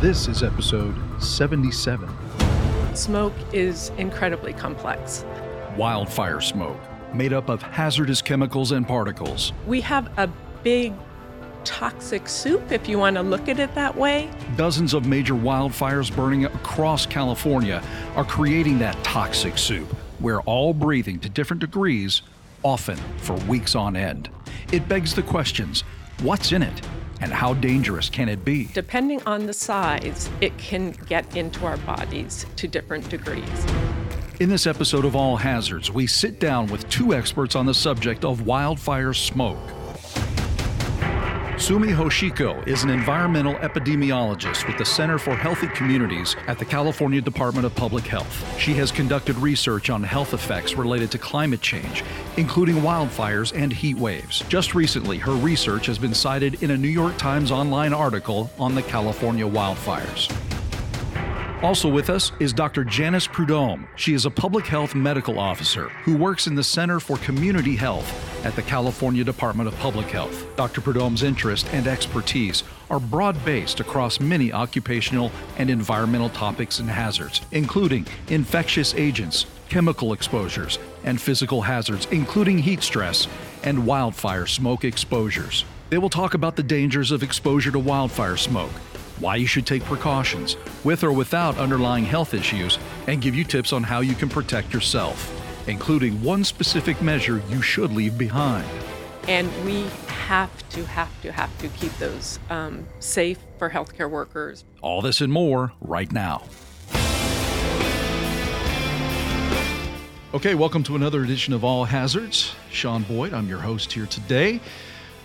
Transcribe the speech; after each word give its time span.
This 0.00 0.28
is 0.28 0.42
episode 0.42 0.96
77 1.22 2.08
Smoke 2.94 3.34
is 3.52 3.90
incredibly 3.98 4.54
complex. 4.54 5.26
Wildfire 5.76 6.40
smoke, 6.40 6.80
made 7.12 7.34
up 7.34 7.50
of 7.50 7.60
hazardous 7.60 8.22
chemicals 8.22 8.72
and 8.72 8.88
particles. 8.88 9.52
We 9.66 9.82
have 9.82 10.10
a 10.18 10.26
big 10.62 10.94
toxic 11.64 12.30
soup, 12.30 12.72
if 12.72 12.88
you 12.88 12.98
want 12.98 13.16
to 13.16 13.22
look 13.22 13.46
at 13.50 13.58
it 13.58 13.74
that 13.74 13.94
way. 13.94 14.30
Dozens 14.56 14.94
of 14.94 15.04
major 15.04 15.34
wildfires 15.34 16.10
burning 16.16 16.46
across 16.46 17.04
California 17.04 17.82
are 18.16 18.24
creating 18.24 18.78
that 18.78 18.96
toxic 19.04 19.58
soup. 19.58 19.94
We're 20.18 20.40
all 20.40 20.72
breathing 20.72 21.20
to 21.20 21.28
different 21.28 21.60
degrees, 21.60 22.22
often 22.62 22.96
for 23.18 23.34
weeks 23.40 23.74
on 23.74 23.96
end. 23.96 24.30
It 24.72 24.88
begs 24.88 25.14
the 25.14 25.22
questions 25.22 25.84
what's 26.22 26.52
in 26.52 26.62
it? 26.62 26.80
And 27.20 27.32
how 27.32 27.54
dangerous 27.54 28.08
can 28.08 28.28
it 28.28 28.44
be? 28.44 28.68
Depending 28.72 29.22
on 29.26 29.46
the 29.46 29.52
size, 29.52 30.28
it 30.40 30.56
can 30.58 30.92
get 31.06 31.36
into 31.36 31.66
our 31.66 31.76
bodies 31.78 32.46
to 32.56 32.66
different 32.66 33.08
degrees. 33.08 33.66
In 34.40 34.48
this 34.48 34.66
episode 34.66 35.04
of 35.04 35.14
All 35.14 35.36
Hazards, 35.36 35.90
we 35.90 36.06
sit 36.06 36.40
down 36.40 36.66
with 36.68 36.88
two 36.88 37.12
experts 37.12 37.54
on 37.54 37.66
the 37.66 37.74
subject 37.74 38.24
of 38.24 38.46
wildfire 38.46 39.12
smoke. 39.12 39.58
Sumi 41.60 41.88
Hoshiko 41.88 42.66
is 42.66 42.84
an 42.84 42.90
environmental 42.90 43.52
epidemiologist 43.56 44.66
with 44.66 44.78
the 44.78 44.84
Center 44.84 45.18
for 45.18 45.36
Healthy 45.36 45.66
Communities 45.68 46.34
at 46.46 46.58
the 46.58 46.64
California 46.64 47.20
Department 47.20 47.66
of 47.66 47.74
Public 47.74 48.06
Health. 48.06 48.58
She 48.58 48.72
has 48.74 48.90
conducted 48.90 49.36
research 49.36 49.90
on 49.90 50.02
health 50.02 50.32
effects 50.32 50.74
related 50.74 51.10
to 51.10 51.18
climate 51.18 51.60
change, 51.60 52.02
including 52.38 52.76
wildfires 52.76 53.54
and 53.54 53.70
heat 53.70 53.98
waves. 53.98 54.42
Just 54.48 54.74
recently, 54.74 55.18
her 55.18 55.34
research 55.34 55.84
has 55.84 55.98
been 55.98 56.14
cited 56.14 56.62
in 56.62 56.70
a 56.70 56.78
New 56.78 56.88
York 56.88 57.18
Times 57.18 57.50
online 57.50 57.92
article 57.92 58.50
on 58.58 58.74
the 58.74 58.82
California 58.82 59.44
wildfires. 59.44 60.34
Also 61.62 61.90
with 61.90 62.08
us 62.08 62.32
is 62.40 62.54
Dr. 62.54 62.84
Janice 62.84 63.26
Prudhomme. 63.26 63.86
She 63.94 64.14
is 64.14 64.24
a 64.24 64.30
public 64.30 64.64
health 64.64 64.94
medical 64.94 65.38
officer 65.38 65.90
who 66.04 66.16
works 66.16 66.46
in 66.46 66.54
the 66.54 66.64
Center 66.64 66.98
for 67.00 67.18
Community 67.18 67.76
Health 67.76 68.46
at 68.46 68.56
the 68.56 68.62
California 68.62 69.22
Department 69.24 69.68
of 69.68 69.78
Public 69.78 70.06
Health. 70.06 70.46
Dr. 70.56 70.80
Prudhomme's 70.80 71.22
interest 71.22 71.66
and 71.74 71.86
expertise 71.86 72.64
are 72.88 72.98
broad 72.98 73.44
based 73.44 73.78
across 73.78 74.20
many 74.20 74.50
occupational 74.50 75.30
and 75.58 75.68
environmental 75.68 76.30
topics 76.30 76.78
and 76.78 76.88
hazards, 76.88 77.42
including 77.52 78.06
infectious 78.28 78.94
agents, 78.94 79.44
chemical 79.68 80.14
exposures, 80.14 80.78
and 81.04 81.20
physical 81.20 81.60
hazards, 81.60 82.08
including 82.10 82.56
heat 82.56 82.82
stress 82.82 83.28
and 83.64 83.84
wildfire 83.84 84.46
smoke 84.46 84.82
exposures. 84.82 85.66
They 85.90 85.98
will 85.98 86.08
talk 86.08 86.32
about 86.32 86.56
the 86.56 86.62
dangers 86.62 87.10
of 87.10 87.22
exposure 87.22 87.70
to 87.70 87.78
wildfire 87.78 88.38
smoke 88.38 88.70
why 89.20 89.36
you 89.36 89.46
should 89.46 89.66
take 89.66 89.84
precautions, 89.84 90.56
with 90.82 91.04
or 91.04 91.12
without 91.12 91.56
underlying 91.58 92.04
health 92.04 92.34
issues, 92.34 92.78
and 93.06 93.20
give 93.20 93.34
you 93.34 93.44
tips 93.44 93.72
on 93.72 93.82
how 93.82 94.00
you 94.00 94.14
can 94.14 94.28
protect 94.28 94.72
yourself, 94.72 95.30
including 95.68 96.20
one 96.22 96.42
specific 96.42 97.00
measure 97.02 97.42
you 97.48 97.60
should 97.62 97.92
leave 97.92 98.16
behind. 98.16 98.66
And 99.28 99.48
we 99.64 99.84
have 100.06 100.68
to, 100.70 100.84
have 100.86 101.22
to, 101.22 101.30
have 101.30 101.56
to 101.58 101.68
keep 101.68 101.92
those 101.98 102.38
um, 102.48 102.86
safe 102.98 103.38
for 103.58 103.68
healthcare 103.68 104.10
workers. 104.10 104.64
All 104.80 105.02
this 105.02 105.20
and 105.20 105.32
more 105.32 105.72
right 105.80 106.10
now. 106.10 106.42
Okay, 110.32 110.54
welcome 110.54 110.84
to 110.84 110.94
another 110.94 111.24
edition 111.24 111.52
of 111.52 111.64
All 111.64 111.84
Hazards. 111.84 112.54
Sean 112.70 113.02
Boyd, 113.02 113.34
I'm 113.34 113.48
your 113.48 113.58
host 113.58 113.92
here 113.92 114.06
today. 114.06 114.60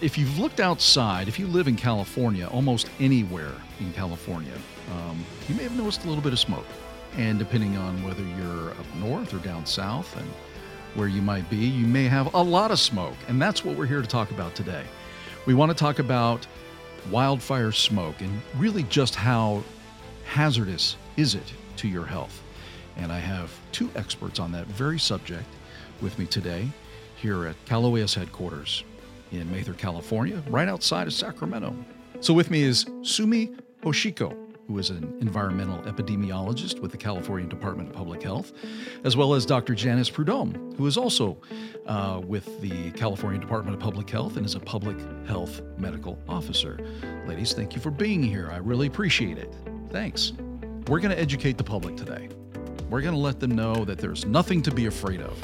If 0.01 0.17
you've 0.17 0.39
looked 0.39 0.59
outside, 0.59 1.27
if 1.27 1.39
you 1.39 1.47
live 1.47 1.67
in 1.67 1.75
California, 1.75 2.47
almost 2.47 2.89
anywhere 2.99 3.53
in 3.79 3.91
California, 3.93 4.53
um, 4.91 5.23
you 5.47 5.55
may 5.55 5.63
have 5.63 5.75
noticed 5.75 6.05
a 6.05 6.07
little 6.07 6.23
bit 6.23 6.33
of 6.33 6.39
smoke. 6.39 6.65
And 7.17 7.39
depending 7.39 7.77
on 7.77 8.03
whether 8.03 8.23
you're 8.23 8.71
up 8.71 8.95
north 8.95 9.33
or 9.33 9.37
down 9.37 9.65
south 9.65 10.15
and 10.17 10.27
where 10.95 11.07
you 11.07 11.21
might 11.21 11.49
be, 11.49 11.57
you 11.57 11.85
may 11.85 12.05
have 12.05 12.33
a 12.33 12.41
lot 12.41 12.71
of 12.71 12.79
smoke. 12.79 13.15
And 13.27 13.41
that's 13.41 13.63
what 13.63 13.77
we're 13.77 13.85
here 13.85 14.01
to 14.01 14.07
talk 14.07 14.31
about 14.31 14.55
today. 14.55 14.83
We 15.45 15.53
want 15.53 15.71
to 15.71 15.77
talk 15.77 15.99
about 15.99 16.45
wildfire 17.11 17.71
smoke 17.71 18.19
and 18.21 18.41
really 18.57 18.83
just 18.83 19.15
how 19.15 19.63
hazardous 20.25 20.97
is 21.17 21.35
it 21.35 21.53
to 21.77 21.87
your 21.87 22.05
health. 22.05 22.41
And 22.97 23.11
I 23.11 23.19
have 23.19 23.51
two 23.71 23.89
experts 23.95 24.39
on 24.39 24.51
that 24.53 24.67
very 24.67 24.99
subject 24.99 25.47
with 26.01 26.17
me 26.17 26.25
today 26.25 26.69
here 27.15 27.45
at 27.45 27.55
Cal 27.65 27.85
OES 27.85 28.13
headquarters 28.13 28.83
in 29.31 29.49
Mather, 29.51 29.73
California, 29.73 30.41
right 30.47 30.67
outside 30.67 31.07
of 31.07 31.13
Sacramento. 31.13 31.75
So 32.21 32.33
with 32.33 32.49
me 32.49 32.63
is 32.63 32.85
Sumi 33.01 33.51
Hoshiko, 33.85 34.35
who 34.67 34.79
is 34.79 34.89
an 34.89 35.15
environmental 35.21 35.77
epidemiologist 35.83 36.79
with 36.79 36.89
the 36.89 36.97
California 36.97 37.47
Department 37.47 37.89
of 37.89 37.95
Public 37.95 38.23
Health, 38.23 38.51
as 39.03 39.15
well 39.15 39.35
as 39.35 39.45
Dr. 39.45 39.75
Janice 39.75 40.09
Prudhomme, 40.09 40.73
who 40.75 40.87
is 40.87 40.97
also 40.97 41.37
uh, 41.85 42.19
with 42.25 42.61
the 42.61 42.89
California 42.91 43.39
Department 43.39 43.75
of 43.75 43.79
Public 43.79 44.09
Health 44.09 44.37
and 44.37 44.45
is 44.45 44.55
a 44.55 44.59
public 44.59 44.97
health 45.27 45.61
medical 45.77 46.17
officer. 46.27 46.79
Ladies, 47.27 47.53
thank 47.53 47.75
you 47.75 47.79
for 47.79 47.91
being 47.91 48.23
here. 48.23 48.49
I 48.51 48.57
really 48.57 48.87
appreciate 48.87 49.37
it. 49.37 49.53
Thanks. 49.91 50.33
We're 50.87 50.99
going 50.99 51.15
to 51.15 51.19
educate 51.19 51.59
the 51.59 51.63
public 51.63 51.95
today. 51.95 52.29
We're 52.89 53.01
going 53.01 53.13
to 53.13 53.19
let 53.19 53.39
them 53.39 53.51
know 53.51 53.85
that 53.85 53.99
there's 53.99 54.25
nothing 54.25 54.63
to 54.63 54.71
be 54.71 54.87
afraid 54.87 55.21
of 55.21 55.43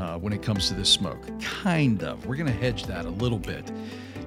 uh, 0.00 0.18
when 0.18 0.32
it 0.32 0.42
comes 0.42 0.66
to 0.66 0.74
this 0.74 0.88
smoke. 0.88 1.24
Kind 1.40 2.02
of. 2.02 2.26
We're 2.26 2.36
going 2.36 2.52
to 2.52 2.58
hedge 2.58 2.86
that 2.86 3.04
a 3.04 3.10
little 3.10 3.38
bit. 3.38 3.70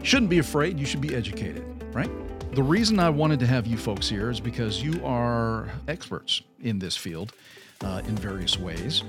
Shouldn't 0.04 0.30
be 0.30 0.40
afraid. 0.40 0.80
You 0.80 0.86
should 0.86 1.02
be 1.02 1.14
educated, 1.14 1.66
right? 1.94 2.10
The 2.54 2.62
reason 2.62 3.00
I 3.00 3.10
wanted 3.10 3.40
to 3.40 3.48
have 3.48 3.66
you 3.66 3.78
folks 3.78 4.10
here 4.10 4.30
is 4.30 4.42
because 4.42 4.84
you 4.84 5.00
are 5.06 5.70
experts 5.88 6.42
in 6.60 6.80
this 6.80 6.98
field 6.98 7.32
uh, 7.82 8.02
in 8.06 8.14
various 8.18 8.60
ways. 8.60 9.04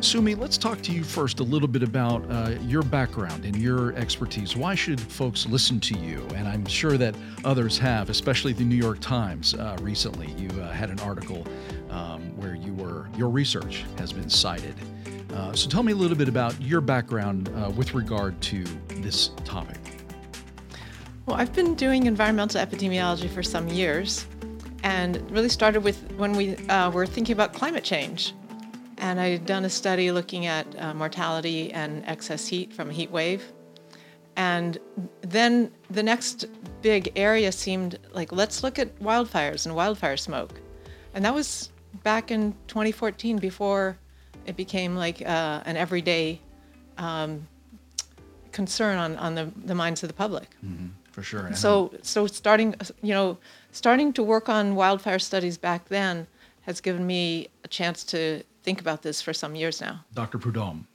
Sumi, 0.00 0.34
let's 0.34 0.56
talk 0.56 0.80
to 0.80 0.92
you 0.92 1.04
first 1.04 1.40
a 1.40 1.42
little 1.42 1.68
bit 1.68 1.82
about 1.82 2.24
uh, 2.30 2.54
your 2.62 2.82
background 2.82 3.44
and 3.44 3.54
your 3.54 3.94
expertise. 3.96 4.56
Why 4.56 4.74
should 4.74 4.98
folks 4.98 5.44
listen 5.44 5.78
to 5.80 5.98
you? 5.98 6.26
And 6.34 6.48
I'm 6.48 6.64
sure 6.64 6.96
that 6.96 7.14
others 7.44 7.76
have, 7.76 8.08
especially 8.08 8.54
the 8.54 8.64
New 8.64 8.76
York 8.76 9.00
Times 9.00 9.52
uh, 9.52 9.76
recently. 9.82 10.32
You 10.38 10.48
uh, 10.62 10.72
had 10.72 10.88
an 10.88 10.98
article 11.00 11.46
um, 11.90 12.34
where 12.38 12.54
you 12.54 12.72
were 12.72 13.10
your 13.14 13.28
research 13.28 13.84
has 13.98 14.10
been 14.10 14.30
cited. 14.30 14.74
Uh, 15.34 15.52
so 15.52 15.68
tell 15.68 15.82
me 15.82 15.92
a 15.92 15.96
little 15.96 16.16
bit 16.16 16.28
about 16.28 16.58
your 16.62 16.80
background 16.80 17.50
uh, 17.50 17.70
with 17.76 17.92
regard 17.92 18.40
to 18.40 18.64
this 19.02 19.32
topic. 19.44 19.95
Well, 21.26 21.36
I've 21.36 21.52
been 21.52 21.74
doing 21.74 22.06
environmental 22.06 22.64
epidemiology 22.64 23.28
for 23.28 23.42
some 23.42 23.66
years, 23.66 24.26
and 24.84 25.28
really 25.28 25.48
started 25.48 25.82
with 25.82 26.12
when 26.12 26.34
we 26.34 26.54
uh, 26.68 26.88
were 26.92 27.04
thinking 27.04 27.32
about 27.32 27.52
climate 27.52 27.82
change. 27.82 28.32
And 28.98 29.18
I 29.18 29.30
had 29.30 29.44
done 29.44 29.64
a 29.64 29.68
study 29.68 30.12
looking 30.12 30.46
at 30.46 30.66
uh, 30.80 30.94
mortality 30.94 31.72
and 31.72 32.04
excess 32.06 32.46
heat 32.46 32.72
from 32.72 32.90
a 32.90 32.92
heat 32.92 33.10
wave. 33.10 33.42
And 34.36 34.78
then 35.22 35.72
the 35.90 36.02
next 36.02 36.46
big 36.80 37.12
area 37.16 37.50
seemed 37.50 37.98
like 38.12 38.30
let's 38.30 38.62
look 38.62 38.78
at 38.78 38.96
wildfires 39.00 39.66
and 39.66 39.74
wildfire 39.74 40.16
smoke. 40.16 40.60
And 41.12 41.24
that 41.24 41.34
was 41.34 41.72
back 42.04 42.30
in 42.30 42.54
2014 42.68 43.38
before 43.38 43.98
it 44.44 44.56
became 44.56 44.94
like 44.94 45.22
uh, 45.22 45.62
an 45.64 45.76
everyday 45.76 46.40
um, 46.98 47.48
concern 48.52 48.98
on, 48.98 49.16
on 49.16 49.34
the, 49.34 49.50
the 49.64 49.74
minds 49.74 50.04
of 50.04 50.08
the 50.08 50.14
public. 50.14 50.50
Mm-hmm, 50.64 50.86
for 51.16 51.22
sure. 51.22 51.50
So, 51.54 51.94
so 52.02 52.26
starting, 52.26 52.74
you 53.00 53.14
know, 53.14 53.38
starting 53.72 54.12
to 54.12 54.22
work 54.22 54.50
on 54.50 54.74
wildfire 54.74 55.18
studies 55.18 55.56
back 55.56 55.88
then 55.88 56.26
has 56.64 56.82
given 56.82 57.06
me 57.06 57.48
a 57.64 57.68
chance 57.68 58.04
to 58.04 58.42
think 58.62 58.82
about 58.82 59.00
this 59.00 59.22
for 59.22 59.32
some 59.32 59.54
years 59.54 59.80
now. 59.80 60.04
Dr. 60.12 60.36
Prudhomme, 60.36 60.86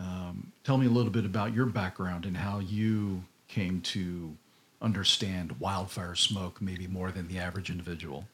um, 0.00 0.50
tell 0.64 0.76
me 0.78 0.86
a 0.86 0.90
little 0.90 1.12
bit 1.12 1.24
about 1.24 1.54
your 1.54 1.66
background 1.66 2.26
and 2.26 2.36
how 2.36 2.58
you 2.58 3.22
came 3.46 3.80
to 3.82 4.36
understand 4.82 5.52
wildfire 5.60 6.16
smoke 6.16 6.60
maybe 6.60 6.88
more 6.88 7.12
than 7.12 7.28
the 7.28 7.38
average 7.38 7.70
individual. 7.70 8.26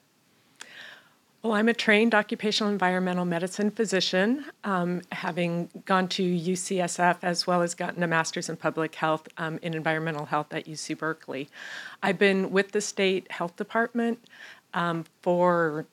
Well, 1.42 1.54
I'm 1.54 1.68
a 1.68 1.74
trained 1.74 2.14
occupational 2.14 2.72
environmental 2.72 3.24
medicine 3.24 3.72
physician, 3.72 4.44
um, 4.62 5.02
having 5.10 5.70
gone 5.86 6.06
to 6.10 6.22
UCSF 6.22 7.16
as 7.22 7.48
well 7.48 7.62
as 7.62 7.74
gotten 7.74 8.00
a 8.04 8.06
master's 8.06 8.48
in 8.48 8.56
public 8.56 8.94
health 8.94 9.26
um, 9.38 9.58
in 9.60 9.74
environmental 9.74 10.26
health 10.26 10.52
at 10.52 10.66
UC 10.66 10.98
Berkeley. 10.98 11.48
I've 12.00 12.16
been 12.16 12.52
with 12.52 12.70
the 12.70 12.80
state 12.80 13.28
health 13.32 13.56
department 13.56 14.20
um, 14.72 15.04
for 15.20 15.84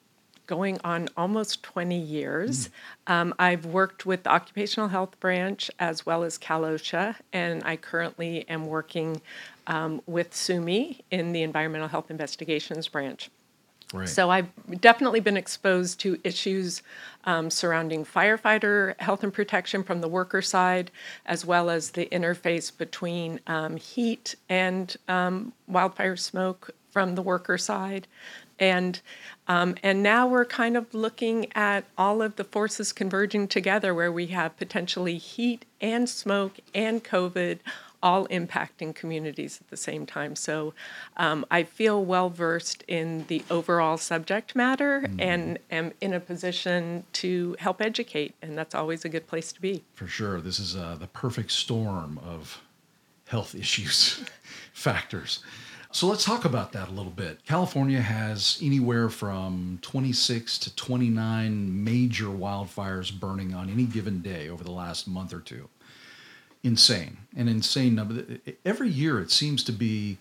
going 0.45 0.77
on 0.83 1.09
almost 1.17 1.63
20 1.63 1.97
years. 1.97 2.69
Mm. 3.07 3.33
I've 3.39 3.65
worked 3.65 4.05
with 4.05 4.23
the 4.23 4.29
occupational 4.29 4.89
health 4.89 5.19
branch 5.19 5.71
as 5.79 6.05
well 6.05 6.23
as 6.23 6.37
Cal 6.37 6.61
OSHA, 6.61 7.15
and 7.33 7.63
I 7.63 7.75
currently 7.75 8.47
am 8.47 8.67
working 8.67 9.19
um, 9.65 10.01
with 10.05 10.35
SUMI 10.35 11.01
in 11.09 11.31
the 11.31 11.41
environmental 11.41 11.87
health 11.87 12.11
investigations 12.11 12.87
branch. 12.87 13.31
Right. 13.91 14.07
So 14.07 14.29
I've 14.29 14.49
definitely 14.81 15.19
been 15.19 15.37
exposed 15.37 15.99
to 16.01 16.19
issues 16.23 16.83
um, 17.25 17.49
surrounding 17.49 18.05
firefighter 18.05 18.99
health 18.99 19.23
and 19.23 19.33
protection 19.33 19.83
from 19.83 20.01
the 20.01 20.07
worker 20.07 20.43
side, 20.43 20.91
as 21.25 21.43
well 21.43 21.71
as 21.71 21.91
the 21.91 22.07
interface 22.11 22.75
between 22.75 23.39
um, 23.47 23.77
heat 23.77 24.35
and 24.47 24.95
um, 25.07 25.53
wildfire 25.67 26.17
smoke 26.17 26.69
from 26.91 27.15
the 27.15 27.21
worker 27.21 27.57
side. 27.57 28.07
And 28.59 29.01
um, 29.47 29.75
and 29.81 30.03
now 30.03 30.27
we're 30.27 30.45
kind 30.45 30.77
of 30.77 30.93
looking 30.93 31.47
at 31.55 31.85
all 31.97 32.21
of 32.21 32.35
the 32.35 32.43
forces 32.43 32.91
converging 32.91 33.47
together, 33.47 33.95
where 33.95 34.11
we 34.11 34.27
have 34.27 34.55
potentially 34.57 35.17
heat 35.17 35.65
and 35.81 36.07
smoke 36.07 36.59
and 36.75 37.03
COVID 37.03 37.59
all 38.01 38.27
impacting 38.27 38.95
communities 38.95 39.59
at 39.61 39.69
the 39.69 39.77
same 39.77 40.05
time. 40.05 40.35
So 40.35 40.73
um, 41.17 41.45
I 41.51 41.63
feel 41.63 42.03
well 42.03 42.29
versed 42.29 42.83
in 42.87 43.25
the 43.27 43.43
overall 43.49 43.97
subject 43.97 44.55
matter 44.55 45.01
mm-hmm. 45.01 45.19
and 45.19 45.59
am 45.71 45.91
in 46.01 46.13
a 46.13 46.19
position 46.19 47.03
to 47.13 47.55
help 47.59 47.81
educate, 47.81 48.35
and 48.41 48.57
that's 48.57 48.75
always 48.75 49.05
a 49.05 49.09
good 49.09 49.27
place 49.27 49.51
to 49.53 49.61
be. 49.61 49.83
For 49.95 50.07
sure. 50.07 50.41
This 50.41 50.59
is 50.59 50.75
uh, 50.75 50.97
the 50.99 51.07
perfect 51.07 51.51
storm 51.51 52.19
of 52.23 52.61
health 53.27 53.55
issues 53.63 54.23
factors. 54.73 55.43
So 55.91 56.05
let's 56.05 56.23
talk 56.23 56.45
about 56.45 56.71
that 56.73 56.87
a 56.87 56.91
little 56.91 57.11
bit. 57.11 57.43
California 57.45 57.99
has 57.99 58.59
anywhere 58.61 59.09
from 59.09 59.79
26 59.81 60.59
to 60.59 60.75
29 60.75 61.83
major 61.83 62.27
wildfires 62.27 63.11
burning 63.11 63.55
on 63.55 63.71
any 63.71 63.85
given 63.85 64.21
day 64.21 64.49
over 64.49 64.63
the 64.63 64.71
last 64.71 65.07
month 65.07 65.33
or 65.33 65.39
two 65.39 65.67
insane, 66.63 67.17
an 67.35 67.47
insane 67.47 67.95
number. 67.95 68.23
Every 68.65 68.89
year 68.89 69.19
it 69.19 69.31
seems 69.31 69.63
to 69.65 69.71
be 69.71 70.17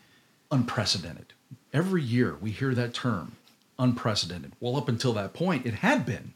unprecedented. 0.50 1.32
Every 1.72 2.02
year 2.02 2.36
we 2.40 2.50
hear 2.50 2.74
that 2.74 2.94
term, 2.94 3.36
unprecedented. 3.78 4.52
Well, 4.60 4.76
up 4.76 4.88
until 4.88 5.12
that 5.14 5.34
point, 5.34 5.66
it 5.66 5.74
had 5.74 6.06
been. 6.06 6.34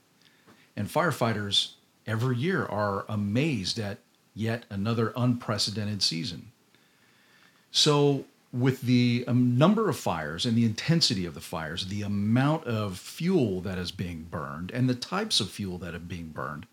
And 0.76 0.88
firefighters 0.88 1.72
every 2.06 2.36
year 2.36 2.64
are 2.66 3.04
amazed 3.08 3.78
at 3.78 3.98
yet 4.34 4.64
another 4.70 5.12
unprecedented 5.16 6.02
season. 6.02 6.52
So, 7.70 8.24
with 8.52 8.82
the 8.82 9.24
um, 9.26 9.56
number 9.56 9.88
of 9.88 9.96
fires 9.96 10.44
and 10.44 10.56
the 10.56 10.66
intensity 10.66 11.24
of 11.24 11.32
the 11.32 11.40
fires, 11.40 11.86
the 11.86 12.02
amount 12.02 12.66
of 12.66 12.98
fuel 12.98 13.62
that 13.62 13.78
is 13.78 13.90
being 13.90 14.26
burned, 14.30 14.70
and 14.72 14.90
the 14.90 14.94
types 14.94 15.40
of 15.40 15.50
fuel 15.50 15.78
that 15.78 15.94
are 15.94 15.98
being 15.98 16.28
burned, 16.28 16.66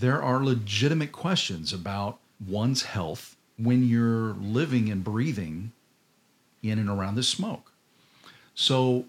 there 0.00 0.22
are 0.22 0.44
legitimate 0.44 1.10
questions 1.10 1.72
about 1.72 2.18
one's 2.46 2.82
health 2.82 3.34
when 3.56 3.82
you're 3.88 4.34
living 4.34 4.90
and 4.90 5.02
breathing 5.02 5.72
in 6.62 6.78
and 6.78 6.90
around 6.90 7.14
this 7.14 7.28
smoke. 7.28 7.72
So, 8.54 9.06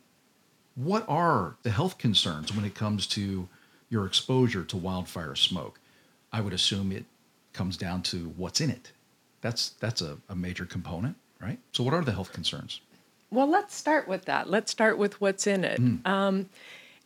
what 0.75 1.03
are 1.09 1.55
the 1.63 1.71
health 1.71 1.97
concerns 1.97 2.55
when 2.55 2.63
it 2.63 2.73
comes 2.73 3.05
to 3.07 3.49
your 3.89 4.05
exposure 4.05 4.63
to 4.63 4.77
wildfire 4.77 5.35
smoke? 5.35 5.79
I 6.31 6.39
would 6.39 6.53
assume 6.53 6.91
it 6.91 7.05
comes 7.51 7.75
down 7.75 8.01
to 8.03 8.33
what's 8.37 8.61
in 8.61 8.69
it. 8.69 8.91
That's 9.41 9.71
that's 9.81 10.01
a, 10.01 10.17
a 10.29 10.35
major 10.35 10.65
component, 10.65 11.17
right? 11.41 11.59
So, 11.73 11.83
what 11.83 11.93
are 11.93 12.03
the 12.03 12.13
health 12.13 12.31
concerns? 12.31 12.79
Well, 13.29 13.47
let's 13.47 13.75
start 13.75 14.07
with 14.07 14.23
that. 14.25 14.49
Let's 14.49 14.71
start 14.71 14.97
with 14.97 15.19
what's 15.19 15.47
in 15.47 15.65
it. 15.65 15.81
Mm. 15.81 16.07
Um, 16.07 16.49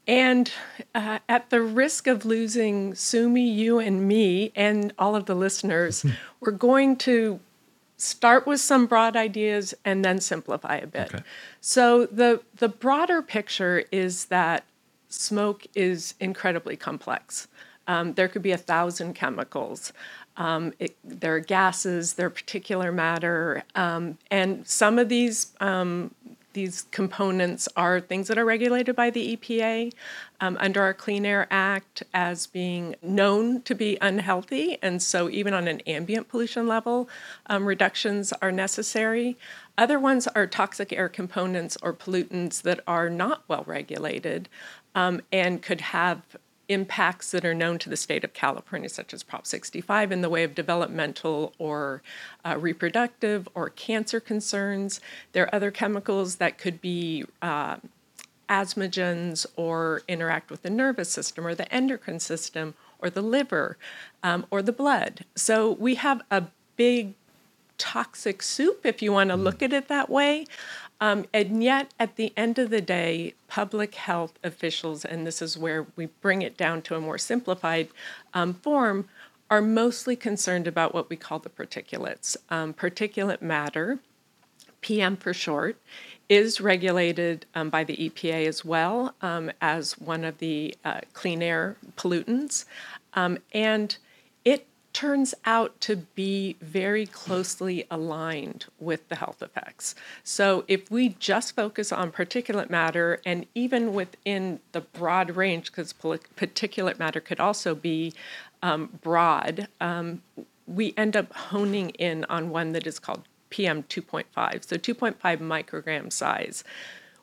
and 0.08 0.52
uh, 0.96 1.20
at 1.30 1.50
the 1.50 1.62
risk 1.62 2.08
of 2.08 2.26
losing 2.26 2.96
Sumi, 2.96 3.48
you, 3.48 3.80
and 3.80 4.08
me, 4.08 4.52
and 4.56 4.94
all 4.98 5.16
of 5.16 5.26
the 5.26 5.36
listeners, 5.36 6.06
we're 6.40 6.52
going 6.52 6.96
to 6.98 7.40
start 7.98 8.48
with 8.48 8.60
some 8.60 8.88
broad 8.88 9.16
ideas 9.16 9.74
and 9.86 10.04
then 10.04 10.20
simplify 10.20 10.78
a 10.78 10.88
bit. 10.88 11.14
Okay. 11.14 11.24
So 11.60 12.08
the 12.08 12.42
the 12.56 12.70
broader 12.70 13.22
picture 13.22 13.84
is 13.92 14.26
that 14.26 14.64
smoke 15.08 15.66
is 15.76 16.16
incredibly 16.20 16.76
complex. 16.76 17.48
Um, 17.88 18.14
there 18.14 18.28
could 18.28 18.42
be 18.42 18.52
a 18.52 18.58
thousand 18.58 19.14
chemicals. 19.14 19.94
Um, 20.38 20.74
it, 20.80 20.98
there 21.04 21.36
are 21.36 21.40
gases, 21.40 22.14
there 22.14 22.28
are 22.28 22.32
particular 22.32 22.92
matter, 22.92 23.64
um, 23.76 24.18
and 24.32 24.66
some 24.66 24.98
of 24.98 25.10
these 25.10 25.52
um, 25.60 26.16
these 26.54 26.84
components 26.92 27.68
are 27.76 28.00
things 28.00 28.28
that 28.28 28.38
are 28.38 28.46
regulated 28.46 28.96
by 28.96 29.10
the 29.10 29.36
EPA 29.36 29.94
um, 30.40 30.58
under 30.60 30.82
our 30.82 30.94
Clean 30.94 31.26
Air 31.26 31.48
Act 31.50 32.04
as 32.14 32.48
being 32.48 32.96
known 33.02 33.62
to 33.64 33.76
be 33.76 33.98
unhealthy. 34.02 34.78
And 34.82 35.02
so, 35.02 35.30
even 35.30 35.54
on 35.54 35.68
an 35.68 35.82
ambient 35.82 36.28
pollution 36.28 36.68
level, 36.68 37.10
um, 37.48 37.66
reductions 37.66 38.34
are 38.42 38.52
necessary. 38.52 39.38
Other 39.78 40.00
ones 40.00 40.28
are 40.28 40.48
toxic 40.48 40.92
air 40.94 41.10
components 41.10 41.78
or 41.82 41.94
pollutants 41.94 42.62
that 42.64 42.82
are 42.88 43.10
not 43.10 43.44
well 43.48 43.64
regulated 43.66 44.50
um, 44.96 45.22
and 45.32 45.62
could 45.62 45.82
have 45.82 46.22
impacts 46.72 47.32
that 47.32 47.46
are 47.46 47.54
known 47.54 47.78
to 47.80 47.90
the 47.90 47.98
state 47.98 48.24
of 48.24 48.34
California, 48.34 48.90
such 48.90 49.14
as 49.14 49.24
Prop 49.24 49.46
65, 49.46 50.12
in 50.12 50.22
the 50.22 50.30
way 50.30 50.44
of 50.44 50.56
developmental 50.56 51.54
or 51.58 52.02
uh, 52.46 52.58
reproductive 52.58 53.48
or 53.54 53.70
cancer 53.70 54.20
concerns. 54.20 55.02
There 55.34 55.46
are 55.46 55.56
other 55.56 55.72
chemicals 55.72 56.38
that 56.38 56.58
could 56.58 56.82
be 56.82 57.26
uh, 57.42 57.78
asthmagens 58.50 59.46
or 59.56 60.02
interact 60.08 60.52
with 60.52 60.62
the 60.62 60.70
nervous 60.70 61.10
system 61.10 61.48
or 61.48 61.56
the 61.56 61.72
endocrine 61.74 62.20
system 62.20 62.74
or 63.00 63.10
the 63.10 63.22
liver 63.22 63.78
um, 64.24 64.46
or 64.52 64.62
the 64.62 64.74
blood. 64.74 65.26
So 65.36 65.72
we 65.72 65.96
have 65.96 66.22
a 66.30 66.46
big 66.76 67.14
toxic 67.78 68.44
soup, 68.44 68.86
if 68.86 69.02
you 69.02 69.12
want 69.12 69.32
to 69.32 69.36
look 69.36 69.64
at 69.64 69.74
it 69.74 69.88
that 69.88 70.08
way, 70.08 70.46
um, 71.02 71.26
and 71.34 71.64
yet, 71.64 71.92
at 72.00 72.16
the 72.16 72.32
end 72.38 72.60
of 72.60 72.70
the 72.70 72.80
day, 72.80 73.34
public 73.48 73.96
health 73.96 74.34
officials, 74.44 75.04
and 75.04 75.26
this 75.26 75.42
is 75.42 75.58
where 75.58 75.88
we 75.96 76.06
bring 76.06 76.44
it 76.44 76.56
down 76.56 76.84
to 76.84 76.96
a 76.96 77.02
more 77.02 77.18
simplified 77.18 77.90
um, 78.36 78.54
form, 78.54 79.10
are 79.50 79.64
mostly 79.64 80.16
concerned 80.16 80.68
about 80.68 80.94
what 80.94 81.10
we 81.10 81.16
call 81.16 81.40
the 81.40 81.50
particulates. 81.50 82.38
Um, 82.52 82.76
particulate 82.76 83.42
matter, 83.42 83.98
PM 84.82 85.18
for 85.18 85.34
short, 85.34 85.76
is 86.30 86.62
regulated 86.62 87.48
um, 87.56 87.72
by 87.72 87.84
the 87.84 87.98
EPA 87.98 88.48
as 88.48 88.64
well 88.64 89.16
um, 89.24 89.52
as 89.60 89.98
one 89.98 90.24
of 90.24 90.38
the 90.38 90.76
uh, 90.86 91.02
clean 91.14 91.42
air 91.42 91.78
pollutants. 91.98 92.66
Um, 93.16 93.40
and 93.54 93.98
turns 94.94 95.34
out 95.46 95.80
to 95.82 95.96
be 95.96 96.58
very 96.62 97.06
closely 97.06 97.86
aligned 97.90 98.66
with 98.80 99.08
the 99.10 99.16
health 99.16 99.42
effects. 99.42 99.96
So, 100.24 100.64
if 100.68 100.92
we 100.92 101.10
just 101.20 101.56
focus 101.56 101.92
on 101.92 102.12
particulate 102.12 102.70
matter, 102.70 103.20
and 103.26 103.46
even 103.56 103.94
within 103.94 104.60
the 104.72 104.82
broad 104.82 105.36
range, 105.36 105.72
because 105.72 105.94
particulate 105.94 107.00
matter 107.00 107.20
could 107.20 107.40
also 107.40 107.76
be 107.76 108.14
um, 108.62 109.00
broad, 109.02 109.68
um, 109.80 110.22
we 110.68 110.94
end 110.98 111.16
up 111.16 111.34
honing 111.34 111.90
in 111.92 112.26
on 112.26 112.50
one 112.50 112.72
that 112.74 112.88
is 112.88 113.00
called 113.00 113.24
PM 113.50 113.84
2.5, 113.84 114.26
so 114.66 114.78
2.5 114.78 115.16
microgram 115.40 116.12
size. 116.12 116.64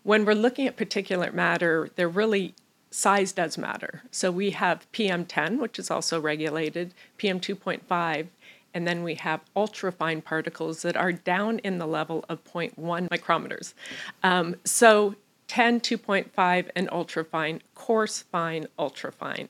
When 0.03 0.25
we're 0.25 0.35
looking 0.35 0.67
at 0.67 0.77
particulate 0.77 1.35
matter, 1.35 1.91
they're 1.97 2.09
really 2.09 2.55
size 2.91 3.33
does 3.33 3.59
matter. 3.59 4.03
So 4.11 4.31
we 4.31 4.51
have 4.51 4.91
PM10, 4.93 5.59
which 5.59 5.79
is 5.79 5.91
also 5.91 6.21
regulated, 6.21 6.95
PM2.5, 7.19 8.27
and 8.75 8.87
then 8.87 9.03
we 9.03 9.15
have 9.17 9.41
ultrafine 9.57 10.23
particles 10.23 10.83
that 10.83 10.97
are 10.97 11.13
down 11.13 11.59
in 11.61 11.79
the 11.79 11.87
level 11.87 12.25
of 12.29 12.45
0.1 12.45 13.09
micrometers. 13.09 13.75
Um, 14.23 14.57
so 14.65 15.15
10, 15.49 15.81
2.5, 15.81 16.71
and 16.77 16.89
ultrafine, 16.89 17.61
coarse, 17.75 18.23
fine, 18.23 18.67
ultrafine. 18.79 19.49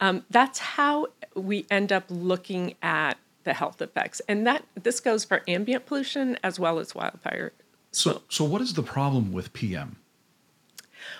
Um, 0.00 0.24
that's 0.30 0.58
how 0.60 1.08
we 1.34 1.66
end 1.70 1.92
up 1.92 2.04
looking 2.08 2.74
at 2.82 3.18
the 3.44 3.54
health 3.54 3.82
effects, 3.82 4.20
and 4.28 4.46
that 4.46 4.64
this 4.80 5.00
goes 5.00 5.24
for 5.24 5.42
ambient 5.48 5.84
pollution 5.84 6.38
as 6.44 6.60
well 6.60 6.78
as 6.78 6.94
wildfire. 6.94 7.52
So, 7.90 8.22
so 8.28 8.44
what 8.44 8.62
is 8.62 8.74
the 8.74 8.82
problem 8.82 9.32
with 9.32 9.52
PM? 9.52 9.96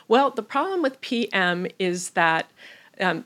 Well, 0.08 0.30
the 0.30 0.42
problem 0.42 0.82
with 0.82 1.00
PM 1.00 1.66
is 1.78 2.10
that 2.10 2.50
um, 3.00 3.24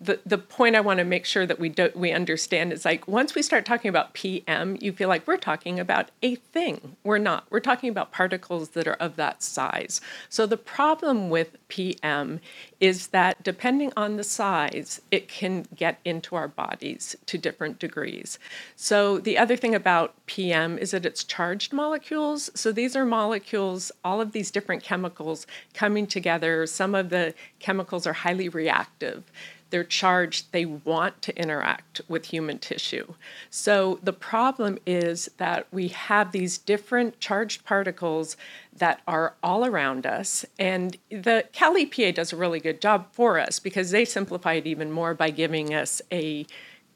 the, 0.00 0.20
the 0.24 0.38
point 0.38 0.76
I 0.76 0.80
want 0.80 0.98
to 0.98 1.04
make 1.04 1.24
sure 1.24 1.44
that 1.44 1.58
we 1.58 1.68
do, 1.68 1.90
we 1.94 2.12
understand 2.12 2.72
is 2.72 2.84
like 2.84 3.08
once 3.08 3.34
we 3.34 3.42
start 3.42 3.64
talking 3.64 3.88
about 3.88 4.12
PM, 4.12 4.76
you 4.80 4.92
feel 4.92 5.08
like 5.08 5.26
we're 5.26 5.36
talking 5.36 5.80
about 5.80 6.10
a 6.22 6.36
thing. 6.36 6.96
We're 7.02 7.18
not. 7.18 7.46
We're 7.50 7.58
talking 7.58 7.90
about 7.90 8.12
particles 8.12 8.70
that 8.70 8.86
are 8.86 8.94
of 8.94 9.16
that 9.16 9.42
size. 9.42 10.00
So 10.28 10.46
the 10.46 10.56
problem 10.56 11.30
with 11.30 11.56
PM 11.66 12.40
is 12.78 13.08
that 13.08 13.42
depending 13.42 13.92
on 13.96 14.16
the 14.16 14.24
size, 14.24 15.00
it 15.10 15.28
can 15.28 15.66
get 15.74 15.98
into 16.04 16.36
our 16.36 16.48
bodies 16.48 17.16
to 17.26 17.36
different 17.36 17.80
degrees. 17.80 18.38
So 18.76 19.18
the 19.18 19.36
other 19.36 19.56
thing 19.56 19.74
about 19.74 20.14
PM 20.26 20.78
is 20.78 20.92
that 20.92 21.06
it's 21.06 21.24
charged 21.24 21.72
molecules. 21.72 22.50
So 22.54 22.70
these 22.70 22.94
are 22.94 23.04
molecules, 23.04 23.90
all 24.04 24.20
of 24.20 24.30
these 24.30 24.52
different 24.52 24.84
chemicals 24.84 25.44
coming 25.74 26.06
together. 26.06 26.66
Some 26.66 26.94
of 26.94 27.08
the 27.08 27.34
chemicals 27.58 28.06
are 28.06 28.12
highly 28.12 28.48
reactive 28.48 29.24
they're 29.70 29.84
charged, 29.84 30.52
they 30.52 30.64
want 30.64 31.20
to 31.22 31.36
interact 31.36 32.00
with 32.08 32.26
human 32.26 32.58
tissue. 32.58 33.14
So 33.50 33.98
the 34.02 34.12
problem 34.12 34.78
is 34.86 35.30
that 35.36 35.66
we 35.70 35.88
have 35.88 36.32
these 36.32 36.58
different 36.58 37.20
charged 37.20 37.64
particles 37.64 38.36
that 38.76 39.00
are 39.06 39.34
all 39.42 39.64
around 39.64 40.06
us. 40.06 40.44
And 40.58 40.96
the 41.10 41.44
Cal 41.52 41.74
EPA 41.74 42.14
does 42.14 42.32
a 42.32 42.36
really 42.36 42.60
good 42.60 42.80
job 42.80 43.06
for 43.12 43.38
us 43.38 43.58
because 43.58 43.90
they 43.90 44.04
simplify 44.04 44.54
it 44.54 44.66
even 44.66 44.90
more 44.90 45.14
by 45.14 45.30
giving 45.30 45.74
us 45.74 46.00
a, 46.12 46.46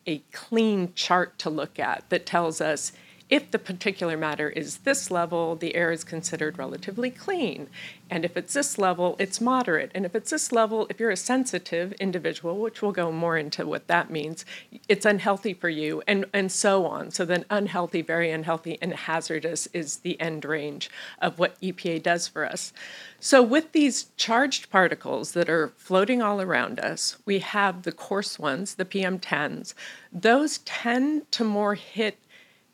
a 0.06 0.18
clean 0.32 0.92
chart 0.94 1.38
to 1.40 1.50
look 1.50 1.78
at 1.78 2.04
that 2.08 2.26
tells 2.26 2.60
us 2.60 2.92
if 3.32 3.50
the 3.50 3.58
particular 3.58 4.14
matter 4.14 4.50
is 4.50 4.78
this 4.78 5.10
level, 5.10 5.56
the 5.56 5.74
air 5.74 5.90
is 5.90 6.04
considered 6.04 6.58
relatively 6.58 7.10
clean. 7.10 7.66
And 8.10 8.26
if 8.26 8.36
it's 8.36 8.52
this 8.52 8.76
level, 8.76 9.16
it's 9.18 9.40
moderate. 9.40 9.90
And 9.94 10.04
if 10.04 10.14
it's 10.14 10.28
this 10.28 10.52
level, 10.52 10.86
if 10.90 11.00
you're 11.00 11.10
a 11.10 11.16
sensitive 11.16 11.92
individual, 11.92 12.58
which 12.58 12.82
we'll 12.82 12.92
go 12.92 13.10
more 13.10 13.38
into 13.38 13.66
what 13.66 13.86
that 13.86 14.10
means, 14.10 14.44
it's 14.86 15.06
unhealthy 15.06 15.54
for 15.54 15.70
you, 15.70 16.02
and, 16.06 16.26
and 16.34 16.52
so 16.52 16.84
on. 16.84 17.10
So 17.10 17.24
then 17.24 17.46
unhealthy, 17.48 18.02
very 18.02 18.30
unhealthy, 18.30 18.76
and 18.82 18.92
hazardous 18.92 19.66
is 19.68 20.00
the 20.00 20.20
end 20.20 20.44
range 20.44 20.90
of 21.18 21.38
what 21.38 21.58
EPA 21.62 22.02
does 22.02 22.28
for 22.28 22.44
us. 22.44 22.74
So 23.18 23.42
with 23.42 23.72
these 23.72 24.08
charged 24.18 24.68
particles 24.68 25.32
that 25.32 25.48
are 25.48 25.72
floating 25.78 26.20
all 26.20 26.42
around 26.42 26.80
us, 26.80 27.16
we 27.24 27.38
have 27.38 27.84
the 27.84 27.92
coarse 27.92 28.38
ones, 28.38 28.74
the 28.74 28.84
PM10s. 28.84 29.72
Those 30.12 30.58
tend 30.58 31.32
to 31.32 31.44
more 31.44 31.76
hit 31.76 32.18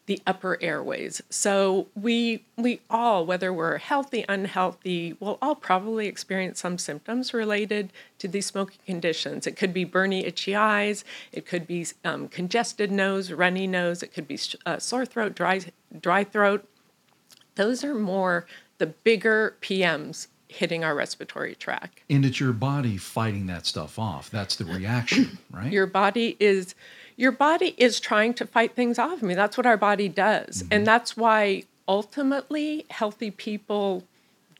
the 0.08 0.20
upper 0.26 0.56
airways. 0.62 1.20
So 1.28 1.86
we 1.94 2.42
we 2.56 2.80
all, 2.88 3.26
whether 3.26 3.52
we're 3.52 3.76
healthy, 3.76 4.24
unhealthy, 4.26 5.14
will 5.20 5.38
all 5.42 5.54
probably 5.54 6.06
experience 6.06 6.60
some 6.60 6.78
symptoms 6.78 7.34
related 7.34 7.92
to 8.18 8.26
these 8.26 8.46
smoking 8.46 8.80
conditions. 8.86 9.46
It 9.46 9.54
could 9.54 9.74
be 9.74 9.84
burny, 9.84 10.26
itchy 10.26 10.56
eyes. 10.56 11.04
It 11.30 11.44
could 11.44 11.66
be 11.66 11.86
um, 12.06 12.26
congested 12.28 12.90
nose, 12.90 13.30
runny 13.30 13.66
nose. 13.66 14.02
It 14.02 14.14
could 14.14 14.26
be 14.26 14.38
uh, 14.64 14.78
sore 14.78 15.04
throat, 15.04 15.34
dry 15.34 15.60
dry 16.00 16.24
throat. 16.24 16.66
Those 17.56 17.84
are 17.84 17.94
more 17.94 18.46
the 18.78 18.86
bigger 18.86 19.56
PMs 19.60 20.28
hitting 20.48 20.84
our 20.84 20.94
respiratory 20.94 21.54
tract. 21.54 22.00
And 22.08 22.24
it's 22.24 22.40
your 22.40 22.54
body 22.54 22.96
fighting 22.96 23.46
that 23.48 23.66
stuff 23.66 23.98
off. 23.98 24.30
That's 24.30 24.56
the 24.56 24.64
reaction, 24.64 25.36
right? 25.50 25.70
Your 25.70 25.86
body 25.86 26.38
is 26.40 26.74
your 27.18 27.32
body 27.32 27.74
is 27.76 28.00
trying 28.00 28.32
to 28.32 28.46
fight 28.46 28.74
things 28.74 28.98
off. 28.98 29.22
I 29.22 29.26
mean, 29.26 29.36
that's 29.36 29.58
what 29.58 29.66
our 29.66 29.76
body 29.76 30.08
does. 30.08 30.62
Mm-hmm. 30.62 30.72
And 30.72 30.86
that's 30.86 31.16
why 31.16 31.64
ultimately 31.86 32.86
healthy 32.90 33.30
people 33.30 34.04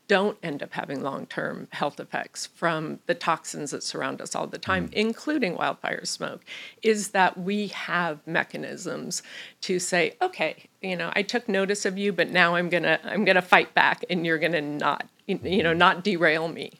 don't 0.09 0.39
end 0.43 0.63
up 0.63 0.73
having 0.73 1.03
long 1.03 1.27
term 1.27 1.69
health 1.71 2.01
effects 2.01 2.47
from 2.47 2.99
the 3.07 3.15
toxins 3.15 3.71
that 3.71 3.83
surround 3.83 4.21
us 4.21 4.35
all 4.35 4.47
the 4.47 4.59
time, 4.59 4.89
mm. 4.89 4.95
including 4.95 5.55
wildfire 5.55 6.05
smoke, 6.05 6.45
is 6.83 7.11
that 7.11 7.39
we 7.39 7.69
have 7.69 8.27
mechanisms 8.27 9.23
to 9.61 9.79
say, 9.79 10.17
okay, 10.21 10.65
you 10.81 10.97
know, 10.97 11.13
I 11.15 11.23
took 11.23 11.49
notice 11.49 11.85
of 11.85 11.97
you, 11.97 12.13
but 12.13 12.31
now 12.31 12.57
I'm 12.57 12.71
gonna 12.71 12.99
I'm 13.05 13.25
gonna 13.25 13.43
fight 13.43 13.75
back, 13.75 14.05
and 14.11 14.27
you're 14.27 14.39
gonna 14.39 14.63
not 14.63 15.07
you 15.27 15.63
know 15.63 15.75
not 15.75 16.03
derail 16.03 16.49
me. 16.49 16.73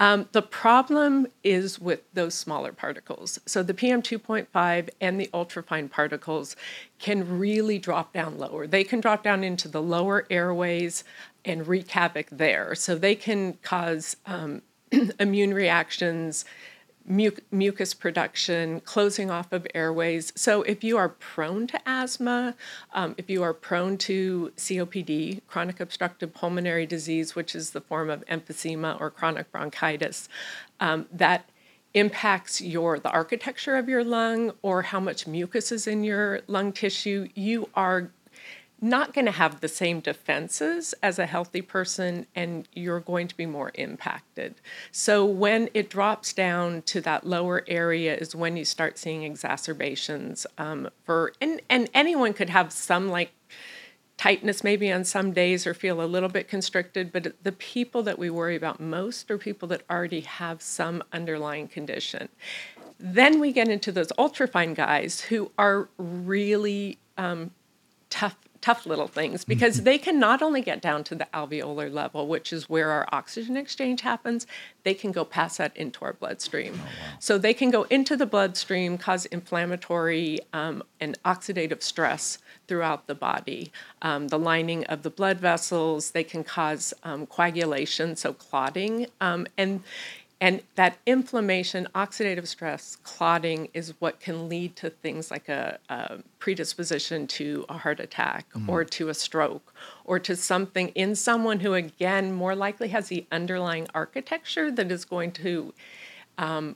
Um, 0.00 0.28
the 0.32 0.40
problem 0.40 1.26
is 1.44 1.78
with 1.78 2.00
those 2.14 2.34
smaller 2.34 2.72
particles. 2.72 3.38
So 3.44 3.62
the 3.62 3.74
PM2.5 3.74 4.88
and 4.98 5.20
the 5.20 5.28
ultrafine 5.34 5.90
particles 5.90 6.56
can 6.98 7.38
really 7.38 7.78
drop 7.78 8.14
down 8.14 8.38
lower. 8.38 8.66
They 8.66 8.82
can 8.82 9.00
drop 9.00 9.22
down 9.22 9.44
into 9.44 9.68
the 9.68 9.82
lower 9.82 10.26
airways 10.30 11.04
and 11.44 11.68
wreak 11.68 11.90
havoc 11.90 12.28
there. 12.32 12.74
So 12.74 12.96
they 12.96 13.14
can 13.14 13.58
cause 13.62 14.16
um, 14.24 14.62
immune 15.20 15.52
reactions, 15.52 16.46
mucus 17.10 17.92
production, 17.94 18.80
closing 18.80 19.30
off 19.30 19.52
of 19.52 19.66
airways. 19.74 20.32
So, 20.36 20.62
if 20.62 20.84
you 20.84 20.96
are 20.96 21.08
prone 21.08 21.66
to 21.68 21.80
asthma, 21.86 22.54
um, 22.92 23.14
if 23.18 23.28
you 23.28 23.42
are 23.42 23.52
prone 23.52 23.98
to 23.98 24.52
COPD, 24.56 25.42
chronic 25.46 25.80
obstructive 25.80 26.32
pulmonary 26.32 26.86
disease, 26.86 27.34
which 27.34 27.54
is 27.54 27.70
the 27.70 27.80
form 27.80 28.10
of 28.10 28.24
emphysema 28.26 29.00
or 29.00 29.10
chronic 29.10 29.50
bronchitis, 29.50 30.28
um, 30.78 31.06
that 31.12 31.48
impacts 31.94 32.60
your 32.60 32.98
the 33.00 33.10
architecture 33.10 33.76
of 33.76 33.88
your 33.88 34.04
lung 34.04 34.52
or 34.62 34.82
how 34.82 35.00
much 35.00 35.26
mucus 35.26 35.72
is 35.72 35.88
in 35.88 36.04
your 36.04 36.40
lung 36.46 36.72
tissue 36.72 37.26
you 37.34 37.68
are 37.74 38.10
not 38.80 39.12
going 39.12 39.26
to 39.26 39.32
have 39.32 39.60
the 39.60 39.68
same 39.68 40.00
defenses 40.00 40.94
as 41.02 41.18
a 41.18 41.26
healthy 41.26 41.62
person, 41.62 42.26
and 42.34 42.68
you're 42.72 43.00
going 43.00 43.28
to 43.28 43.36
be 43.36 43.46
more 43.46 43.70
impacted. 43.74 44.54
So, 44.90 45.24
when 45.24 45.68
it 45.74 45.90
drops 45.90 46.32
down 46.32 46.82
to 46.82 47.00
that 47.02 47.26
lower 47.26 47.64
area, 47.68 48.16
is 48.16 48.34
when 48.34 48.56
you 48.56 48.64
start 48.64 48.98
seeing 48.98 49.22
exacerbations 49.22 50.46
um, 50.58 50.88
for, 51.04 51.32
and, 51.40 51.60
and 51.68 51.90
anyone 51.94 52.32
could 52.32 52.50
have 52.50 52.72
some 52.72 53.08
like 53.08 53.32
tightness 54.20 54.62
maybe 54.62 54.92
on 54.92 55.02
some 55.02 55.32
days 55.32 55.66
or 55.66 55.72
feel 55.72 56.02
a 56.02 56.04
little 56.04 56.28
bit 56.28 56.46
constricted, 56.46 57.10
but 57.10 57.32
the 57.42 57.52
people 57.52 58.02
that 58.02 58.18
we 58.18 58.28
worry 58.28 58.54
about 58.54 58.78
most 58.78 59.30
are 59.30 59.38
people 59.38 59.66
that 59.66 59.82
already 59.90 60.20
have 60.20 60.60
some 60.60 61.02
underlying 61.10 61.66
condition. 61.66 62.28
Then 62.98 63.40
we 63.40 63.50
get 63.50 63.68
into 63.68 63.90
those 63.90 64.08
ultrafine 64.18 64.74
guys 64.74 65.22
who 65.22 65.50
are 65.56 65.88
really 65.96 66.98
um, 67.16 67.50
tough 68.60 68.86
little 68.86 69.08
things 69.08 69.44
because 69.44 69.82
they 69.82 69.98
can 69.98 70.18
not 70.18 70.42
only 70.42 70.60
get 70.60 70.80
down 70.80 71.04
to 71.04 71.14
the 71.14 71.26
alveolar 71.32 71.92
level, 71.92 72.26
which 72.26 72.52
is 72.52 72.68
where 72.68 72.90
our 72.90 73.08
oxygen 73.12 73.56
exchange 73.56 74.02
happens, 74.02 74.46
they 74.82 74.94
can 74.94 75.12
go 75.12 75.24
past 75.24 75.58
that 75.58 75.76
into 75.76 76.04
our 76.04 76.12
bloodstream. 76.12 76.74
Oh, 76.76 76.84
wow. 76.84 77.16
So 77.18 77.38
they 77.38 77.54
can 77.54 77.70
go 77.70 77.82
into 77.84 78.16
the 78.16 78.26
bloodstream, 78.26 78.98
cause 78.98 79.26
inflammatory 79.26 80.40
um, 80.52 80.82
and 81.00 81.20
oxidative 81.22 81.82
stress 81.82 82.38
throughout 82.66 83.06
the 83.06 83.14
body. 83.14 83.72
Um, 84.02 84.28
the 84.28 84.38
lining 84.38 84.84
of 84.84 85.02
the 85.02 85.10
blood 85.10 85.40
vessels, 85.40 86.12
they 86.12 86.24
can 86.24 86.44
cause 86.44 86.94
um, 87.02 87.26
coagulation, 87.26 88.16
so 88.16 88.32
clotting. 88.32 89.06
Um, 89.20 89.46
and 89.58 89.82
and 90.40 90.62
that 90.76 90.96
inflammation, 91.04 91.86
oxidative 91.94 92.46
stress, 92.46 92.96
clotting 93.02 93.68
is 93.74 93.92
what 93.98 94.20
can 94.20 94.48
lead 94.48 94.74
to 94.76 94.88
things 94.88 95.30
like 95.30 95.50
a, 95.50 95.78
a 95.90 96.18
predisposition 96.38 97.26
to 97.26 97.66
a 97.68 97.76
heart 97.76 98.00
attack 98.00 98.48
mm-hmm. 98.54 98.70
or 98.70 98.84
to 98.84 99.10
a 99.10 99.14
stroke 99.14 99.74
or 100.06 100.18
to 100.18 100.34
something 100.34 100.88
in 100.88 101.14
someone 101.14 101.60
who, 101.60 101.74
again, 101.74 102.32
more 102.32 102.54
likely 102.54 102.88
has 102.88 103.08
the 103.08 103.26
underlying 103.30 103.86
architecture 103.94 104.70
that 104.70 104.90
is 104.90 105.04
going 105.04 105.32
to 105.32 105.74
um, 106.38 106.74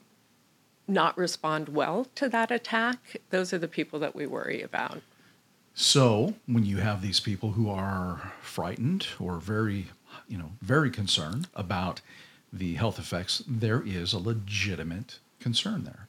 not 0.87 1.16
respond 1.16 1.71
well 1.71 2.06
to 2.16 2.28
that 2.28 2.50
attack. 2.50 3.16
Those 3.30 3.54
are 3.54 3.59
the 3.59 3.68
people 3.68 3.99
that 4.00 4.14
we 4.14 4.26
worry 4.26 4.61
about. 4.61 5.00
So, 5.73 6.35
when 6.47 6.64
you 6.64 6.76
have 6.76 7.02
these 7.02 7.18
people 7.18 7.52
who 7.52 7.68
are 7.68 8.33
frightened 8.40 9.09
or 9.18 9.38
very, 9.38 9.87
you 10.28 10.38
know, 10.38 10.52
very 10.61 10.90
concerned 10.90 11.49
about 11.54 12.00
the 12.55 12.75
health 12.75 12.99
effects, 12.99 13.43
there 13.47 13.83
is 13.85 14.13
a 14.13 14.19
legitimate 14.19 15.19
concern 15.41 15.85
there. 15.85 16.09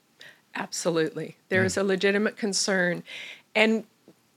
Absolutely. 0.53 1.35
there 1.49 1.61
yeah. 1.61 1.65
is 1.65 1.77
a 1.77 1.83
legitimate 1.83 2.37
concern. 2.37 3.03
And 3.53 3.83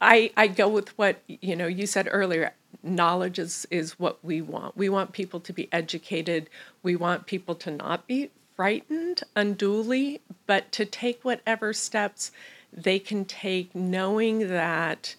I, 0.01 0.31
I 0.37 0.47
go 0.47 0.69
with 0.69 0.97
what 0.99 1.23
you 1.27 1.57
know 1.57 1.67
you 1.67 1.87
said 1.87 2.09
earlier 2.11 2.53
knowledge 2.83 3.39
is, 3.39 3.67
is 3.71 3.99
what 3.99 4.25
we 4.25 4.41
want 4.41 4.77
we 4.77 4.89
want 4.89 5.13
people 5.13 5.41
to 5.41 5.53
be 5.53 5.69
educated 5.73 6.49
we 6.83 6.95
want 6.95 7.27
people 7.27 7.55
to 7.57 7.71
not 7.71 8.07
be 8.07 8.31
frightened 8.55 9.23
unduly 9.35 10.21
but 10.47 10.71
to 10.73 10.85
take 10.85 11.25
whatever 11.25 11.73
steps 11.73 12.31
they 12.73 12.99
can 12.99 13.25
take 13.25 13.75
knowing 13.75 14.49
that 14.49 15.17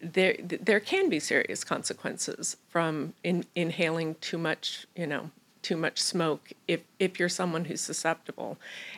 there 0.00 0.36
there 0.40 0.80
can 0.80 1.08
be 1.10 1.20
serious 1.20 1.64
consequences 1.64 2.56
from 2.68 3.12
in, 3.22 3.44
inhaling 3.54 4.14
too 4.20 4.38
much 4.38 4.86
you 4.96 5.06
know 5.06 5.30
too 5.68 5.76
much 5.76 6.00
smoke 6.00 6.50
if, 6.66 6.80
if 6.98 7.20
you're 7.20 7.28
someone 7.28 7.66
who's 7.66 7.82
susceptible. 7.82 8.56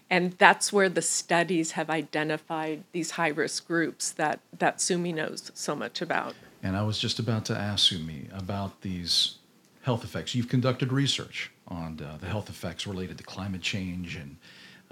And 0.09 0.35
that's 0.35 0.73
where 0.73 0.89
the 0.89 1.03
studies 1.03 1.73
have 1.73 1.91
identified 1.91 2.85
these 2.93 3.13
high 3.13 3.29
risk 3.29 3.67
groups 3.67 4.13
that, 4.13 4.39
that 4.57 4.81
Sumi 4.81 5.13
knows 5.13 5.51
so 5.53 5.75
much 5.75 6.01
about. 6.01 6.37
And 6.63 6.77
I 6.77 6.85
was 6.85 7.01
just 7.01 7.19
about 7.19 7.45
to 7.47 7.59
ask 7.59 7.89
Sumi 7.89 8.29
about 8.33 8.83
these 8.83 9.39
health 9.83 10.05
effects. 10.05 10.33
You've 10.37 10.49
conducted 10.49 10.93
research 10.93 11.51
on 11.67 12.01
uh, 12.01 12.19
the 12.19 12.29
health 12.29 12.49
effects 12.49 12.87
related 12.87 13.19
to 13.19 13.25
climate 13.25 13.63
change 13.63 14.15
and 14.15 14.37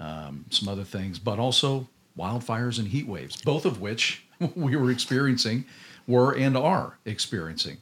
um, 0.01 0.43
some 0.49 0.67
other 0.67 0.83
things, 0.83 1.17
but 1.17 1.39
also 1.39 1.87
wildfires 2.17 2.77
and 2.77 2.89
heat 2.89 3.07
waves, 3.07 3.41
both 3.41 3.63
of 3.63 3.79
which 3.79 4.25
we 4.55 4.75
were 4.75 4.91
experiencing, 4.91 5.63
were 6.07 6.35
and 6.35 6.57
are 6.57 6.97
experiencing. 7.05 7.77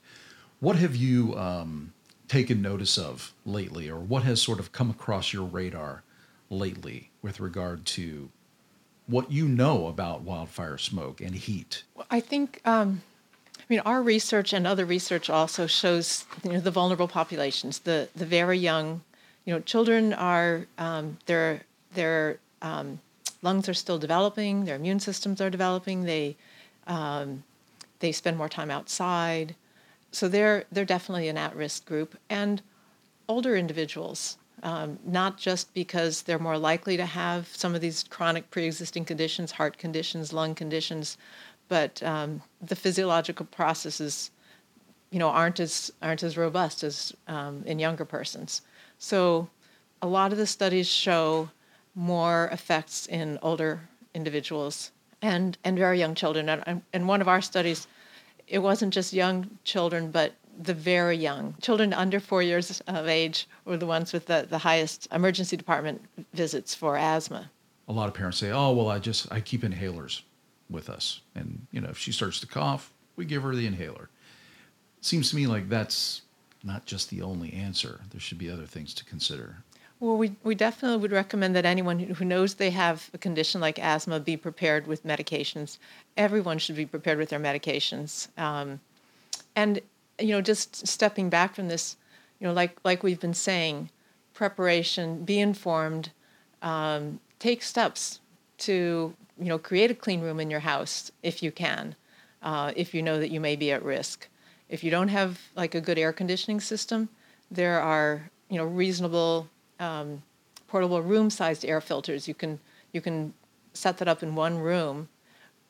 What 0.59 0.75
have 0.75 0.95
you 0.95 1.35
um, 1.35 1.93
taken 2.27 2.61
notice 2.61 2.97
of 2.97 3.33
lately, 3.45 3.89
or 3.89 3.99
what 3.99 4.23
has 4.23 4.41
sort 4.41 4.59
of 4.59 4.71
come 4.71 4.89
across 4.89 5.33
your 5.33 5.45
radar 5.45 6.03
lately 6.49 7.09
with 7.21 7.39
regard 7.39 7.85
to 7.85 8.29
what 9.07 9.31
you 9.31 9.47
know 9.47 9.87
about 9.87 10.21
wildfire 10.21 10.77
smoke 10.77 11.21
and 11.21 11.35
heat? 11.35 11.83
I 12.11 12.19
think, 12.19 12.61
um, 12.65 13.01
I 13.57 13.63
mean, 13.69 13.79
our 13.79 14.01
research 14.01 14.53
and 14.53 14.67
other 14.67 14.85
research 14.85 15.29
also 15.29 15.67
shows 15.67 16.25
you 16.43 16.53
know 16.53 16.59
the 16.59 16.71
vulnerable 16.71 17.07
populations, 17.07 17.79
the 17.79 18.09
the 18.15 18.25
very 18.25 18.57
young. 18.57 19.01
You 19.45 19.53
know, 19.53 19.59
children 19.61 20.13
are 20.13 20.67
um, 20.77 21.17
their 21.25 21.61
their 21.93 22.39
um, 22.61 22.99
lungs 23.41 23.69
are 23.69 23.73
still 23.73 23.97
developing, 23.97 24.65
their 24.65 24.75
immune 24.75 24.99
systems 24.99 25.39
are 25.39 25.49
developing. 25.49 26.03
They 26.03 26.35
um, 26.85 27.43
they 27.99 28.11
spend 28.11 28.37
more 28.37 28.49
time 28.49 28.69
outside 28.69 29.55
so 30.17 30.27
they're 30.27 30.65
they're 30.71 30.85
definitely 30.85 31.27
an 31.27 31.37
at-risk 31.37 31.85
group 31.85 32.17
and 32.29 32.61
older 33.27 33.55
individuals 33.55 34.37
um, 34.63 34.97
not 35.05 35.37
just 35.37 35.71
because 35.75 36.23
they're 36.23 36.39
more 36.39 36.57
likely 36.57 36.97
to 36.97 37.05
have 37.05 37.47
some 37.47 37.75
of 37.75 37.81
these 37.81 38.03
chronic 38.03 38.49
pre-existing 38.49 39.05
conditions 39.05 39.51
heart 39.51 39.77
conditions 39.77 40.33
lung 40.33 40.55
conditions 40.55 41.17
but 41.67 42.01
um, 42.03 42.41
the 42.61 42.75
physiological 42.75 43.45
processes, 43.45 44.31
you 45.11 45.19
know, 45.19 45.29
aren't 45.29 45.59
as 45.59 45.91
aren't 46.01 46.23
as 46.23 46.37
robust 46.37 46.83
as 46.83 47.13
um, 47.27 47.63
in 47.65 47.79
younger 47.79 48.05
persons. 48.05 48.61
So, 48.97 49.49
a 50.01 50.07
lot 50.07 50.31
of 50.31 50.37
the 50.37 50.47
studies 50.47 50.87
show 50.87 51.49
more 51.95 52.49
effects 52.51 53.07
in 53.07 53.39
older 53.41 53.81
individuals 54.13 54.91
and 55.21 55.57
and 55.63 55.77
very 55.77 55.99
young 55.99 56.15
children. 56.15 56.49
And, 56.49 56.81
and 56.93 57.07
one 57.07 57.21
of 57.21 57.27
our 57.27 57.41
studies, 57.41 57.87
it 58.47 58.59
wasn't 58.59 58.93
just 58.93 59.13
young 59.13 59.57
children, 59.63 60.11
but 60.11 60.33
the 60.59 60.73
very 60.73 61.17
young 61.17 61.55
children 61.61 61.93
under 61.93 62.19
four 62.19 62.41
years 62.41 62.81
of 62.87 63.07
age 63.07 63.47
were 63.65 63.77
the 63.77 63.85
ones 63.85 64.13
with 64.13 64.25
the, 64.25 64.47
the 64.49 64.57
highest 64.57 65.07
emergency 65.11 65.55
department 65.55 66.01
visits 66.33 66.73
for 66.73 66.97
asthma. 66.97 67.51
A 67.87 67.93
lot 67.93 68.07
of 68.07 68.13
parents 68.13 68.37
say, 68.37 68.51
"Oh, 68.51 68.73
well, 68.73 68.89
I 68.89 68.99
just 68.99 69.31
I 69.31 69.39
keep 69.39 69.61
inhalers 69.61 70.21
with 70.69 70.89
us, 70.89 71.21
and 71.35 71.67
you 71.71 71.79
know, 71.79 71.89
if 71.89 71.97
she 71.97 72.11
starts 72.11 72.39
to 72.41 72.47
cough, 72.47 72.93
we 73.15 73.25
give 73.25 73.43
her 73.43 73.55
the 73.55 73.67
inhaler." 73.67 74.09
Seems 74.99 75.29
to 75.29 75.35
me 75.35 75.47
like 75.47 75.69
that's 75.69 76.23
not 76.63 76.85
just 76.85 77.09
the 77.09 77.21
only 77.21 77.53
answer. 77.53 78.01
There 78.11 78.19
should 78.19 78.39
be 78.39 78.49
other 78.49 78.65
things 78.65 78.93
to 78.95 79.05
consider. 79.05 79.57
Well, 79.99 80.17
we, 80.17 80.35
we 80.43 80.53
definitely 80.53 80.97
would 80.97 81.11
recommend 81.11 81.55
that 81.55 81.65
anyone 81.65 81.97
who 81.97 82.23
knows 82.23 82.53
they 82.53 82.69
have 82.69 83.09
a 83.15 83.17
condition 83.17 83.59
like 83.59 83.79
asthma 83.79 84.19
be 84.19 84.37
prepared 84.37 84.85
with 84.85 85.03
medications. 85.03 85.79
Everyone 86.15 86.59
should 86.59 86.75
be 86.75 86.85
prepared 86.85 87.17
with 87.17 87.29
their 87.29 87.39
medications. 87.39 88.27
Um, 88.37 88.79
and, 89.55 89.81
you 90.19 90.29
know, 90.29 90.41
just 90.41 90.85
stepping 90.85 91.29
back 91.29 91.55
from 91.55 91.67
this, 91.67 91.97
you 92.39 92.45
know, 92.45 92.53
like, 92.53 92.77
like 92.83 93.01
we've 93.01 93.19
been 93.19 93.33
saying, 93.33 93.89
preparation, 94.35 95.23
be 95.23 95.39
informed, 95.39 96.11
um, 96.61 97.19
take 97.39 97.63
steps 97.63 98.19
to, 98.59 99.15
you 99.39 99.45
know, 99.45 99.57
create 99.57 99.89
a 99.89 99.95
clean 99.95 100.21
room 100.21 100.39
in 100.39 100.51
your 100.51 100.59
house 100.59 101.11
if 101.23 101.41
you 101.41 101.51
can, 101.51 101.95
uh, 102.43 102.71
if 102.75 102.93
you 102.93 103.01
know 103.01 103.19
that 103.19 103.31
you 103.31 103.39
may 103.39 103.55
be 103.55 103.71
at 103.71 103.83
risk. 103.83 104.27
If 104.69 104.83
you 104.83 104.91
don't 104.91 105.07
have 105.07 105.39
like 105.55 105.73
a 105.73 105.81
good 105.81 105.97
air 105.97 106.13
conditioning 106.13 106.59
system, 106.59 107.09
there 107.49 107.81
are, 107.81 108.29
you 108.47 108.57
know, 108.57 108.65
reasonable 108.65 109.47
um, 109.79 110.23
portable 110.67 111.01
room-sized 111.01 111.65
air 111.65 111.81
filters. 111.81 112.27
You 112.27 112.33
can 112.33 112.59
you 112.93 113.01
can 113.01 113.33
set 113.73 113.97
that 113.97 114.07
up 114.07 114.23
in 114.23 114.35
one 114.35 114.59
room 114.59 115.09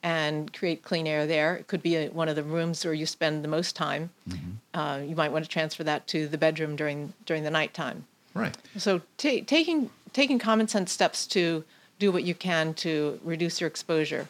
and 0.04 0.54
create 0.54 0.84
clean 0.84 1.08
air 1.08 1.26
there. 1.26 1.56
It 1.56 1.68
could 1.68 1.82
be 1.82 1.96
a, 1.96 2.10
one 2.10 2.30
of 2.30 2.36
the 2.36 2.44
rooms 2.44 2.86
where 2.86 2.94
you 2.94 3.06
spend 3.06 3.44
the 3.44 3.48
most 3.48 3.76
time. 3.76 4.12
Mm-hmm. 4.30 4.80
Uh, 4.80 5.00
you 5.00 5.16
might 5.16 5.32
want 5.32 5.44
to 5.44 5.50
transfer 5.50 5.84
that 5.84 6.08
to 6.08 6.28
the 6.28 6.38
bedroom 6.38 6.76
during 6.76 7.14
during 7.26 7.44
the 7.44 7.52
nighttime. 7.52 8.06
Right. 8.34 8.56
So 8.78 9.02
t- 9.18 9.42
taking 9.42 9.90
taking 10.14 10.40
common 10.40 10.68
sense 10.68 10.92
steps 10.92 11.28
to 11.28 11.64
do 12.00 12.12
what 12.12 12.24
you 12.24 12.36
can 12.36 12.74
to 12.76 13.20
reduce 13.24 13.60
your 13.60 13.68
exposure 13.68 14.28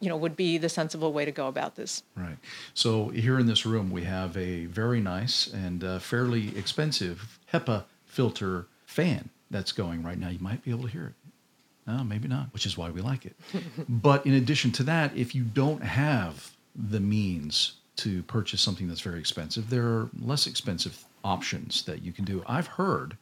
you 0.00 0.08
know 0.08 0.16
would 0.16 0.36
be 0.36 0.58
the 0.58 0.68
sensible 0.68 1.12
way 1.12 1.24
to 1.24 1.30
go 1.30 1.46
about 1.46 1.76
this 1.76 2.02
right 2.16 2.36
so 2.74 3.08
here 3.08 3.38
in 3.38 3.46
this 3.46 3.64
room 3.66 3.90
we 3.90 4.02
have 4.02 4.36
a 4.36 4.64
very 4.66 5.00
nice 5.00 5.46
and 5.46 5.84
uh, 5.84 5.98
fairly 5.98 6.56
expensive 6.56 7.38
hepa 7.52 7.84
filter 8.10 8.66
fan 8.86 9.30
that's 9.50 9.72
going 9.72 10.02
right 10.02 10.18
now. 10.18 10.28
You 10.28 10.38
might 10.40 10.64
be 10.64 10.70
able 10.70 10.82
to 10.82 10.88
hear 10.88 11.06
it. 11.06 11.12
No, 11.86 12.04
maybe 12.04 12.28
not, 12.28 12.52
which 12.52 12.66
is 12.66 12.76
why 12.76 12.90
we 12.90 13.00
like 13.00 13.24
it. 13.26 13.36
but 13.88 14.26
in 14.26 14.34
addition 14.34 14.70
to 14.72 14.82
that, 14.84 15.16
if 15.16 15.34
you 15.34 15.42
don't 15.42 15.82
have 15.82 16.50
the 16.74 17.00
means 17.00 17.74
to 17.96 18.22
purchase 18.24 18.60
something 18.60 18.88
that's 18.88 19.00
very 19.00 19.18
expensive, 19.18 19.70
there 19.70 19.84
are 19.84 20.10
less 20.20 20.46
expensive 20.46 21.04
options 21.24 21.84
that 21.84 22.02
you 22.02 22.12
can 22.12 22.24
do. 22.24 22.42
I've 22.46 22.66
heard, 22.66 23.16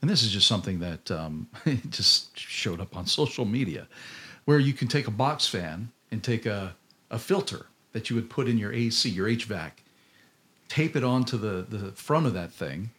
and 0.00 0.10
this 0.10 0.22
is 0.22 0.30
just 0.30 0.48
something 0.48 0.80
that 0.80 1.10
um, 1.10 1.48
just 1.90 2.38
showed 2.38 2.80
up 2.80 2.96
on 2.96 3.06
social 3.06 3.44
media, 3.44 3.86
where 4.44 4.58
you 4.58 4.72
can 4.72 4.88
take 4.88 5.06
a 5.06 5.12
box 5.12 5.46
fan 5.46 5.90
and 6.10 6.22
take 6.22 6.46
a, 6.46 6.74
a 7.10 7.18
filter 7.18 7.66
that 7.92 8.10
you 8.10 8.16
would 8.16 8.30
put 8.30 8.48
in 8.48 8.58
your 8.58 8.72
AC, 8.72 9.08
your 9.08 9.28
HVAC, 9.28 9.72
tape 10.68 10.96
it 10.96 11.04
onto 11.04 11.36
the, 11.36 11.66
the 11.68 11.92
front 11.92 12.26
of 12.26 12.34
that 12.34 12.50
thing, 12.50 12.90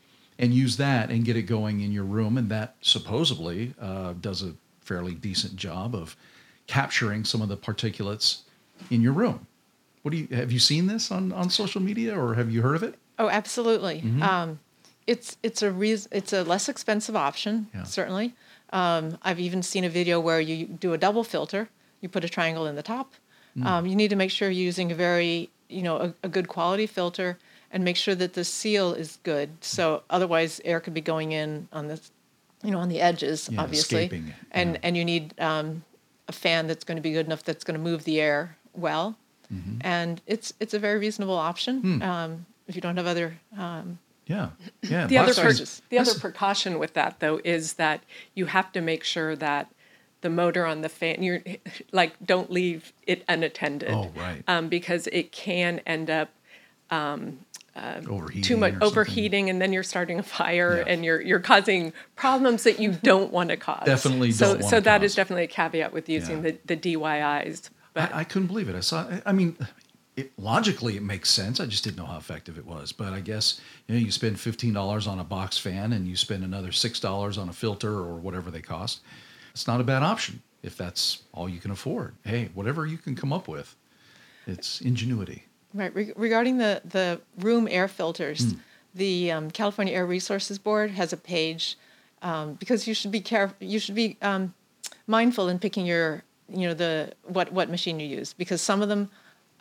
and 0.43 0.53
use 0.53 0.75
that 0.75 1.09
and 1.09 1.23
get 1.23 1.37
it 1.37 1.43
going 1.43 1.79
in 1.79 1.93
your 1.93 2.03
room. 2.03 2.37
And 2.37 2.49
that 2.49 2.75
supposedly 2.81 3.73
uh, 3.79 4.11
does 4.19 4.43
a 4.43 4.53
fairly 4.81 5.13
decent 5.13 5.55
job 5.55 5.95
of 5.95 6.17
capturing 6.67 7.23
some 7.23 7.41
of 7.41 7.47
the 7.47 7.55
particulates 7.55 8.41
in 8.91 9.01
your 9.01 9.13
room. 9.13 9.47
What 10.01 10.11
do 10.11 10.17
you 10.17 10.27
have 10.31 10.51
you 10.51 10.59
seen 10.59 10.87
this 10.87 11.11
on, 11.11 11.31
on 11.31 11.49
social 11.49 11.81
media 11.81 12.19
or 12.19 12.33
have 12.33 12.51
you 12.51 12.61
heard 12.61 12.75
of 12.75 12.83
it? 12.83 12.95
Oh, 13.17 13.29
absolutely. 13.29 14.01
Mm-hmm. 14.01 14.21
Um, 14.21 14.59
it's 15.07 15.37
it's 15.43 15.61
a 15.61 15.71
reason, 15.71 16.11
it's 16.13 16.33
a 16.33 16.43
less 16.43 16.67
expensive 16.67 17.15
option 17.15 17.67
yeah. 17.73 17.83
certainly. 17.83 18.33
Um, 18.73 19.17
I've 19.21 19.39
even 19.39 19.63
seen 19.63 19.85
a 19.85 19.89
video 19.89 20.19
where 20.19 20.41
you 20.41 20.65
do 20.65 20.91
a 20.91 20.97
double 20.97 21.23
filter. 21.23 21.69
You 22.01 22.09
put 22.09 22.25
a 22.25 22.29
triangle 22.29 22.67
in 22.67 22.75
the 22.75 22.83
top. 22.83 23.13
Mm. 23.57 23.65
Um, 23.65 23.85
you 23.85 23.95
need 23.95 24.09
to 24.09 24.17
make 24.17 24.31
sure 24.31 24.49
you're 24.49 24.65
using 24.65 24.91
a 24.91 24.95
very 24.95 25.51
you 25.69 25.83
know 25.83 25.95
a, 25.97 26.13
a 26.23 26.27
good 26.27 26.49
quality 26.49 26.85
filter 26.85 27.37
and 27.73 27.83
make 27.83 27.97
sure 27.97 28.15
that 28.15 28.33
the 28.33 28.45
seal 28.45 28.93
is 28.93 29.17
good. 29.23 29.49
So 29.61 30.03
otherwise, 30.09 30.61
air 30.63 30.79
could 30.79 30.93
be 30.93 31.01
going 31.01 31.31
in 31.31 31.67
on 31.73 31.87
the, 31.87 31.99
you 32.63 32.71
know, 32.71 32.77
on 32.77 32.87
the 32.87 33.01
edges, 33.01 33.49
yeah, 33.51 33.61
obviously, 33.61 34.05
escaping. 34.05 34.33
and 34.51 34.73
yeah. 34.75 34.79
and 34.83 34.95
you 34.95 35.03
need 35.03 35.37
um, 35.41 35.83
a 36.27 36.31
fan 36.31 36.67
that's 36.67 36.85
going 36.85 36.97
to 36.97 37.01
be 37.01 37.11
good 37.11 37.25
enough 37.25 37.43
that's 37.43 37.63
going 37.63 37.77
to 37.77 37.83
move 37.83 38.05
the 38.05 38.21
air 38.21 38.55
well. 38.73 39.17
Mm-hmm. 39.51 39.79
And 39.81 40.21
it's 40.27 40.53
it's 40.59 40.73
a 40.73 40.79
very 40.79 40.99
reasonable 40.99 41.35
option 41.35 41.81
hmm. 41.81 42.01
um, 42.03 42.45
if 42.67 42.75
you 42.75 42.81
don't 42.81 42.95
have 42.95 43.07
other. 43.07 43.39
Um, 43.57 43.97
yeah, 44.27 44.51
yeah. 44.83 45.07
the 45.07 45.17
other 45.17 45.33
per- 45.33 45.51
the 45.89 45.99
other 45.99 46.17
precaution 46.17 46.79
with 46.79 46.93
that 46.93 47.19
though 47.19 47.41
is 47.43 47.73
that 47.73 48.03
you 48.35 48.45
have 48.45 48.71
to 48.71 48.81
make 48.81 49.03
sure 49.03 49.35
that 49.35 49.69
the 50.21 50.29
motor 50.29 50.65
on 50.65 50.79
the 50.79 50.87
fan 50.87 51.21
you're 51.21 51.41
like 51.91 52.13
don't 52.23 52.51
leave 52.51 52.93
it 53.07 53.23
unattended. 53.27 53.89
Oh 53.91 54.11
right. 54.15 54.43
Um, 54.47 54.69
because 54.69 55.07
it 55.07 55.31
can 55.31 55.81
end 55.87 56.09
up 56.09 56.29
um, 56.89 57.39
uh, 57.75 58.01
overheating 58.07 58.43
too 58.43 58.57
much 58.57 58.75
overheating, 58.81 59.49
and 59.49 59.61
then 59.61 59.73
you're 59.73 59.83
starting 59.83 60.19
a 60.19 60.23
fire, 60.23 60.77
yeah. 60.77 60.93
and 60.93 61.03
you're 61.03 61.21
you're 61.21 61.39
causing 61.39 61.93
problems 62.15 62.63
that 62.63 62.79
you 62.79 62.91
don't 62.91 63.31
want 63.31 63.49
to 63.49 63.57
cause. 63.57 63.85
definitely. 63.85 64.31
So 64.31 64.59
so 64.59 64.79
that 64.79 65.01
cause. 65.01 65.05
is 65.05 65.15
definitely 65.15 65.43
a 65.43 65.47
caveat 65.47 65.91
with 65.91 66.07
using 66.07 66.43
yeah. 66.43 66.51
the 66.65 66.75
the 66.75 66.95
DYIs. 66.95 67.69
But 67.93 68.13
I, 68.13 68.19
I, 68.19 68.23
couldn't 68.23 68.47
believe 68.47 68.69
it. 68.69 68.75
I 68.75 68.81
saw. 68.81 69.07
I 69.25 69.31
mean. 69.31 69.57
It, 70.15 70.31
logically, 70.37 70.95
it 70.95 71.01
makes 71.01 71.31
sense. 71.31 71.59
I 71.59 71.65
just 71.65 71.83
didn't 71.83 71.97
know 71.97 72.05
how 72.05 72.19
effective 72.19 72.59
it 72.59 72.67
was. 72.67 72.91
But 72.91 73.13
I 73.13 73.19
guess 73.19 73.59
you 73.87 73.95
know 73.95 73.99
you 73.99 74.11
spend 74.11 74.39
fifteen 74.39 74.71
dollars 74.71 75.07
on 75.07 75.17
a 75.17 75.23
box 75.23 75.57
fan, 75.57 75.91
and 75.91 76.07
you 76.07 76.15
spend 76.15 76.43
another 76.43 76.71
six 76.71 76.99
dollars 76.99 77.39
on 77.39 77.49
a 77.49 77.53
filter 77.53 77.91
or 77.91 78.17
whatever 78.17 78.51
they 78.51 78.61
cost. 78.61 79.01
It's 79.53 79.65
not 79.65 79.81
a 79.81 79.83
bad 79.83 80.03
option 80.03 80.43
if 80.61 80.77
that's 80.77 81.23
all 81.33 81.49
you 81.49 81.59
can 81.59 81.71
afford. 81.71 82.15
Hey, 82.23 82.49
whatever 82.53 82.85
you 82.85 82.97
can 82.97 83.15
come 83.15 83.33
up 83.33 83.47
with, 83.47 83.75
it's 84.47 84.81
ingenuity. 84.81 85.45
Right. 85.73 85.93
Re- 85.95 86.13
regarding 86.15 86.57
the, 86.57 86.81
the 86.85 87.21
room 87.39 87.67
air 87.69 87.87
filters, 87.87 88.53
mm. 88.53 88.59
the 88.93 89.31
um, 89.31 89.51
California 89.51 89.93
Air 89.93 90.05
Resources 90.05 90.59
Board 90.59 90.91
has 90.91 91.13
a 91.13 91.17
page 91.17 91.77
um, 92.21 92.53
because 92.53 92.87
you 92.87 92.93
should 92.93 93.11
be 93.11 93.21
careful. 93.21 93.55
You 93.59 93.79
should 93.79 93.95
be 93.95 94.17
um, 94.21 94.53
mindful 95.07 95.49
in 95.49 95.59
picking 95.59 95.85
your 95.85 96.23
you 96.49 96.67
know 96.67 96.73
the 96.73 97.13
what 97.23 97.51
what 97.51 97.69
machine 97.69 97.99
you 97.99 98.07
use 98.07 98.33
because 98.33 98.61
some 98.61 98.81
of 98.81 98.89
them 98.89 99.09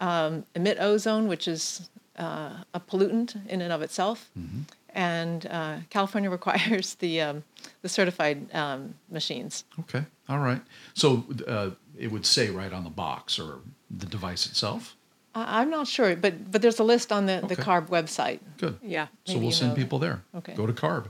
um, 0.01 0.45
emit 0.55 0.79
ozone, 0.81 1.29
which 1.29 1.49
is 1.49 1.89
uh, 2.19 2.65
a 2.75 2.81
pollutant 2.81 3.47
in 3.49 3.61
and 3.63 3.73
of 3.73 3.83
itself. 3.83 4.31
Mm-hmm. 4.39 4.61
And 4.95 5.47
uh, 5.47 5.77
California 5.91 6.31
requires 6.39 6.95
the 6.97 7.21
um, 7.21 7.45
the 7.83 7.89
certified 7.89 8.55
um, 8.55 8.95
machines. 9.11 9.65
Okay, 9.81 10.05
all 10.29 10.39
right. 10.39 10.63
So 10.95 11.25
uh, 11.47 11.71
it 11.99 12.11
would 12.11 12.27
say 12.27 12.51
right 12.51 12.73
on 12.73 12.85
the 12.85 12.91
box 12.91 13.39
or 13.39 13.61
the 13.91 14.07
device 14.07 14.47
itself. 14.47 14.97
I'm 15.35 15.71
not 15.71 15.87
sure, 15.87 16.15
but 16.17 16.51
but 16.51 16.63
there's 16.63 16.79
a 16.79 16.85
list 16.85 17.13
on 17.13 17.27
the, 17.27 17.45
the 17.47 17.57
CARB 17.57 17.89
website. 17.89 18.41
Good. 18.59 18.79
Yeah. 18.83 19.07
So 19.25 19.39
we'll 19.39 19.51
send 19.51 19.77
people 19.77 19.99
there. 19.99 20.23
Okay. 20.35 20.55
Go 20.55 20.67
to 20.67 20.73
CARB. 20.73 21.09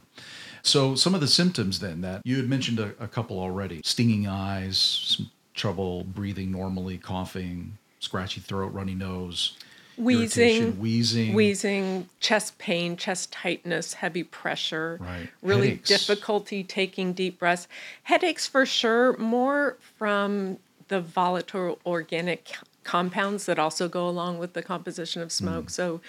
So 0.62 0.94
some 0.94 1.14
of 1.14 1.20
the 1.20 1.28
symptoms 1.28 1.80
then 1.80 2.02
that 2.02 2.22
you 2.24 2.36
had 2.36 2.48
mentioned 2.48 2.78
a, 2.78 2.94
a 3.00 3.08
couple 3.08 3.38
already: 3.38 3.80
stinging 3.84 4.26
eyes, 4.28 5.20
trouble 5.54 6.04
breathing 6.04 6.52
normally, 6.52 6.98
coughing, 6.98 7.78
scratchy 7.98 8.40
throat, 8.40 8.72
runny 8.72 8.94
nose, 8.94 9.56
wheezing, 9.96 10.78
wheezing, 10.78 11.34
wheezing, 11.34 12.08
chest 12.20 12.58
pain, 12.58 12.96
chest 12.96 13.32
tightness, 13.32 13.94
heavy 13.94 14.22
pressure, 14.22 14.98
right. 15.00 15.28
really 15.42 15.70
Headaches. 15.70 15.88
difficulty 15.88 16.62
taking 16.62 17.12
deep 17.12 17.40
breaths. 17.40 17.66
Headaches 18.04 18.46
for 18.46 18.64
sure, 18.64 19.16
more 19.16 19.78
from 19.98 20.58
the 20.88 21.00
volatile 21.00 21.78
organic 21.84 22.54
compounds 22.84 23.46
that 23.46 23.58
also 23.58 23.88
go 23.88 24.08
along 24.08 24.38
with 24.38 24.52
the 24.52 24.62
composition 24.62 25.22
of 25.22 25.32
smoke. 25.32 25.66
Mm. 25.66 25.70
So 25.70 26.00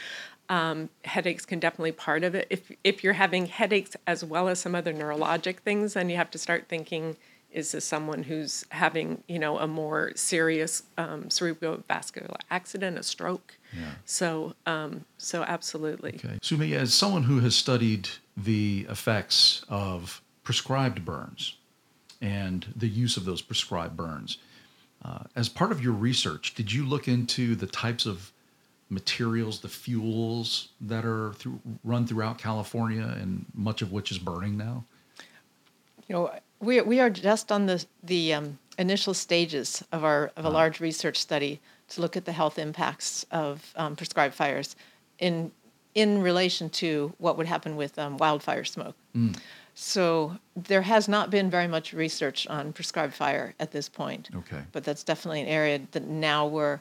um, 0.49 0.89
headaches 1.05 1.45
can 1.45 1.59
definitely 1.59 1.91
part 1.91 2.23
of 2.23 2.36
it. 2.36 2.47
If 2.49 2.71
if 2.83 3.03
you're 3.03 3.13
having 3.13 3.45
headaches 3.47 3.95
as 4.05 4.23
well 4.23 4.47
as 4.47 4.59
some 4.59 4.75
other 4.75 4.93
neurologic 4.93 5.59
things, 5.59 5.93
then 5.93 6.09
you 6.09 6.17
have 6.17 6.31
to 6.31 6.38
start 6.38 6.65
thinking: 6.67 7.15
Is 7.51 7.71
this 7.71 7.86
someone 7.86 8.23
who's 8.23 8.65
having 8.69 9.23
you 9.27 9.39
know 9.39 9.57
a 9.57 9.67
more 9.67 10.12
serious 10.15 10.83
um, 10.97 11.23
cerebrovascular 11.25 12.36
accident, 12.51 12.97
a 12.97 13.03
stroke? 13.03 13.57
Yeah. 13.75 13.91
So 14.05 14.53
um, 14.65 15.05
so 15.17 15.43
absolutely. 15.43 16.15
Okay, 16.15 16.38
Sumi, 16.41 16.73
as 16.73 16.93
someone 16.93 17.23
who 17.23 17.39
has 17.39 17.55
studied 17.55 18.09
the 18.36 18.86
effects 18.89 19.63
of 19.69 20.21
prescribed 20.43 21.05
burns 21.05 21.55
and 22.21 22.65
the 22.75 22.88
use 22.88 23.15
of 23.15 23.25
those 23.25 23.41
prescribed 23.41 23.95
burns 23.95 24.38
Uh, 25.05 25.23
as 25.35 25.49
part 25.49 25.71
of 25.71 25.83
your 25.83 25.93
research, 25.93 26.53
did 26.55 26.71
you 26.71 26.85
look 26.85 27.07
into 27.07 27.55
the 27.55 27.67
types 27.67 28.05
of 28.05 28.31
materials, 28.89 29.59
the 29.59 29.67
fuels 29.67 30.69
that 30.79 31.03
are 31.03 31.33
through, 31.33 31.59
run 31.83 32.07
throughout 32.07 32.37
California, 32.37 33.15
and 33.19 33.45
much 33.53 33.81
of 33.81 33.91
which 33.91 34.11
is 34.11 34.17
burning 34.17 34.57
now? 34.57 34.85
You 36.07 36.15
know, 36.15 36.39
we 36.59 36.81
we 36.81 36.99
are 36.99 37.09
just 37.09 37.51
on 37.51 37.65
the 37.65 37.85
the 38.01 38.33
um, 38.33 38.59
initial 38.77 39.13
stages 39.13 39.83
of 39.91 40.03
our 40.03 40.31
of 40.37 40.45
a 40.45 40.47
uh-huh. 40.47 40.51
large 40.51 40.79
research 40.79 41.17
study 41.17 41.59
to 41.89 42.01
look 42.01 42.15
at 42.15 42.25
the 42.25 42.31
health 42.31 42.57
impacts 42.57 43.25
of 43.31 43.73
um, 43.75 43.95
prescribed 43.95 44.35
fires 44.35 44.75
in 45.19 45.51
in 45.95 46.21
relation 46.21 46.69
to 46.69 47.13
what 47.17 47.37
would 47.37 47.47
happen 47.47 47.75
with 47.75 47.99
um, 47.99 48.17
wildfire 48.17 48.63
smoke. 48.63 48.95
Mm. 49.15 49.37
So 49.75 50.38
there 50.55 50.83
has 50.83 51.07
not 51.07 51.29
been 51.29 51.49
very 51.49 51.67
much 51.67 51.93
research 51.93 52.47
on 52.47 52.73
prescribed 52.73 53.13
fire 53.13 53.55
at 53.59 53.71
this 53.71 53.89
point. 53.89 54.29
Okay. 54.36 54.62
But 54.71 54.83
that's 54.83 55.03
definitely 55.03 55.41
an 55.41 55.47
area 55.47 55.81
that 55.91 56.07
now 56.07 56.45
we're 56.45 56.79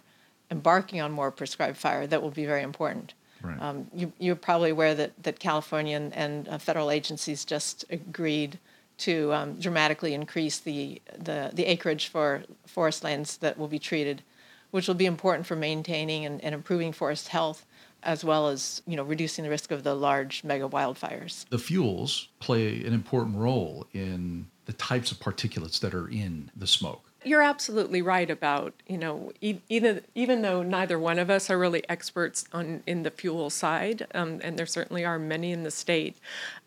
embarking 0.50 1.00
on 1.00 1.11
more 1.11 1.31
prescribed 1.31 1.78
fire 1.78 2.07
that 2.07 2.22
will 2.22 2.31
be 2.31 2.44
very 2.44 2.62
important. 2.62 3.14
Right. 3.40 3.61
Um, 3.61 3.87
you, 4.18 4.33
are 4.33 4.37
probably 4.37 4.70
aware 4.70 4.94
that, 4.94 5.20
that 5.22 5.40
California 5.40 5.96
and, 5.96 6.12
and 6.14 6.48
uh, 6.48 6.59
federal 6.59 6.90
agencies 6.90 7.44
just 7.44 7.85
agreed 7.90 8.59
to 8.98 9.33
um, 9.33 9.59
dramatically 9.59 10.14
increase 10.14 10.59
the, 10.59 11.00
the, 11.18 11.50
the 11.52 11.64
acreage 11.64 12.09
for 12.09 12.44
forest 12.66 13.02
lands 13.02 13.38
that 13.38 13.59
will 13.59 13.68
be 13.68 13.78
treated, 13.78 14.22
which 14.70 14.87
will 14.87 14.94
be 14.94 15.07
important 15.07 15.46
for 15.46 15.57
maintaining 15.57 16.24
and, 16.24 16.44
and 16.44 16.55
improving 16.55 16.92
forest 16.92 17.28
health 17.28 17.64
as 18.03 18.25
well 18.25 18.49
as 18.49 18.83
you 18.87 18.97
know 18.97 19.03
reducing 19.03 19.45
the 19.45 19.51
risk 19.51 19.71
of 19.71 19.83
the 19.83 19.95
large 19.95 20.45
mega 20.45 20.69
wildfires. 20.69 21.49
The 21.49 21.59
fuels 21.59 22.29
play 22.41 22.85
an 22.85 22.93
important 22.93 23.37
role 23.37 23.87
in 23.93 24.47
the 24.67 24.73
types 24.73 25.11
of 25.11 25.19
particulates 25.19 25.81
that 25.81 25.95
are 25.95 26.09
in 26.09 26.51
the 26.57 26.67
smoke. 26.67 27.03
You're 27.25 27.43
absolutely 27.43 28.03
right 28.03 28.29
about 28.29 28.75
you 28.88 28.99
know 28.99 29.33
even 29.41 30.03
even 30.15 30.43
though 30.43 30.62
neither 30.62 30.99
one 30.99 31.19
of 31.19 31.31
us 31.31 31.51
are 31.51 31.59
really 31.59 31.88
experts 31.88 32.45
on 32.53 32.83
in 32.87 33.05
the 33.05 33.11
fuel 33.11 33.51
side, 33.51 34.07
um, 34.15 34.41
and 34.43 34.59
there 34.59 34.67
certainly 34.67 35.05
are 35.05 35.19
many 35.19 35.53
in 35.53 35.62
the 35.62 35.71
state. 35.71 36.17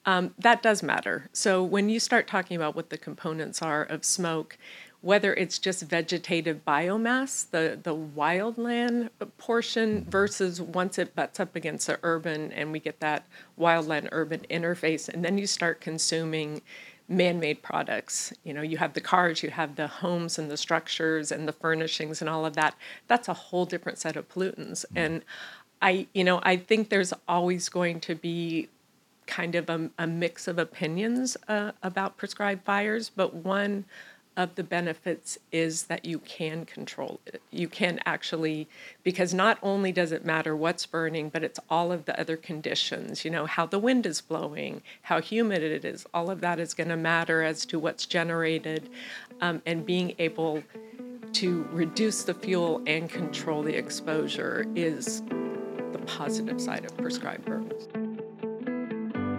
Um, 0.05 0.33
that 0.37 0.61
does 0.61 0.83
matter. 0.83 1.29
So 1.33 1.63
when 1.63 1.89
you 1.89 1.99
start 1.99 2.27
talking 2.27 2.55
about 2.55 2.75
what 2.75 2.89
the 2.89 2.97
components 2.97 3.61
are 3.61 3.83
of 3.83 4.05
smoke, 4.05 4.57
whether 5.05 5.35
it's 5.35 5.59
just 5.59 5.83
vegetative 5.83 6.65
biomass, 6.65 7.47
the, 7.51 7.79
the 7.83 7.95
wildland 7.95 9.07
portion, 9.37 10.03
versus 10.09 10.59
once 10.59 10.97
it 10.97 11.13
butts 11.13 11.39
up 11.39 11.55
against 11.55 11.85
the 11.85 11.99
urban 12.01 12.51
and 12.53 12.71
we 12.71 12.79
get 12.79 12.99
that 12.99 13.23
wildland 13.59 14.09
urban 14.11 14.43
interface, 14.49 15.07
and 15.07 15.23
then 15.23 15.37
you 15.37 15.45
start 15.45 15.79
consuming 15.79 16.59
man-made 17.07 17.61
products. 17.61 18.33
You 18.43 18.53
know 18.55 18.63
you 18.63 18.77
have 18.77 18.93
the 18.93 19.01
cars 19.01 19.43
you 19.43 19.51
have 19.51 19.75
the 19.75 19.85
homes 19.85 20.39
and 20.39 20.49
the 20.49 20.57
structures 20.57 21.31
and 21.31 21.47
the 21.47 21.53
furnishings 21.53 22.19
and 22.19 22.27
all 22.27 22.43
of 22.43 22.55
that. 22.55 22.73
That's 23.07 23.27
a 23.27 23.33
whole 23.33 23.65
different 23.65 23.99
set 23.99 24.15
of 24.15 24.27
pollutants. 24.27 24.85
Mm. 24.87 25.05
and 25.05 25.21
i 25.81 26.07
you 26.13 26.23
know 26.23 26.39
i 26.41 26.55
think 26.55 26.89
there's 26.89 27.13
always 27.27 27.69
going 27.69 27.99
to 27.99 28.15
be 28.15 28.69
kind 29.27 29.55
of 29.55 29.69
a, 29.69 29.89
a 29.99 30.07
mix 30.07 30.47
of 30.47 30.57
opinions 30.57 31.35
uh, 31.47 31.71
about 31.83 32.15
prescribed 32.15 32.63
fires 32.63 33.11
but 33.13 33.33
one 33.33 33.83
of 34.37 34.55
the 34.55 34.63
benefits 34.63 35.37
is 35.51 35.83
that 35.83 36.05
you 36.05 36.19
can 36.19 36.65
control 36.65 37.19
it. 37.25 37.41
You 37.51 37.67
can 37.67 37.99
actually, 38.05 38.67
because 39.03 39.33
not 39.33 39.57
only 39.63 39.91
does 39.91 40.11
it 40.11 40.25
matter 40.25 40.55
what's 40.55 40.85
burning, 40.85 41.29
but 41.29 41.43
it's 41.43 41.59
all 41.69 41.91
of 41.91 42.05
the 42.05 42.19
other 42.19 42.35
conditions, 42.35 43.23
you 43.23 43.31
know, 43.31 43.45
how 43.45 43.65
the 43.65 43.79
wind 43.79 44.05
is 44.05 44.21
blowing, 44.21 44.81
how 45.03 45.21
humid 45.21 45.63
it 45.63 45.85
is, 45.85 46.05
all 46.13 46.29
of 46.29 46.41
that 46.41 46.59
is 46.59 46.73
going 46.73 46.89
to 46.89 46.97
matter 46.97 47.43
as 47.43 47.65
to 47.67 47.79
what's 47.79 48.05
generated 48.05 48.89
um, 49.41 49.61
and 49.65 49.85
being 49.85 50.13
able 50.19 50.63
to 51.33 51.67
reduce 51.71 52.23
the 52.23 52.33
fuel 52.33 52.81
and 52.87 53.09
control 53.09 53.61
the 53.61 53.75
exposure 53.75 54.65
is 54.75 55.21
the 55.91 56.01
positive 56.05 56.61
side 56.61 56.85
of 56.85 56.95
prescribed 56.97 57.45
burns. 57.45 58.04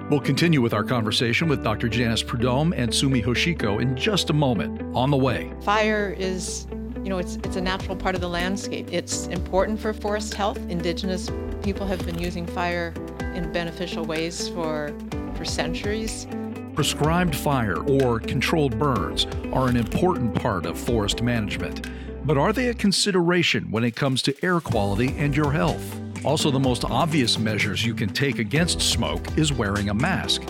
We'll 0.08 0.20
continue 0.20 0.60
with 0.60 0.72
our 0.72 0.84
conversation 0.84 1.48
with 1.48 1.64
Dr. 1.64 1.88
Janice 1.88 2.22
Prudhomme 2.22 2.72
and 2.74 2.94
Sumi 2.94 3.20
Hoshiko 3.20 3.82
in 3.82 3.96
just 3.96 4.30
a 4.30 4.32
moment. 4.32 4.80
On 4.94 5.10
the 5.10 5.16
way. 5.16 5.52
Fire 5.62 6.14
is, 6.16 6.68
you 7.02 7.08
know, 7.08 7.18
it's, 7.18 7.36
it's 7.42 7.56
a 7.56 7.60
natural 7.60 7.96
part 7.96 8.14
of 8.14 8.20
the 8.20 8.28
landscape. 8.28 8.92
It's 8.92 9.26
important 9.26 9.80
for 9.80 9.92
forest 9.92 10.34
health. 10.34 10.58
Indigenous 10.68 11.28
people 11.64 11.88
have 11.88 12.06
been 12.06 12.20
using 12.20 12.46
fire 12.46 12.94
in 13.34 13.50
beneficial 13.50 14.04
ways 14.04 14.48
for, 14.50 14.94
for 15.34 15.44
centuries. 15.44 16.28
Prescribed 16.76 17.34
fire 17.34 17.78
or 17.78 18.20
controlled 18.20 18.78
burns 18.78 19.26
are 19.52 19.66
an 19.66 19.76
important 19.76 20.36
part 20.36 20.66
of 20.66 20.78
forest 20.78 21.20
management. 21.20 21.90
But 22.24 22.38
are 22.38 22.52
they 22.52 22.68
a 22.68 22.74
consideration 22.74 23.72
when 23.72 23.82
it 23.82 23.96
comes 23.96 24.22
to 24.22 24.44
air 24.44 24.60
quality 24.60 25.16
and 25.18 25.36
your 25.36 25.50
health? 25.50 26.00
Also, 26.26 26.50
the 26.50 26.58
most 26.58 26.84
obvious 26.84 27.38
measures 27.38 27.84
you 27.84 27.94
can 27.94 28.08
take 28.08 28.40
against 28.40 28.80
smoke 28.80 29.24
is 29.38 29.52
wearing 29.52 29.90
a 29.90 29.94
mask. 29.94 30.42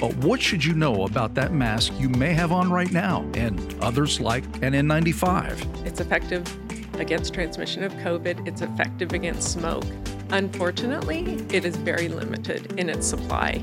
But 0.00 0.16
what 0.16 0.40
should 0.40 0.64
you 0.64 0.72
know 0.72 1.04
about 1.04 1.34
that 1.34 1.52
mask 1.52 1.92
you 1.98 2.08
may 2.08 2.32
have 2.32 2.50
on 2.50 2.70
right 2.70 2.90
now 2.90 3.28
and 3.34 3.76
others 3.82 4.20
like 4.20 4.44
an 4.62 4.72
N95? 4.72 5.84
It's 5.86 6.00
effective 6.00 6.46
against 6.98 7.34
transmission 7.34 7.84
of 7.84 7.92
COVID, 7.96 8.48
it's 8.48 8.62
effective 8.62 9.12
against 9.12 9.52
smoke. 9.52 9.84
Unfortunately, 10.30 11.34
it 11.52 11.66
is 11.66 11.76
very 11.76 12.08
limited 12.08 12.78
in 12.80 12.88
its 12.88 13.06
supply. 13.06 13.62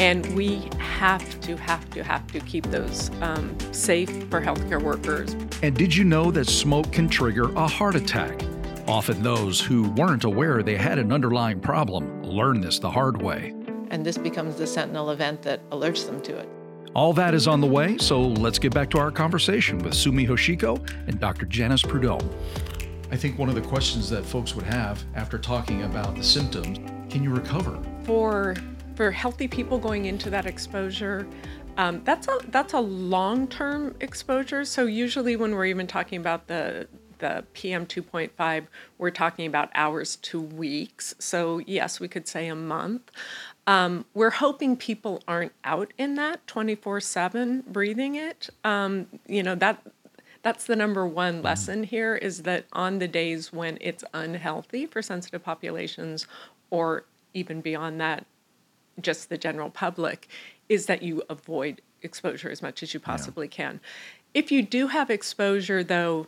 And 0.00 0.34
we 0.34 0.68
have 0.78 1.40
to, 1.42 1.56
have 1.56 1.88
to, 1.90 2.02
have 2.02 2.26
to 2.32 2.40
keep 2.40 2.66
those 2.72 3.12
um, 3.20 3.56
safe 3.70 4.10
for 4.30 4.40
healthcare 4.40 4.82
workers. 4.82 5.34
And 5.62 5.76
did 5.76 5.94
you 5.94 6.02
know 6.02 6.32
that 6.32 6.48
smoke 6.48 6.90
can 6.90 7.08
trigger 7.08 7.54
a 7.54 7.68
heart 7.68 7.94
attack? 7.94 8.42
Often 8.86 9.22
those 9.22 9.60
who 9.60 9.88
weren't 9.90 10.24
aware 10.24 10.62
they 10.62 10.76
had 10.76 10.98
an 10.98 11.10
underlying 11.10 11.58
problem 11.58 12.22
learn 12.22 12.60
this 12.60 12.78
the 12.78 12.90
hard 12.90 13.20
way. 13.20 13.54
And 13.90 14.04
this 14.04 14.18
becomes 14.18 14.56
the 14.56 14.66
sentinel 14.66 15.10
event 15.10 15.40
that 15.42 15.68
alerts 15.70 16.04
them 16.06 16.20
to 16.22 16.36
it. 16.36 16.48
All 16.94 17.12
that 17.14 17.34
is 17.34 17.48
on 17.48 17.60
the 17.60 17.66
way, 17.66 17.96
so 17.98 18.20
let's 18.20 18.58
get 18.58 18.74
back 18.74 18.90
to 18.90 18.98
our 18.98 19.10
conversation 19.10 19.78
with 19.78 19.94
Sumi 19.94 20.26
Hoshiko 20.26 20.76
and 21.08 21.18
Dr. 21.18 21.46
Janice 21.46 21.82
Prudhomme. 21.82 22.28
I 23.10 23.16
think 23.16 23.38
one 23.38 23.48
of 23.48 23.54
the 23.54 23.62
questions 23.62 24.10
that 24.10 24.24
folks 24.24 24.54
would 24.54 24.66
have 24.66 25.02
after 25.14 25.38
talking 25.38 25.84
about 25.84 26.14
the 26.14 26.22
symptoms, 26.22 26.78
can 27.10 27.22
you 27.22 27.30
recover? 27.30 27.82
For 28.04 28.54
for 28.96 29.10
healthy 29.10 29.48
people 29.48 29.78
going 29.78 30.04
into 30.04 30.30
that 30.30 30.46
exposure, 30.46 31.26
um, 31.78 32.02
that's 32.04 32.28
a 32.28 32.38
that's 32.48 32.74
a 32.74 32.80
long 32.80 33.48
term 33.48 33.96
exposure. 34.00 34.64
So 34.64 34.86
usually 34.86 35.36
when 35.36 35.52
we're 35.54 35.66
even 35.66 35.86
talking 35.86 36.20
about 36.20 36.46
the 36.46 36.86
the 37.24 37.42
PM 37.54 37.86
2.5, 37.86 38.66
we're 38.98 39.10
talking 39.10 39.46
about 39.46 39.70
hours 39.74 40.16
to 40.16 40.38
weeks. 40.38 41.14
So, 41.18 41.58
yes, 41.66 41.98
we 41.98 42.06
could 42.06 42.28
say 42.28 42.48
a 42.48 42.54
month. 42.54 43.10
Um, 43.66 44.04
we're 44.12 44.28
hoping 44.28 44.76
people 44.76 45.22
aren't 45.26 45.52
out 45.64 45.94
in 45.96 46.16
that 46.16 46.46
24 46.46 47.00
7 47.00 47.64
breathing 47.66 48.16
it. 48.16 48.50
Um, 48.62 49.06
you 49.26 49.42
know, 49.42 49.54
that 49.54 49.82
that's 50.42 50.66
the 50.66 50.76
number 50.76 51.06
one 51.06 51.40
lesson 51.40 51.82
here 51.84 52.14
is 52.16 52.42
that 52.42 52.66
on 52.74 52.98
the 52.98 53.08
days 53.08 53.50
when 53.50 53.78
it's 53.80 54.04
unhealthy 54.12 54.84
for 54.84 55.00
sensitive 55.00 55.42
populations 55.42 56.26
or 56.68 57.06
even 57.32 57.62
beyond 57.62 57.98
that, 58.02 58.26
just 59.00 59.30
the 59.30 59.38
general 59.38 59.70
public, 59.70 60.28
is 60.68 60.84
that 60.84 61.02
you 61.02 61.22
avoid 61.30 61.80
exposure 62.02 62.50
as 62.50 62.60
much 62.60 62.82
as 62.82 62.92
you 62.92 63.00
possibly 63.00 63.46
yeah. 63.46 63.56
can. 63.56 63.80
If 64.34 64.52
you 64.52 64.60
do 64.62 64.88
have 64.88 65.08
exposure, 65.10 65.82
though, 65.82 66.26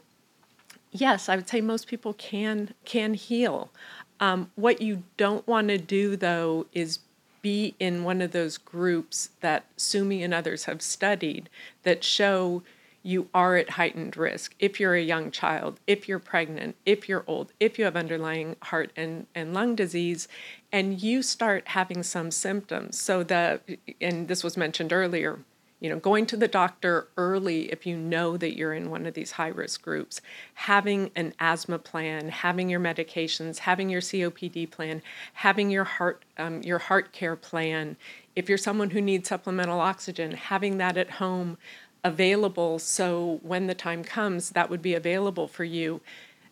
yes, 0.93 1.29
I 1.29 1.37
would 1.37 1.49
say 1.49 1.61
most 1.61 1.87
people 1.87 2.13
can 2.15 2.75
can 2.85 3.15
heal. 3.15 3.71
Um, 4.19 4.51
what 4.55 4.81
you 4.81 5.03
don't 5.17 5.47
want 5.47 5.69
to 5.69 5.79
do 5.79 6.17
though 6.17 6.67
is 6.73 7.01
be 7.43 7.75
in 7.79 8.03
one 8.03 8.21
of 8.21 8.33
those 8.33 8.59
groups 8.59 9.31
that 9.41 9.67
Sumi 9.77 10.23
and 10.23 10.35
others 10.35 10.65
have 10.65 10.83
studied 10.83 11.49
that 11.85 12.03
show 12.03 12.63
you 13.07 13.29
are 13.33 13.55
at 13.55 13.71
heightened 13.71 14.17
risk 14.17 14.57
if 14.59 14.81
you're 14.81 14.97
a 14.97 15.01
young 15.01 15.31
child, 15.31 15.79
if 15.87 16.09
you're 16.09 16.19
pregnant, 16.19 16.75
if 16.85 17.09
you're 17.09 17.23
old, 17.29 17.53
if 17.61 17.79
you 17.79 17.85
have 17.85 17.95
underlying 17.95 18.57
heart 18.63 18.91
and, 18.97 19.29
and 19.33 19.55
lung 19.55 19.77
disease, 19.77 20.27
and 20.73 21.01
you 21.01 21.23
start 21.23 21.69
having 21.69 22.03
some 22.03 22.33
symptoms. 22.33 22.99
So 22.99 23.23
the, 23.23 23.61
and 24.01 24.27
this 24.27 24.43
was 24.43 24.57
mentioned 24.57 24.93
earlier, 24.93 25.39
you 25.81 25.91
know 25.91 25.99
going 25.99 26.27
to 26.27 26.37
the 26.37 26.49
doctor 26.49 27.09
early 27.17 27.71
if 27.71 27.87
you 27.87 27.97
know 27.97 28.37
that 28.37 28.57
you're 28.57 28.73
in 28.73 28.91
one 28.91 29.07
of 29.07 29.15
these 29.15 29.33
high 29.33 29.49
risk 29.49 29.83
groups 29.83 30.21
having 30.55 31.11
an 31.15 31.35
asthma 31.39 31.79
plan 31.79 32.29
having 32.29 32.69
your 32.69 32.81
medications 32.81 33.59
having 33.59 33.91
your 33.91 34.01
copd 34.01 34.71
plan 34.71 35.03
having 35.35 35.71
your 35.71 35.85
heart 35.85 36.23
um, 36.39 36.63
your 36.63 36.79
heart 36.79 37.13
care 37.13 37.37
plan. 37.37 37.97
If 38.35 38.49
you're 38.49 38.59
someone 38.59 38.91
who 38.91 39.01
needs 39.01 39.29
supplemental 39.29 39.81
oxygen 39.81 40.33
having 40.33 40.79
that 40.79 40.97
at 40.97 41.13
home 41.13 41.59
available 42.05 42.79
so 42.79 43.41
when 43.43 43.67
the 43.67 43.75
time 43.75 44.05
comes 44.05 44.51
that 44.51 44.71
would 44.71 44.83
be 44.83 44.95
available 44.95 45.49
for 45.49 45.65
you. 45.65 46.01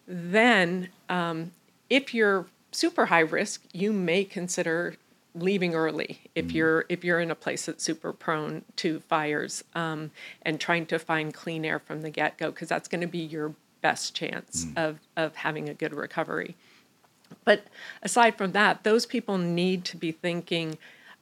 Then 0.07 0.89
um, 1.09 1.53
if 1.89 2.13
you're 2.13 2.47
super 2.73 3.07
high 3.07 3.21
risk 3.21 3.63
you 3.73 3.93
may 3.93 4.25
consider 4.25 4.97
leaving 5.35 5.75
early 5.75 6.21
if 6.35 6.47
mm-hmm. 6.47 6.57
you're 6.57 6.85
if 6.89 7.03
you're 7.05 7.21
in 7.21 7.31
a 7.31 7.35
place 7.35 7.67
that's 7.67 7.83
super 7.83 8.13
prone 8.13 8.65
to 8.77 9.01
fires 9.01 9.65
um, 9.75 10.11
and 10.43 10.61
trying 10.61 10.87
to 10.87 10.99
find 10.99 11.35
clean 11.35 11.65
air 11.65 11.79
from 11.79 12.03
the 12.03 12.11
get-go 12.11 12.51
because 12.51 12.69
that's 12.69 12.89
going 12.89 13.01
to 13.01 13.07
be 13.07 13.19
your 13.19 13.55
best 13.85 14.15
chance 14.15 14.65
mm. 14.65 14.83
of, 14.83 14.99
of 15.15 15.37
having 15.37 15.69
a 15.69 15.75
good 15.75 15.93
recovery. 15.93 16.57
But 17.45 17.67
aside 18.03 18.39
from 18.39 18.53
that, 18.53 18.83
those 18.83 19.05
people 19.05 19.37
need 19.37 19.85
to 19.87 19.99
be 19.99 20.11
thinking 20.11 20.79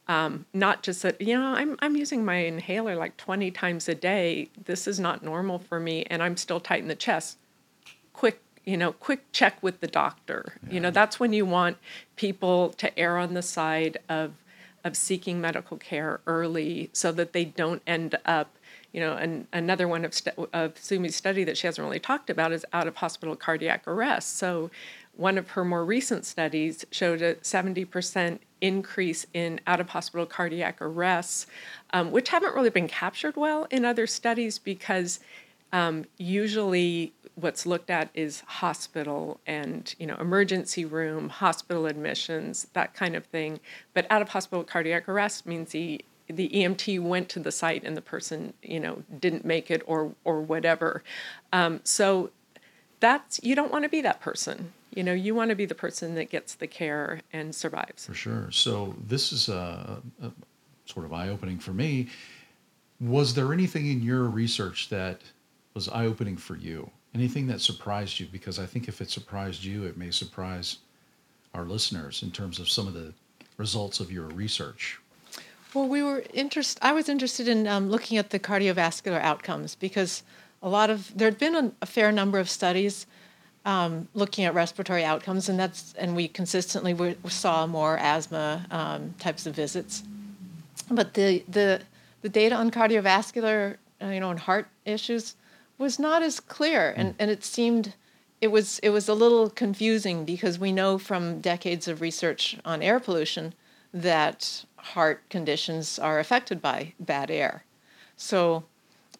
um, 0.07 0.45
not 0.53 0.81
just 0.81 1.01
that, 1.03 1.19
you 1.19 1.37
know, 1.37 1.45
I'm, 1.45 1.77
I'm 1.79 1.97
using 1.97 2.23
my 2.23 2.35
inhaler 2.35 2.95
like 2.95 3.17
20 3.17 3.51
times 3.51 3.89
a 3.89 3.95
day. 3.95 4.49
This 4.63 4.87
is 4.87 4.97
not 4.97 5.23
normal 5.23 5.59
for 5.59 5.79
me, 5.79 6.05
and 6.09 6.23
I'm 6.23 6.37
still 6.37 6.61
tight 6.61 6.81
in 6.81 6.87
the 6.87 6.95
chest. 6.95 7.37
Quick, 8.13 8.41
you 8.65 8.77
know, 8.77 8.91
quick 8.93 9.31
check 9.31 9.61
with 9.61 9.79
the 9.81 9.87
doctor. 9.87 10.57
Yeah. 10.67 10.73
You 10.73 10.79
know, 10.79 10.91
that's 10.91 11.19
when 11.19 11.33
you 11.33 11.45
want 11.45 11.77
people 12.15 12.69
to 12.69 12.97
err 12.97 13.17
on 13.17 13.33
the 13.33 13.41
side 13.41 13.97
of 14.09 14.33
of 14.85 14.97
seeking 14.97 15.39
medical 15.39 15.77
care 15.77 16.19
early 16.27 16.89
so 16.91 17.13
that 17.13 17.31
they 17.31 17.45
don't 17.45 17.81
end 17.87 18.15
up 18.25 18.57
you 18.93 18.99
know, 18.99 19.13
and 19.13 19.47
another 19.51 19.87
one 19.87 20.05
of, 20.05 20.13
st- 20.13 20.37
of 20.53 20.75
Sumi's 20.75 21.15
study 21.15 21.43
that 21.43 21.57
she 21.57 21.65
hasn't 21.65 21.83
really 21.83 21.99
talked 21.99 22.29
about 22.29 22.51
is 22.51 22.63
out 22.71 22.87
of 22.87 22.97
hospital 22.97 23.35
cardiac 23.35 23.87
arrest. 23.87 24.37
So, 24.37 24.69
one 25.15 25.37
of 25.37 25.51
her 25.51 25.65
more 25.65 25.83
recent 25.85 26.25
studies 26.25 26.85
showed 26.91 27.21
a 27.21 27.35
70% 27.35 28.39
increase 28.61 29.27
in 29.33 29.59
out 29.67 29.79
of 29.79 29.89
hospital 29.89 30.25
cardiac 30.25 30.81
arrests, 30.81 31.45
um, 31.91 32.11
which 32.11 32.29
haven't 32.29 32.55
really 32.55 32.71
been 32.71 32.87
captured 32.87 33.35
well 33.35 33.67
in 33.69 33.85
other 33.85 34.07
studies 34.07 34.57
because 34.57 35.19
um, 35.73 36.05
usually 36.17 37.13
what's 37.35 37.65
looked 37.65 37.89
at 37.89 38.09
is 38.13 38.41
hospital 38.41 39.39
and 39.47 39.95
you 39.97 40.05
know 40.05 40.15
emergency 40.19 40.85
room 40.85 41.29
hospital 41.29 41.87
admissions 41.87 42.67
that 42.73 42.93
kind 42.93 43.15
of 43.15 43.25
thing. 43.25 43.59
But 43.93 44.05
out 44.09 44.21
of 44.21 44.29
hospital 44.29 44.63
cardiac 44.63 45.09
arrest 45.09 45.45
means 45.45 45.71
the 45.71 46.05
the 46.27 46.47
EMT 46.49 47.01
went 47.01 47.27
to 47.29 47.39
the 47.39 47.51
site 47.51 47.83
and 47.83 47.97
the 47.97 48.01
person 48.01 48.53
you 48.61 48.79
know 48.79 49.03
didn't 49.19 49.43
make 49.43 49.69
it 49.71 49.81
or 49.85 50.13
or 50.23 50.41
whatever. 50.41 51.03
Um, 51.51 51.81
so 51.83 52.29
that's 52.99 53.39
you 53.43 53.55
don't 53.55 53.71
want 53.71 53.83
to 53.83 53.89
be 53.89 54.01
that 54.01 54.21
person. 54.21 54.73
You 54.93 55.03
know 55.03 55.13
you 55.13 55.33
want 55.33 55.49
to 55.49 55.55
be 55.55 55.65
the 55.65 55.75
person 55.75 56.13
that 56.15 56.29
gets 56.29 56.53
the 56.53 56.67
care 56.67 57.21
and 57.33 57.53
survives. 57.53 58.05
For 58.05 58.13
sure. 58.13 58.51
So 58.51 58.95
this 59.07 59.33
is 59.33 59.49
a, 59.49 60.03
a 60.21 60.31
sort 60.85 61.07
of 61.07 61.13
eye-opening 61.13 61.57
for 61.57 61.73
me. 61.73 62.09
Was 63.01 63.33
there 63.33 63.51
anything 63.51 63.87
in 63.87 64.03
your 64.03 64.25
research 64.25 64.89
that 64.89 65.19
was 65.73 65.89
eye-opening 65.89 66.37
for 66.37 66.55
you. 66.55 66.89
Anything 67.15 67.47
that 67.47 67.61
surprised 67.61 68.19
you? 68.19 68.27
Because 68.31 68.59
i 68.59 68.65
think 68.65 68.87
if 68.87 69.01
it 69.01 69.09
surprised 69.09 69.63
you 69.63 69.85
it 69.85 69.97
may 69.97 70.11
surprise 70.11 70.77
our 71.53 71.65
listeners 71.65 72.23
in 72.23 72.31
terms 72.31 72.59
of 72.59 72.69
some 72.69 72.87
of 72.87 72.93
the 72.93 73.13
results 73.57 73.99
of 73.99 74.11
your 74.11 74.27
research. 74.27 74.99
Well 75.73 75.87
we 75.87 76.01
were 76.03 76.23
interested 76.33 76.79
i 76.83 76.91
was 76.91 77.09
interested 77.09 77.47
in 77.47 77.67
um, 77.67 77.89
looking 77.89 78.17
at 78.17 78.29
the 78.31 78.39
cardiovascular 78.39 79.21
outcomes 79.21 79.75
because 79.75 80.23
a 80.61 80.69
lot 80.69 80.89
of 80.89 81.15
there 81.15 81.27
had 81.27 81.37
been 81.37 81.55
a, 81.55 81.71
a 81.81 81.85
fair 81.85 82.11
number 82.11 82.39
of 82.39 82.49
studies 82.49 83.05
um, 83.65 84.07
looking 84.13 84.45
at 84.45 84.53
respiratory 84.53 85.03
outcomes, 85.05 85.47
and 85.49 85.59
that's 85.59 85.93
and 85.97 86.15
we 86.15 86.27
consistently 86.27 86.93
we 86.93 87.15
saw 87.27 87.65
more 87.65 87.97
asthma 87.97 88.65
um, 88.71 89.13
types 89.19 89.45
of 89.45 89.55
visits. 89.55 90.03
But 90.89 91.13
the 91.13 91.43
the 91.47 91.81
the 92.21 92.29
data 92.29 92.55
on 92.55 92.71
cardiovascular, 92.71 93.77
uh, 94.01 94.07
you 94.07 94.19
know, 94.19 94.31
and 94.31 94.39
heart 94.39 94.67
issues 94.85 95.35
was 95.77 95.99
not 95.99 96.21
as 96.23 96.39
clear, 96.39 96.93
and, 96.95 97.15
and 97.19 97.31
it 97.31 97.43
seemed 97.43 97.95
it 98.41 98.51
was 98.51 98.79
it 98.79 98.89
was 98.89 99.07
a 99.07 99.13
little 99.13 99.49
confusing 99.49 100.25
because 100.25 100.59
we 100.59 100.71
know 100.71 100.97
from 100.97 101.39
decades 101.39 101.87
of 101.87 102.01
research 102.01 102.57
on 102.65 102.81
air 102.81 102.99
pollution 102.99 103.53
that 103.93 104.65
heart 104.77 105.27
conditions 105.29 105.97
are 105.97 106.19
affected 106.19 106.61
by 106.61 106.93
bad 106.99 107.31
air. 107.31 107.63
So 108.17 108.65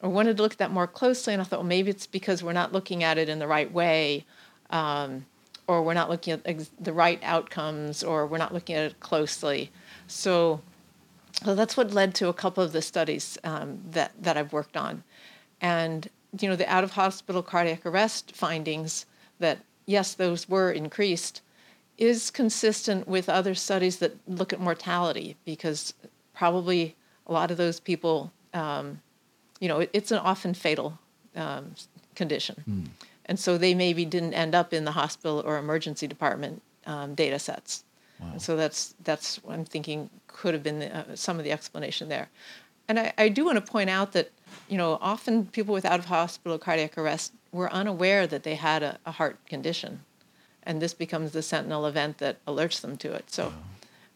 I 0.01 0.07
wanted 0.07 0.35
to 0.37 0.43
look 0.43 0.53
at 0.53 0.57
that 0.57 0.71
more 0.71 0.87
closely, 0.87 1.33
and 1.33 1.41
I 1.41 1.45
thought, 1.45 1.59
well, 1.59 1.67
maybe 1.67 1.89
it's 1.89 2.07
because 2.07 2.43
we're 2.43 2.51
not 2.51 2.73
looking 2.73 3.03
at 3.03 3.17
it 3.17 3.29
in 3.29 3.39
the 3.39 3.47
right 3.47 3.71
way, 3.71 4.25
um, 4.69 5.25
or 5.67 5.81
we're 5.81 5.93
not 5.93 6.09
looking 6.09 6.33
at 6.33 6.41
ex- 6.43 6.71
the 6.79 6.91
right 6.91 7.21
outcomes, 7.23 8.03
or 8.03 8.27
we're 8.27 8.37
not 8.37 8.53
looking 8.53 8.75
at 8.75 8.91
it 8.91 8.99
closely. 8.99 9.71
So, 10.07 10.59
so 11.45 11.55
that's 11.55 11.77
what 11.77 11.93
led 11.93 12.13
to 12.15 12.27
a 12.27 12.33
couple 12.33 12.61
of 12.61 12.73
the 12.73 12.81
studies 12.81 13.37
um, 13.45 13.79
that 13.91 14.11
that 14.21 14.35
I've 14.35 14.51
worked 14.51 14.75
on, 14.75 15.03
and 15.61 16.09
you 16.39 16.49
know 16.49 16.55
the 16.55 16.71
out 16.71 16.83
of 16.83 16.91
hospital 16.91 17.43
cardiac 17.43 17.85
arrest 17.85 18.35
findings 18.35 19.05
that 19.39 19.59
yes, 19.85 20.13
those 20.13 20.47
were 20.47 20.71
increased, 20.71 21.41
is 21.97 22.31
consistent 22.31 23.07
with 23.07 23.29
other 23.29 23.53
studies 23.53 23.97
that 23.97 24.15
look 24.27 24.53
at 24.53 24.59
mortality 24.59 25.35
because 25.45 25.93
probably 26.33 26.95
a 27.27 27.33
lot 27.33 27.51
of 27.51 27.57
those 27.57 27.79
people. 27.79 28.31
Um, 28.53 29.01
you 29.59 29.67
know, 29.67 29.79
it, 29.79 29.89
it's 29.93 30.11
an 30.11 30.17
often 30.17 30.53
fatal 30.53 30.99
um, 31.35 31.73
condition. 32.15 32.63
Mm. 32.69 32.87
And 33.25 33.39
so 33.39 33.57
they 33.57 33.73
maybe 33.73 34.05
didn't 34.05 34.33
end 34.33 34.53
up 34.53 34.73
in 34.73 34.83
the 34.85 34.91
hospital 34.91 35.41
or 35.45 35.57
emergency 35.57 36.07
department 36.07 36.61
um, 36.85 37.15
data 37.15 37.39
sets. 37.39 37.83
Wow. 38.19 38.31
And 38.33 38.41
so 38.41 38.55
that's 38.55 38.95
that's 39.03 39.43
what 39.43 39.53
I'm 39.53 39.65
thinking 39.65 40.09
could 40.27 40.53
have 40.53 40.63
been 40.63 40.79
the, 40.79 40.95
uh, 40.95 41.15
some 41.15 41.37
of 41.37 41.45
the 41.45 41.51
explanation 41.51 42.09
there. 42.09 42.29
And 42.87 42.99
I, 42.99 43.13
I 43.17 43.29
do 43.29 43.45
want 43.45 43.63
to 43.63 43.71
point 43.71 43.89
out 43.89 44.11
that 44.13 44.31
you 44.67 44.77
know 44.77 44.97
often 45.01 45.45
people 45.47 45.73
with 45.73 45.85
out 45.85 45.99
of 45.99 46.05
hospital 46.05 46.57
cardiac 46.57 46.97
arrest 46.97 47.33
were 47.51 47.71
unaware 47.71 48.27
that 48.27 48.43
they 48.43 48.55
had 48.55 48.83
a, 48.83 48.97
a, 49.05 49.11
heart 49.11 49.37
condition, 49.45 50.01
and 50.63 50.81
this 50.81 50.93
becomes 50.93 51.31
the 51.31 51.41
sentinel 51.41 51.85
event 51.85 52.17
that 52.17 52.43
alerts 52.45 52.81
them 52.81 52.97
to 52.97 53.13
it. 53.13 53.29
So. 53.29 53.53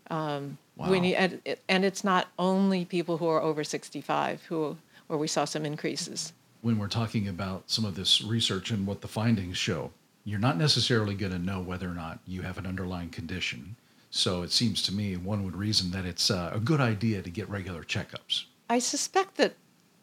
Um, 0.09 0.57
wow. 0.77 0.89
we 0.89 1.01
need, 1.01 1.15
and, 1.15 1.41
and 1.67 1.83
it's 1.83 2.01
not 2.01 2.29
only 2.39 2.85
people 2.85 3.17
who 3.17 3.27
are 3.27 3.41
over 3.41 3.65
65 3.65 4.41
who 4.43 4.77
where 5.07 5.17
we 5.17 5.27
saw 5.27 5.45
some 5.45 5.65
increases. 5.65 6.33
When 6.61 6.77
we're 6.77 6.87
talking 6.87 7.27
about 7.27 7.69
some 7.69 7.85
of 7.85 7.95
this 7.95 8.21
research 8.21 8.71
and 8.71 8.85
what 8.85 9.01
the 9.01 9.07
findings 9.07 9.57
show, 9.57 9.91
you're 10.25 10.39
not 10.39 10.57
necessarily 10.57 11.15
going 11.15 11.31
to 11.31 11.39
know 11.39 11.61
whether 11.61 11.89
or 11.89 11.93
not 11.93 12.19
you 12.27 12.41
have 12.41 12.57
an 12.57 12.65
underlying 12.65 13.09
condition. 13.09 13.75
So 14.11 14.41
it 14.41 14.51
seems 14.51 14.81
to 14.83 14.93
me 14.93 15.15
one 15.15 15.43
would 15.45 15.55
reason 15.55 15.91
that 15.91 16.05
it's 16.05 16.29
uh, 16.29 16.51
a 16.53 16.59
good 16.59 16.81
idea 16.81 17.21
to 17.21 17.29
get 17.29 17.49
regular 17.49 17.83
checkups. 17.83 18.43
I 18.69 18.79
suspect 18.79 19.37
that, 19.37 19.53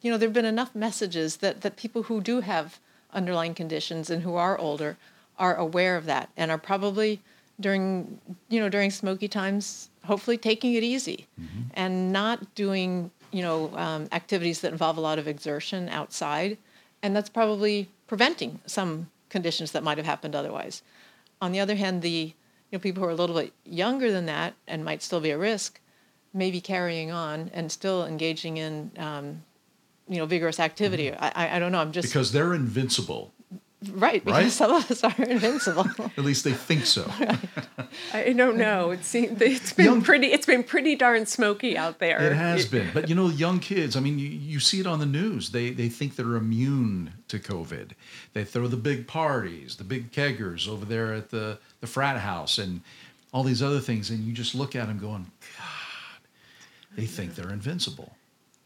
you 0.01 0.11
know, 0.11 0.19
there 0.19 0.29
have 0.29 0.35
been 0.35 0.45
enough 0.45 0.75
messages 0.75 1.39
that, 1.39 1.61
that 1.63 1.77
people 1.77 2.05
who 2.05 2.21
do 2.21 2.41
have 2.41 2.79
underlying 3.13 3.55
conditions 3.55 4.11
and 4.11 4.23
who 4.23 4.35
are 4.35 4.59
older 4.59 4.97
are 5.39 5.55
aware 5.57 5.97
of 5.97 6.07
that 6.07 6.31
and 6.37 6.51
are 6.51 6.59
probably 6.59 7.21
during, 7.61 8.21
you 8.49 8.61
know, 8.61 8.69
during 8.69 8.91
smoky 8.91 9.29
times, 9.29 9.91
hopefully 10.05 10.37
taking 10.37 10.75
it 10.75 10.83
easy 10.83 11.27
mm-hmm. 11.41 11.63
and 11.75 12.13
not 12.13 12.55
doing 12.55 13.11
you 13.35 13.43
know, 13.43 13.77
um, 13.77 14.09
activities 14.13 14.61
that 14.61 14.71
involve 14.71 14.97
a 14.97 15.01
lot 15.01 15.19
of 15.19 15.27
exertion 15.27 15.89
outside, 15.89 16.57
and 17.03 17.17
that's 17.17 17.29
probably 17.29 17.89
preventing 18.07 18.61
some 18.65 19.11
conditions 19.29 19.73
that 19.73 19.83
might 19.83 19.99
have 19.99 20.07
happened 20.07 20.37
otherwise. 20.37 20.83
On 21.41 21.51
the 21.51 21.59
other 21.59 21.75
hand, 21.75 22.01
the 22.01 22.33
you 22.71 22.79
know, 22.79 22.79
people 22.79 23.03
who 23.03 23.09
are 23.09 23.13
a 23.13 23.17
little 23.17 23.35
bit 23.35 23.53
younger 23.65 24.13
than 24.13 24.27
that 24.27 24.55
and 24.69 24.85
might 24.85 25.03
still 25.03 25.19
be 25.19 25.33
at 25.33 25.39
risk 25.39 25.81
may 26.35 26.51
be 26.51 26.61
carrying 26.61 27.11
on 27.11 27.51
and 27.55 27.71
still 27.71 28.05
engaging 28.05 28.57
in 28.59 28.91
um, 28.99 29.43
you 30.09 30.19
know 30.19 30.27
vigorous 30.27 30.61
activity. 30.61 31.11
Mm-hmm. 31.11 31.39
I, 31.39 31.57
I 31.57 31.59
don't 31.59 31.73
know. 31.73 31.79
I'm 31.79 31.93
just 31.93 32.09
because 32.09 32.33
they're 32.33 32.55
invincible. 32.55 33.33
Right, 33.93 34.25
because 34.25 34.45
right? 34.45 34.51
some 34.51 34.73
of 34.73 34.91
us 34.91 35.05
are 35.05 35.25
invincible. 35.25 35.87
At 36.17 36.25
least 36.25 36.45
they 36.45 36.53
think 36.53 36.87
so. 36.87 37.05
right. 37.21 37.39
I 38.15 38.33
don't 38.33 38.57
know. 38.57 38.93
It's 38.93 39.15
it's 39.15 39.73
been 39.73 39.85
young, 39.85 40.03
pretty 40.03 40.29
it's 40.29 40.47
been 40.47 40.63
pretty 40.63 40.97
darn 40.97 41.27
smoky 41.27 41.77
out 41.77 41.99
there. 41.99 42.21
It 42.23 42.35
has 42.35 42.67
been, 42.67 42.91
but 42.95 43.09
you 43.09 43.15
know, 43.15 43.29
young 43.29 43.61
kids. 43.61 43.95
I 43.95 44.01
mean, 44.01 44.19
you, 44.19 44.29
you 44.29 44.59
see 44.59 44.81
it 44.81 44.87
on 44.87 45.01
the 45.01 45.07
news. 45.07 45.51
They 45.51 45.71
they 45.71 45.89
think 45.89 46.17
they're 46.17 46.37
immune 46.37 47.13
to 47.29 47.39
COVID. 47.39 47.91
They 48.33 48.45
throw 48.45 48.69
the 48.69 48.77
big 48.77 49.07
parties, 49.07 49.77
the 49.77 49.85
big 49.85 50.13
keggers 50.13 50.67
over 50.67 50.85
there 50.85 51.13
at 51.13 51.31
the 51.31 51.59
the 51.81 51.87
frat 51.87 52.19
house, 52.19 52.57
and 52.57 52.81
all 53.33 53.43
these 53.43 53.63
other 53.63 53.81
things, 53.81 54.11
and 54.11 54.21
you 54.21 54.33
just 54.33 54.55
look 54.55 54.75
at 54.75 54.87
them 54.87 54.99
going, 54.99 55.27
God, 55.59 55.84
they 56.97 57.07
think 57.07 57.35
they're 57.35 57.53
invincible. 57.53 58.17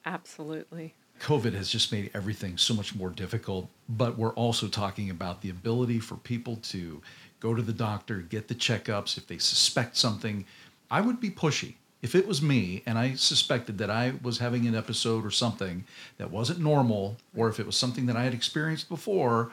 Absolutely. 0.04 0.94
COVID 1.20 1.54
has 1.54 1.68
just 1.68 1.90
made 1.90 2.10
everything 2.14 2.56
so 2.56 2.74
much 2.74 2.94
more 2.94 3.10
difficult, 3.10 3.68
but 3.88 4.16
we're 4.16 4.34
also 4.34 4.68
talking 4.68 5.10
about 5.10 5.42
the 5.42 5.50
ability 5.50 5.98
for 5.98 6.14
people 6.16 6.56
to 6.56 7.02
go 7.40 7.54
to 7.54 7.62
the 7.62 7.72
doctor, 7.72 8.18
get 8.18 8.48
the 8.48 8.54
checkups 8.54 9.18
if 9.18 9.26
they 9.26 9.38
suspect 9.38 9.96
something. 9.96 10.44
I 10.90 11.00
would 11.00 11.20
be 11.20 11.30
pushy. 11.30 11.74
If 12.00 12.14
it 12.14 12.28
was 12.28 12.40
me 12.40 12.82
and 12.86 12.96
I 12.96 13.14
suspected 13.14 13.78
that 13.78 13.90
I 13.90 14.14
was 14.22 14.38
having 14.38 14.66
an 14.66 14.76
episode 14.76 15.26
or 15.26 15.32
something 15.32 15.84
that 16.16 16.30
wasn't 16.30 16.60
normal, 16.60 17.16
or 17.36 17.48
if 17.48 17.58
it 17.58 17.66
was 17.66 17.76
something 17.76 18.06
that 18.06 18.16
I 18.16 18.22
had 18.22 18.34
experienced 18.34 18.88
before, 18.88 19.50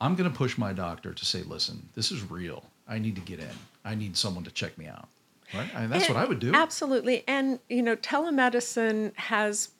I'm 0.00 0.14
going 0.14 0.30
to 0.30 0.36
push 0.36 0.58
my 0.58 0.74
doctor 0.74 1.14
to 1.14 1.24
say, 1.24 1.42
listen, 1.42 1.88
this 1.94 2.12
is 2.12 2.30
real. 2.30 2.64
I 2.86 2.98
need 2.98 3.14
to 3.14 3.22
get 3.22 3.38
in. 3.38 3.48
I 3.84 3.94
need 3.94 4.16
someone 4.16 4.44
to 4.44 4.50
check 4.50 4.76
me 4.76 4.86
out. 4.86 5.08
Right? 5.54 5.70
I 5.74 5.80
mean, 5.80 5.90
that's 5.90 6.06
and 6.06 6.14
what 6.14 6.24
I 6.24 6.28
would 6.28 6.38
do. 6.38 6.52
Absolutely. 6.54 7.24
And, 7.26 7.58
you 7.68 7.82
know, 7.82 7.96
telemedicine 7.96 9.16
has 9.16 9.70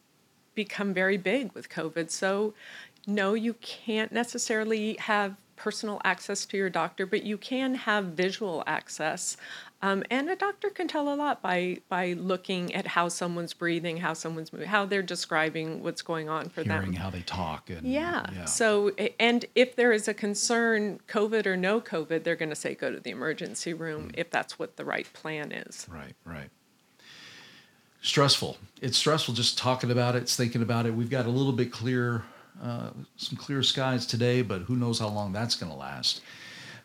become 0.55 0.93
very 0.93 1.17
big 1.17 1.53
with 1.53 1.69
COVID. 1.69 2.11
So, 2.11 2.55
no, 3.07 3.35
you 3.35 3.55
can't 3.55 4.13
necessarily 4.13 4.97
have 4.99 5.37
personal 5.57 6.01
access 6.05 6.47
to 6.47 6.57
your 6.57 6.71
doctor, 6.71 7.07
but 7.07 7.23
you 7.23 7.37
can 7.37 7.75
have 7.75 8.07
visual 8.07 8.65
access. 8.67 9.37
Um, 9.83 10.05
and 10.11 10.29
a 10.29 10.37
doctor 10.37 10.69
can 10.69 10.89
tell 10.89 11.11
a 11.13 11.17
lot 11.17 11.41
by 11.41 11.79
by 11.89 12.13
looking 12.13 12.75
at 12.75 12.87
how 12.87 13.09
someone's 13.09 13.55
breathing, 13.55 13.97
how 13.97 14.13
someone's 14.13 14.53
moving, 14.53 14.69
how 14.69 14.85
they're 14.85 15.01
describing 15.03 15.83
what's 15.83 16.03
going 16.03 16.29
on 16.29 16.51
for 16.51 16.63
Hearing 16.63 16.93
them. 16.93 16.95
how 16.95 17.09
they 17.09 17.23
talk 17.23 17.71
and 17.71 17.87
Yeah. 17.87 18.27
yeah. 18.35 18.45
So, 18.45 18.91
and 19.19 19.47
if 19.55 19.77
there 19.77 19.93
is 19.93 20.07
a 20.07 20.13
concern, 20.13 21.01
COVID 21.09 21.47
or 21.47 21.57
no 21.57 21.81
COVID, 21.81 22.25
they're 22.25 22.37
going 22.37 22.51
to 22.51 22.55
say 22.57 22.75
go 22.75 22.93
to 22.93 23.01
the 23.01 23.11
emergency 23.11 23.73
room 23.73 24.09
Mm. 24.11 24.19
if 24.19 24.31
that's 24.31 24.59
what 24.59 24.77
the 24.77 24.85
right 24.85 25.11
plan 25.15 25.51
is. 25.51 25.87
Right, 25.91 26.15
right. 26.27 26.51
Stressful. 28.03 28.57
It's 28.81 28.97
stressful 28.97 29.35
just 29.35 29.59
talking 29.59 29.91
about 29.91 30.17
it, 30.17 30.29
thinking 30.29 30.63
about 30.63 30.87
it. 30.87 30.95
We've 30.95 31.11
got 31.11 31.27
a 31.27 31.31
little 31.31 31.53
bit 31.53 31.71
clear, 31.71 32.25
uh, 32.63 32.91
some 33.17 33.37
clear 33.37 33.63
skies 33.63 34.07
today, 34.07 34.41
but 34.43 34.63
who 34.63 34.77
knows 34.77 34.99
how 34.99 35.09
long 35.09 35.33
that's 35.33 35.55
going 35.55 35.71
to 35.71 35.77
last. 35.79 36.23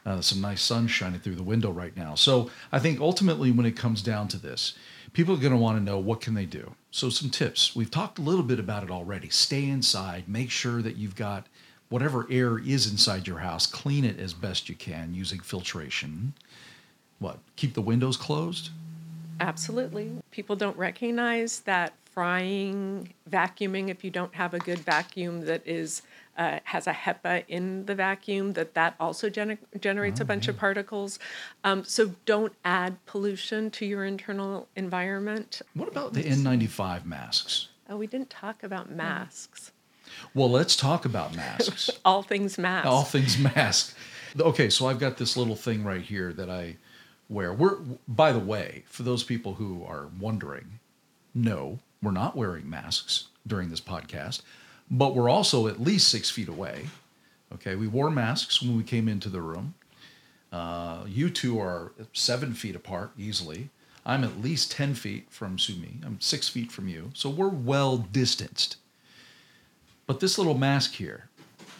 Uh, 0.06 0.22
some 0.22 0.40
nice 0.40 0.62
sun 0.62 0.88
shining 0.88 1.20
through 1.20 1.34
the 1.34 1.42
window 1.42 1.72
right 1.72 1.98
now. 1.98 2.14
So 2.14 2.52
I 2.72 2.78
think 2.78 3.00
ultimately, 3.00 3.52
when 3.52 3.66
it 3.66 3.76
comes 3.76 4.04
down 4.04 4.28
to 4.30 4.38
this, 4.38 4.76
people 5.14 5.34
are 5.34 5.40
going 5.40 5.52
to 5.52 5.58
want 5.58 5.80
to 5.80 5.84
know 5.84 5.98
what 5.98 6.22
can 6.22 6.36
they 6.36 6.46
do. 6.46 6.76
So 6.92 7.10
some 7.10 7.32
tips. 7.32 7.76
We've 7.76 7.90
talked 7.90 8.20
a 8.20 8.22
little 8.22 8.44
bit 8.44 8.60
about 8.60 8.84
it 8.84 8.92
already. 8.92 9.30
Stay 9.30 9.68
inside. 9.68 10.30
Make 10.30 10.52
sure 10.52 10.84
that 10.84 10.96
you've 10.96 11.16
got 11.16 11.48
whatever 11.90 12.28
air 12.30 12.60
is 12.60 12.90
inside 12.90 13.26
your 13.26 13.40
house. 13.40 13.66
Clean 13.66 14.06
it 14.06 14.20
as 14.20 14.34
best 14.34 14.70
you 14.70 14.76
can 14.76 15.16
using 15.16 15.40
filtration. 15.40 16.34
What? 17.18 17.40
Keep 17.56 17.74
the 17.74 17.82
windows 17.82 18.16
closed. 18.16 18.70
Absolutely. 19.40 20.12
People 20.32 20.56
don't 20.56 20.78
recognize 20.78 21.62
that 21.62 21.94
frying, 22.16 23.14
vacuuming, 23.30 23.90
if 23.90 24.04
you 24.04 24.10
don't 24.10 24.34
have 24.34 24.54
a 24.54 24.60
good 24.60 24.80
vacuum 24.80 25.42
that 25.42 25.62
is 25.68 26.02
uh, 26.38 26.60
has 26.64 26.88
a 26.88 26.94
HEPA 26.94 27.44
in 27.48 27.86
the 27.86 27.96
vacuum, 27.96 28.54
that 28.54 28.74
that 28.74 28.96
also 29.00 29.30
gener- 29.30 29.58
generates 29.80 30.20
a 30.20 30.26
bunch 30.26 30.48
of 30.48 30.58
particles. 30.58 31.20
Um, 31.64 31.84
so 31.84 32.16
don't 32.26 32.54
add 32.66 33.06
pollution 33.06 33.70
to 33.72 33.86
your 33.86 34.04
internal 34.06 34.68
environment. 34.76 35.62
What 35.74 35.88
about 35.88 36.14
the 36.14 36.24
N95 36.24 37.06
masks? 37.06 37.70
Oh, 37.90 37.98
we 37.98 38.08
didn't 38.08 38.30
talk 38.30 38.64
about 38.64 38.90
masks. 38.92 39.72
Well, 40.34 40.50
let's 40.50 40.76
talk 40.76 41.06
about 41.06 41.36
masks. 41.36 41.90
All 42.06 42.24
things 42.24 42.58
masks. 42.58 42.88
All 42.88 43.04
things 43.04 43.38
mask. 43.38 43.96
Okay, 44.40 44.70
so 44.70 44.88
I've 44.88 45.00
got 45.00 45.18
this 45.18 45.38
little 45.38 45.56
thing 45.56 45.84
right 45.84 46.02
here 46.02 46.34
that 46.34 46.50
I 46.50 46.78
wear. 47.30 47.54
We're 47.54 47.78
by 48.08 48.32
the 48.32 48.40
way, 48.40 48.84
for 48.88 49.04
those 49.04 49.24
people 49.24 49.54
who 49.54 49.84
are 49.86 50.10
wondering, 50.20 50.80
no, 51.34 51.80
we're 52.06 52.12
not 52.12 52.36
wearing 52.36 52.70
masks 52.70 53.26
during 53.48 53.70
this 53.70 53.82
podcast, 53.82 54.42
but 54.90 55.16
we're 55.16 55.30
also 55.30 55.68
at 55.68 55.82
least 55.82 56.08
six 56.08 56.30
feet 56.30 56.48
away. 56.48 56.86
Okay, 57.54 57.76
we 57.76 57.88
wore 57.88 58.12
masks 58.12 58.62
when 58.62 58.78
we 58.78 58.84
came 58.84 59.08
into 59.08 59.28
the 59.28 59.42
room. 59.42 59.74
Uh, 60.52 61.04
you 61.08 61.30
two 61.30 61.60
are 61.60 61.92
seven 62.14 62.54
feet 62.54 62.76
apart 62.76 63.12
easily. 63.18 63.70
I'm 64.06 64.24
at 64.24 64.42
least 64.42 64.72
10 64.72 64.94
feet 64.94 65.26
from 65.32 65.58
Sumi. 65.58 66.00
I'm 66.06 66.22
six 66.22 66.48
feet 66.48 66.72
from 66.72 66.88
you. 66.88 67.10
So 67.16 67.28
we're 67.28 67.50
well 67.50 67.98
distanced. 67.98 68.78
But 70.06 70.20
this 70.20 70.38
little 70.38 70.54
mask 70.56 70.94
here, 70.94 71.30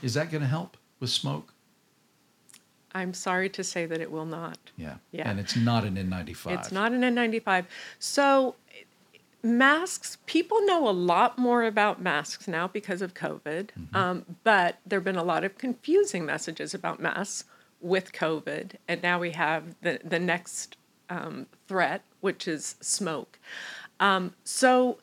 is 0.02 0.16
that 0.16 0.32
going 0.32 0.42
to 0.42 0.48
help 0.48 0.76
with 1.00 1.12
smoke? 1.12 1.54
I'm 2.96 3.14
sorry 3.14 3.50
to 3.50 3.64
say 3.64 3.86
that 3.86 4.02
it 4.02 4.10
will 4.10 4.26
not. 4.26 4.58
Yeah. 4.76 4.96
Yeah. 5.12 5.30
And 5.30 5.40
it's 5.40 5.56
not 5.56 5.84
an 5.84 5.98
N95. 5.98 6.58
It's 6.58 6.72
not 6.72 6.94
an 6.94 7.02
N95. 7.02 7.66
So, 8.00 8.56
masks, 9.46 10.18
people 10.26 10.66
know 10.66 10.90
a 10.90 10.92
lot 10.92 11.38
more 11.38 11.64
about 11.64 12.02
masks 12.02 12.48
now 12.48 12.68
because 12.68 13.02
of 13.02 13.14
COVID, 13.14 13.70
um, 13.94 14.26
but 14.44 14.80
there 14.86 15.00
have 15.00 15.06
been 15.06 15.16
a 15.16 15.24
lot 15.24 15.44
of 15.44 15.58
confusing 15.58 16.26
messages 16.26 16.74
about 16.74 17.00
masks 17.00 17.46
with 17.80 18.12
COVID. 18.12 18.72
And 18.88 19.02
now 19.04 19.20
we 19.20 19.32
have 19.32 19.76
the, 19.82 20.00
the 20.04 20.20
next 20.20 20.78
um, 21.10 21.46
threat, 21.68 22.02
which 22.22 22.48
is 22.48 22.76
smoke. 22.82 23.40
Um, 24.00 24.34
so, 24.44 24.98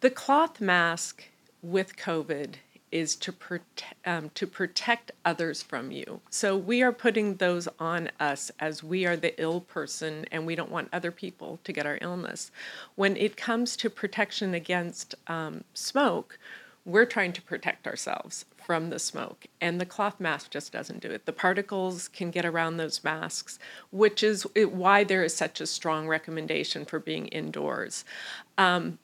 the 0.00 0.10
cloth 0.10 0.60
mask 0.60 1.24
with 1.62 1.96
COVID 1.96 2.54
is 2.92 3.14
to 3.16 3.32
protect 3.32 3.94
um, 4.06 4.30
to 4.34 4.46
protect 4.46 5.12
others 5.24 5.62
from 5.62 5.90
you. 5.90 6.20
So 6.30 6.56
we 6.56 6.82
are 6.82 6.92
putting 6.92 7.36
those 7.36 7.68
on 7.78 8.10
us 8.18 8.50
as 8.58 8.82
we 8.82 9.06
are 9.06 9.16
the 9.16 9.40
ill 9.40 9.60
person, 9.60 10.26
and 10.30 10.46
we 10.46 10.54
don't 10.54 10.70
want 10.70 10.88
other 10.92 11.10
people 11.10 11.60
to 11.64 11.72
get 11.72 11.86
our 11.86 11.98
illness. 12.00 12.50
When 12.94 13.16
it 13.16 13.36
comes 13.36 13.76
to 13.78 13.90
protection 13.90 14.54
against 14.54 15.14
um, 15.26 15.64
smoke, 15.74 16.38
we're 16.84 17.06
trying 17.06 17.32
to 17.34 17.42
protect 17.42 17.86
ourselves 17.86 18.46
from 18.56 18.90
the 18.90 18.98
smoke, 18.98 19.46
and 19.60 19.80
the 19.80 19.86
cloth 19.86 20.20
mask 20.20 20.50
just 20.50 20.72
doesn't 20.72 21.00
do 21.00 21.10
it. 21.10 21.26
The 21.26 21.32
particles 21.32 22.08
can 22.08 22.30
get 22.30 22.44
around 22.44 22.76
those 22.76 23.04
masks, 23.04 23.58
which 23.90 24.22
is 24.22 24.46
why 24.54 25.04
there 25.04 25.24
is 25.24 25.34
such 25.34 25.60
a 25.60 25.66
strong 25.66 26.06
recommendation 26.06 26.84
for 26.84 26.98
being 26.98 27.26
indoors. 27.28 28.04
Um, 28.56 28.98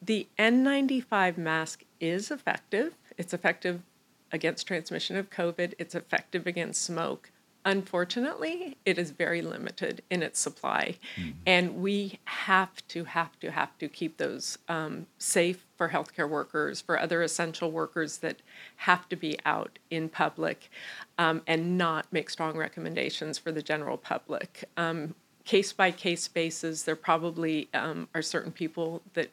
the 0.00 0.26
N95 0.38 1.38
mask 1.38 1.84
is 2.00 2.30
effective. 2.30 2.96
It's 3.18 3.34
effective 3.34 3.82
against 4.30 4.66
transmission 4.66 5.16
of 5.16 5.30
COVID. 5.30 5.74
It's 5.78 5.94
effective 5.94 6.46
against 6.46 6.82
smoke. 6.82 7.30
Unfortunately, 7.64 8.76
it 8.84 8.98
is 8.98 9.12
very 9.12 9.40
limited 9.40 10.02
in 10.10 10.20
its 10.20 10.40
supply. 10.40 10.96
And 11.46 11.76
we 11.76 12.18
have 12.24 12.84
to, 12.88 13.04
have 13.04 13.38
to, 13.38 13.52
have 13.52 13.78
to 13.78 13.88
keep 13.88 14.16
those 14.16 14.58
um, 14.68 15.06
safe 15.18 15.64
for 15.76 15.90
healthcare 15.90 16.28
workers, 16.28 16.80
for 16.80 16.98
other 16.98 17.22
essential 17.22 17.70
workers 17.70 18.18
that 18.18 18.42
have 18.76 19.08
to 19.10 19.16
be 19.16 19.38
out 19.44 19.78
in 19.90 20.08
public, 20.08 20.70
um, 21.18 21.42
and 21.46 21.78
not 21.78 22.12
make 22.12 22.30
strong 22.30 22.56
recommendations 22.56 23.38
for 23.38 23.52
the 23.52 23.62
general 23.62 23.96
public. 23.96 24.64
Um, 24.76 25.14
case 25.44 25.72
by 25.72 25.92
case 25.92 26.26
basis, 26.26 26.82
there 26.82 26.96
probably 26.96 27.68
um, 27.74 28.08
are 28.12 28.22
certain 28.22 28.50
people 28.50 29.02
that 29.14 29.30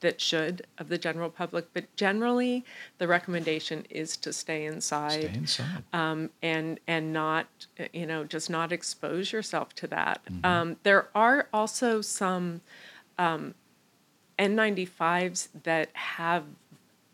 that 0.00 0.20
should 0.20 0.66
of 0.78 0.88
the 0.88 0.98
general 0.98 1.30
public, 1.30 1.66
but 1.72 1.84
generally 1.96 2.64
the 2.98 3.06
recommendation 3.06 3.84
is 3.90 4.16
to 4.18 4.32
stay 4.32 4.64
inside 4.64 5.12
Stay 5.12 5.32
inside. 5.34 5.84
um, 5.92 6.30
and 6.42 6.80
and 6.86 7.12
not 7.12 7.46
you 7.92 8.06
know 8.06 8.24
just 8.24 8.48
not 8.50 8.72
expose 8.72 9.32
yourself 9.32 9.74
to 9.76 9.86
that. 9.88 10.20
Um, 10.44 10.76
there 10.82 11.08
are 11.14 11.48
also 11.52 12.00
some 12.00 12.60
um, 13.18 13.54
N95s 14.38 15.48
that 15.64 15.90
have 15.92 16.44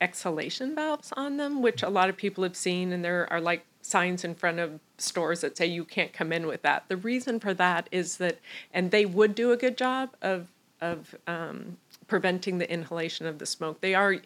exhalation 0.00 0.74
valves 0.74 1.12
on 1.16 1.36
them, 1.38 1.62
which 1.62 1.82
a 1.82 1.88
lot 1.88 2.08
of 2.08 2.16
people 2.16 2.44
have 2.44 2.56
seen, 2.56 2.92
and 2.92 3.04
there 3.04 3.30
are 3.32 3.40
like 3.40 3.64
signs 3.82 4.24
in 4.24 4.34
front 4.34 4.58
of 4.58 4.80
stores 4.98 5.40
that 5.42 5.56
say 5.56 5.66
you 5.66 5.84
can't 5.84 6.12
come 6.12 6.32
in 6.32 6.46
with 6.46 6.62
that. 6.62 6.84
The 6.88 6.96
reason 6.96 7.38
for 7.40 7.54
that 7.54 7.88
is 7.92 8.16
that, 8.18 8.38
and 8.72 8.90
they 8.90 9.06
would 9.06 9.34
do 9.34 9.52
a 9.52 9.56
good 9.56 9.76
job 9.76 10.10
of 10.22 10.48
of 10.80 11.14
um, 11.26 11.78
preventing 12.06 12.58
the 12.58 12.70
inhalation 12.70 13.26
of 13.26 13.38
the 13.38 13.46
smoke. 13.46 13.80
They 13.80 13.94
are 13.94 14.16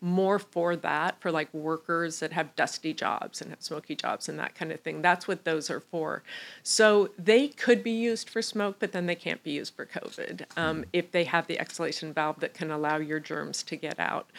more 0.00 0.38
for 0.38 0.76
that, 0.76 1.20
for 1.20 1.30
like 1.30 1.52
workers 1.52 2.20
that 2.20 2.32
have 2.32 2.54
dusty 2.56 2.92
jobs 2.92 3.40
and 3.40 3.50
have 3.50 3.62
smoky 3.62 3.94
jobs 3.94 4.28
and 4.28 4.38
that 4.38 4.54
kind 4.54 4.72
of 4.72 4.80
thing. 4.80 5.02
That's 5.02 5.28
what 5.28 5.44
those 5.44 5.70
are 5.70 5.80
for. 5.80 6.22
So 6.62 7.10
they 7.18 7.48
could 7.48 7.82
be 7.82 7.90
used 7.90 8.28
for 8.28 8.42
smoke, 8.42 8.76
but 8.78 8.92
then 8.92 9.06
they 9.06 9.14
can't 9.14 9.42
be 9.42 9.52
used 9.52 9.74
for 9.74 9.86
COVID 9.86 10.44
um, 10.56 10.84
if 10.92 11.10
they 11.12 11.24
have 11.24 11.46
the 11.46 11.58
exhalation 11.58 12.12
valve 12.12 12.40
that 12.40 12.54
can 12.54 12.70
allow 12.70 12.98
your 12.98 13.20
germs 13.20 13.62
to 13.64 13.76
get 13.76 13.98
out. 13.98 14.30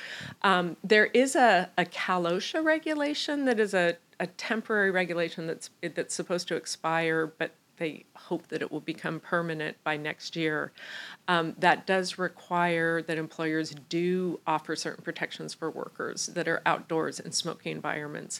Um, 0.44 0.78
there 0.84 1.06
is 1.08 1.36
a, 1.36 1.70
a 1.78 1.86
CalOSHA 1.86 2.64
regulation 2.64 3.46
that 3.46 3.60
is 3.60 3.74
a, 3.74 3.98
a 4.20 4.28
temporary 4.28 4.92
regulation 4.92 5.48
that's 5.48 5.72
that's 5.96 6.14
supposed 6.14 6.48
to 6.48 6.56
expire, 6.56 7.26
but 7.26 7.52
they 7.82 8.06
hope 8.16 8.48
that 8.50 8.62
it 8.62 8.72
will 8.72 8.80
become 8.80 9.20
permanent 9.20 9.76
by 9.84 9.98
next 9.98 10.36
year. 10.36 10.72
Um, 11.28 11.56
that 11.58 11.88
does 11.88 12.20
require 12.20 13.02
that 13.02 13.18
employers 13.18 13.74
do 13.90 14.40
offer 14.46 14.76
certain 14.76 15.04
protections 15.04 15.56
for 15.56 15.72
workers 15.72 16.28
that 16.28 16.48
are 16.48 16.62
outdoors 16.68 17.20
in 17.20 17.32
smoky 17.32 17.72
environments. 17.72 18.40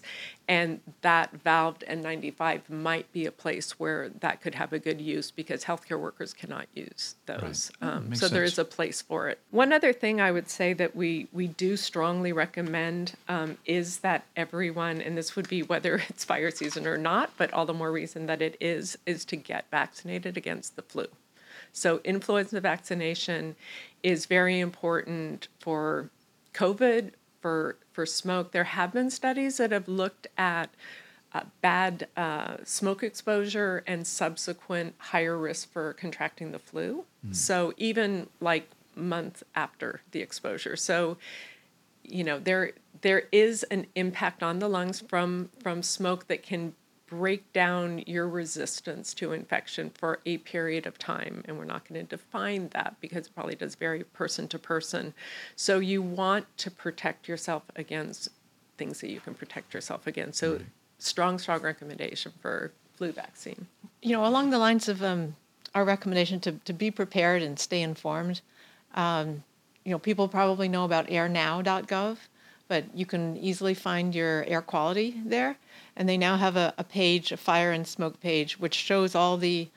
And 0.52 0.82
that 1.00 1.46
valved 1.46 1.88
N95 1.88 2.70
might 2.70 3.10
be 3.14 3.26
a 3.26 3.32
place 3.32 3.80
where 3.80 4.10
that 4.20 4.42
could 4.42 4.54
have 4.56 4.74
a 4.74 4.80
good 4.80 5.00
use 5.00 5.32
because 5.32 5.64
healthcare 5.64 5.98
workers 5.98 6.34
cannot 6.34 6.66
use 6.76 7.16
those. 7.26 7.72
Right. 7.82 7.90
Um, 7.90 8.14
so 8.14 8.28
there 8.28 8.44
sense. 8.44 8.56
is 8.56 8.60
a 8.60 8.66
place 8.66 9.02
for 9.02 9.30
it. 9.30 9.40
One 9.52 9.72
other 9.72 9.94
thing 9.94 10.20
I 10.20 10.30
would 10.30 10.50
say 10.50 10.74
that 10.74 10.94
we, 10.94 11.30
we 11.32 11.48
do 11.48 11.78
strongly 11.78 12.34
recommend 12.34 13.14
um, 13.30 13.60
is 13.66 14.00
that 14.00 14.26
everyone, 14.36 15.00
and 15.00 15.18
this 15.18 15.38
would 15.38 15.48
be 15.48 15.64
whether 15.64 16.04
it's 16.10 16.26
fire 16.26 16.52
season 16.52 16.86
or 16.86 16.98
not, 16.98 17.32
but 17.38 17.54
all 17.54 17.66
the 17.66 17.74
more 17.74 17.90
reason 17.90 18.26
that 18.26 18.42
it 18.42 18.58
is, 18.60 18.98
is 19.06 19.24
to 19.24 19.38
get 19.38 19.64
vaccinated 19.72 20.36
against 20.36 20.76
the 20.76 20.82
flu. 20.82 21.08
So 21.72 22.02
influenza 22.04 22.60
vaccination 22.60 23.56
is 24.04 24.26
very 24.26 24.60
important 24.60 25.48
for 25.60 26.10
COVID, 26.54 27.12
for 27.40 27.78
for 27.92 28.06
smoke. 28.06 28.52
There 28.52 28.64
have 28.64 28.94
been 28.94 29.10
studies 29.10 29.58
that 29.58 29.72
have 29.72 29.88
looked 29.88 30.28
at 30.38 30.70
uh, 31.34 31.42
bad 31.62 32.08
uh, 32.18 32.58
smoke 32.64 33.04
exposure 33.04 33.84
and 33.88 34.06
subsequent 34.06 34.96
higher 34.98 35.38
risk 35.38 35.72
for 35.72 35.94
contracting 35.94 36.52
the 36.52 36.60
flu. 36.60 37.06
So 37.32 37.74
even 37.78 38.28
like 38.40 38.70
month 38.96 39.44
after 39.56 40.02
the 40.12 40.22
exposure. 40.22 40.76
So 40.76 41.18
you 42.04 42.24
know 42.24 42.40
there 42.40 42.72
there 43.02 43.24
is 43.32 43.64
an 43.64 43.86
impact 43.96 44.44
on 44.44 44.60
the 44.60 44.68
lungs 44.68 45.00
from 45.02 45.50
from 45.62 45.84
smoke 45.84 46.28
that 46.28 46.44
can 46.44 46.74
break 47.12 47.52
down 47.52 48.02
your 48.08 48.26
resistance 48.26 49.14
to 49.14 49.34
infection 49.34 49.90
for 49.90 50.20
a 50.26 50.38
period 50.38 50.88
of 50.88 50.98
time. 50.98 51.44
And 51.46 51.58
we're 51.58 51.66
not 51.66 51.88
going 51.88 52.00
to 52.00 52.08
define 52.08 52.70
that 52.70 52.96
because 53.02 53.28
it 53.28 53.36
probably 53.36 53.56
does 53.56 53.76
vary 53.76 54.06
person 54.06 54.48
to 54.48 54.58
person. 54.58 55.14
So 55.58 55.80
you 55.80 56.02
want 56.02 56.46
to 56.60 56.72
protect 56.72 57.28
yourself 57.28 57.64
against 57.76 58.30
things 58.78 59.02
that 59.02 59.10
you 59.10 59.20
can 59.20 59.34
protect 59.34 59.74
yourself 59.74 60.08
against. 60.08 60.40
So 60.40 60.54
right. 60.54 60.62
strong, 61.00 61.38
strong 61.38 61.62
recommendation 61.62 62.32
for 62.42 62.72
flu 62.96 63.12
vaccine. 63.12 63.68
You 64.02 64.14
know, 64.14 64.26
along 64.26 64.52
the 64.52 64.58
lines 64.58 64.88
of 64.88 65.04
um, 65.04 65.36
our 65.76 65.84
recommendation 65.84 66.40
to, 66.40 66.54
to 66.54 66.72
be 66.72 66.92
prepared 66.92 67.42
and 67.42 67.60
stay 67.60 67.82
informed, 67.82 68.40
um, 68.96 69.44
you 69.84 69.92
know, 69.92 70.00
people 70.00 70.30
probably 70.30 70.70
know 70.70 70.86
about 70.86 71.08
airnow.gov, 71.08 72.18
but 72.72 72.86
you 72.96 73.06
can 73.06 73.36
easily 73.36 73.74
find 73.74 74.16
your 74.16 74.46
air 74.46 74.62
quality 74.62 75.22
there 75.26 75.58
and 75.98 76.08
they 76.08 76.16
now 76.16 76.38
have 76.38 76.56
a, 76.56 76.74
a 76.78 76.86
page, 76.86 77.34
a 77.34 77.36
fire 77.36 77.74
and 77.74 77.86
smoke 77.86 78.22
page, 78.22 78.58
which 78.60 78.76
shows 78.76 79.14
all 79.14 79.36
the 79.36 79.68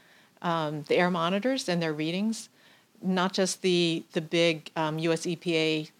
um, 0.42 0.84
the 0.86 0.94
air 0.94 1.10
monitors 1.10 1.68
and 1.68 1.82
their 1.82 1.92
readings, 1.92 2.48
not 3.02 3.32
just 3.32 3.62
the 3.62 4.04
the 4.12 4.20
big 4.20 4.70
um, 4.76 5.00
U.S. 5.00 5.22
EPA 5.26 5.90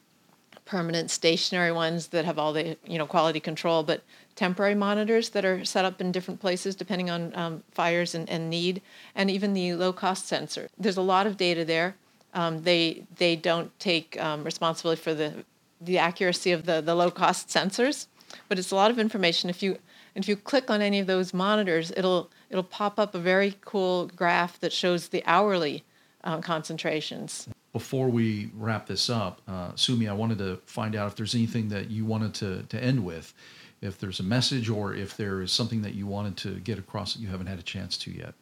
permanent 0.65 1.11
stationary 1.11 1.73
ones 1.73 2.07
that 2.15 2.25
have 2.25 2.39
all 2.39 2.53
the 2.53 2.77
you 2.87 2.97
know 2.97 3.09
quality 3.09 3.41
control, 3.41 3.83
but 3.83 4.05
temporary 4.37 4.77
monitors 4.77 5.31
that 5.31 5.45
are 5.45 5.65
set 5.65 5.85
up 5.85 6.01
in 6.01 6.13
different 6.13 6.41
places 6.41 6.77
depending 6.77 7.11
on 7.11 7.35
um, 7.35 7.65
fires 7.73 8.15
and, 8.15 8.31
and 8.31 8.49
need, 8.49 8.81
and 9.17 9.33
even 9.33 9.53
the 9.53 9.75
low 9.75 9.93
cost 9.93 10.29
sensor. 10.29 10.69
There's 10.79 10.97
a 10.97 11.03
lot 11.03 11.27
of 11.27 11.37
data 11.37 11.65
there. 11.65 11.97
Um, 12.35 12.63
they 12.63 13.03
they 13.17 13.35
don't 13.35 13.77
take 13.81 14.17
um, 14.23 14.45
responsibility 14.45 15.03
for 15.03 15.13
the 15.13 15.45
the 15.81 15.99
accuracy 15.99 16.53
of 16.53 16.67
the 16.67 16.81
the 16.81 16.95
low 16.95 17.11
cost 17.11 17.49
sensors, 17.49 18.07
but 18.49 18.59
it's 18.59 18.71
a 18.71 18.77
lot 18.77 18.91
of 18.91 18.99
information. 18.99 19.51
If 19.51 19.63
you 19.63 19.79
if 20.15 20.29
you 20.29 20.37
click 20.37 20.71
on 20.71 20.81
any 20.81 21.01
of 21.01 21.07
those 21.07 21.35
monitors, 21.35 21.93
it'll 21.97 22.31
it'll 22.51 22.63
pop 22.63 22.99
up 22.99 23.15
a 23.15 23.19
very 23.19 23.57
cool 23.61 24.07
graph 24.15 24.61
that 24.61 24.73
shows 24.73 25.09
the 25.09 25.23
hourly 25.27 25.85
uh, 26.23 26.39
concentrations. 26.39 27.49
Before 27.73 28.09
we 28.09 28.51
wrap 28.55 28.87
this 28.87 29.11
up, 29.11 29.43
uh, 29.49 29.73
Sumi, 29.75 30.07
I 30.07 30.13
wanted 30.13 30.39
to 30.39 30.61
find 30.67 30.95
out 30.95 31.09
if 31.09 31.17
there's 31.17 31.35
anything 31.35 31.69
that 31.71 31.91
you 31.91 32.05
wanted 32.05 32.33
to, 32.35 32.63
to 32.69 32.83
end 32.83 33.05
with, 33.05 33.35
if 33.81 33.99
there's 33.99 34.21
a 34.21 34.23
message 34.23 34.71
or 34.71 34.95
if 34.95 35.17
there 35.17 35.43
is 35.43 35.51
something 35.51 35.83
that 35.83 35.95
you 35.95 36.07
wanted 36.07 36.37
to 36.39 36.61
get 36.61 36.79
across 36.79 37.15
that 37.15 37.21
you 37.21 37.27
haven't 37.29 37.49
had 37.49 37.59
a 37.59 37.63
chance 37.63 37.99
to 37.99 38.13
yet. 38.13 38.35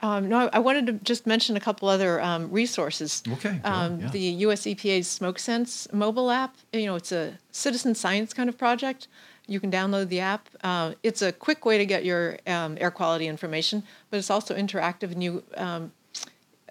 Um, 0.00 0.28
no, 0.28 0.48
I 0.52 0.60
wanted 0.60 0.86
to 0.86 0.92
just 0.92 1.26
mention 1.26 1.56
a 1.56 1.60
couple 1.60 1.88
other 1.88 2.20
um, 2.20 2.50
resources. 2.52 3.22
Okay. 3.28 3.60
Um, 3.64 4.00
yeah. 4.00 4.10
The 4.10 4.20
U.S. 4.20 4.62
EPA's 4.62 5.18
SmokeSense 5.18 5.92
mobile 5.92 6.30
app. 6.30 6.56
You 6.72 6.86
know, 6.86 6.94
it's 6.94 7.10
a 7.10 7.38
citizen 7.50 7.94
science 7.94 8.32
kind 8.32 8.48
of 8.48 8.56
project. 8.56 9.08
You 9.48 9.60
can 9.60 9.70
download 9.70 10.08
the 10.08 10.20
app. 10.20 10.48
Uh, 10.62 10.92
it's 11.02 11.22
a 11.22 11.32
quick 11.32 11.64
way 11.64 11.78
to 11.78 11.86
get 11.86 12.04
your 12.04 12.38
um, 12.46 12.76
air 12.80 12.90
quality 12.90 13.26
information, 13.26 13.82
but 14.10 14.18
it's 14.18 14.30
also 14.30 14.54
interactive. 14.54 15.10
And 15.10 15.22
you, 15.24 15.42
um, 15.56 15.92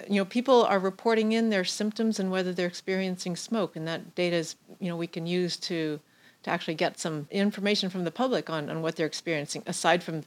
you 0.07 0.17
know, 0.17 0.25
people 0.25 0.63
are 0.63 0.79
reporting 0.79 1.31
in 1.33 1.49
their 1.49 1.65
symptoms 1.65 2.19
and 2.19 2.31
whether 2.31 2.53
they're 2.53 2.67
experiencing 2.67 3.35
smoke, 3.35 3.75
and 3.75 3.87
that 3.87 4.15
data 4.15 4.35
is, 4.35 4.55
you 4.79 4.89
know, 4.89 4.95
we 4.95 5.07
can 5.07 5.25
use 5.27 5.57
to 5.57 5.99
to 6.43 6.49
actually 6.51 6.75
get 6.75 6.99
some 6.99 7.27
information 7.31 7.89
from 7.89 8.03
the 8.03 8.11
public 8.11 8.49
on, 8.49 8.69
on 8.69 8.81
what 8.81 8.95
they're 8.95 9.07
experiencing, 9.07 9.63
aside 9.65 10.03
from 10.03 10.23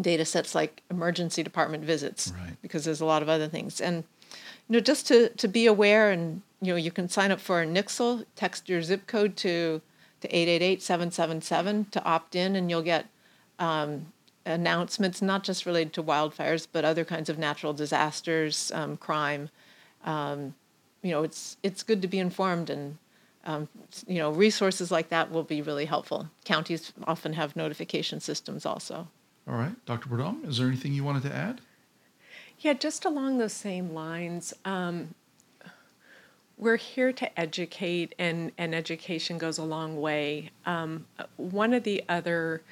data 0.00 0.24
sets 0.24 0.54
like 0.54 0.82
emergency 0.90 1.42
department 1.42 1.84
visits, 1.84 2.32
right. 2.38 2.56
because 2.62 2.84
there's 2.84 3.00
a 3.00 3.04
lot 3.04 3.22
of 3.22 3.28
other 3.28 3.48
things. 3.48 3.80
And 3.80 4.04
you 4.68 4.74
know, 4.74 4.80
just 4.80 5.06
to, 5.08 5.28
to 5.30 5.48
be 5.48 5.66
aware, 5.66 6.10
and 6.10 6.42
you 6.60 6.72
know, 6.72 6.76
you 6.76 6.90
can 6.90 7.08
sign 7.08 7.30
up 7.30 7.40
for 7.40 7.62
a 7.62 7.66
Nixle, 7.66 8.24
text 8.34 8.68
your 8.68 8.82
zip 8.82 9.06
code 9.06 9.36
to 9.38 9.80
to 10.20 10.28
888-777 10.28 11.90
to 11.90 12.02
opt 12.02 12.34
in, 12.34 12.56
and 12.56 12.70
you'll 12.70 12.80
get 12.80 13.06
um, 13.58 14.06
announcements 14.46 15.20
not 15.20 15.44
just 15.44 15.66
related 15.66 15.92
to 15.94 16.02
wildfires, 16.02 16.66
but 16.70 16.82
other 16.82 17.04
kinds 17.04 17.28
of 17.28 17.38
natural 17.38 17.74
disasters, 17.74 18.72
um, 18.74 18.96
crime. 18.96 19.50
Um, 20.04 20.54
you 21.02 21.10
know, 21.10 21.22
it's 21.22 21.58
it's 21.62 21.82
good 21.82 22.00
to 22.02 22.08
be 22.08 22.18
informed, 22.18 22.70
and 22.70 22.96
um, 23.44 23.68
you 24.06 24.18
know, 24.18 24.30
resources 24.30 24.90
like 24.90 25.10
that 25.10 25.30
will 25.30 25.42
be 25.42 25.60
really 25.60 25.84
helpful. 25.84 26.30
Counties 26.44 26.92
often 27.06 27.34
have 27.34 27.54
notification 27.54 28.20
systems 28.20 28.64
also. 28.64 29.08
All 29.46 29.56
right, 29.56 29.74
Dr. 29.84 30.08
Bourdon, 30.08 30.42
is 30.44 30.58
there 30.58 30.68
anything 30.68 30.94
you 30.94 31.04
wanted 31.04 31.22
to 31.24 31.34
add? 31.34 31.60
Yeah, 32.60 32.72
just 32.72 33.04
along 33.04 33.38
those 33.38 33.52
same 33.52 33.92
lines. 33.92 34.54
Um, 34.64 35.14
we're 36.56 36.76
here 36.76 37.12
to 37.12 37.38
educate, 37.40 38.14
and, 38.18 38.52
and 38.56 38.74
education 38.74 39.36
goes 39.36 39.58
a 39.58 39.64
long 39.64 40.00
way. 40.00 40.50
Um, 40.64 41.06
one 41.36 41.74
of 41.74 41.84
the 41.84 42.02
other 42.08 42.62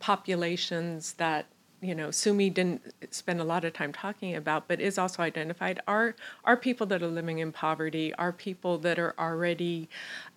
populations 0.00 1.14
that 1.14 1.46
you 1.80 1.94
know 1.94 2.10
Sumi 2.10 2.50
didn't 2.50 2.82
spend 3.10 3.40
a 3.40 3.44
lot 3.44 3.64
of 3.64 3.72
time 3.72 3.92
talking 3.92 4.34
about, 4.34 4.66
but 4.66 4.80
is 4.80 4.98
also 4.98 5.22
identified 5.22 5.80
are 5.86 6.14
are 6.44 6.56
people 6.56 6.86
that 6.86 7.02
are 7.02 7.08
living 7.08 7.38
in 7.38 7.52
poverty, 7.52 8.12
are 8.14 8.32
people 8.32 8.78
that 8.78 8.98
are 8.98 9.14
already 9.18 9.88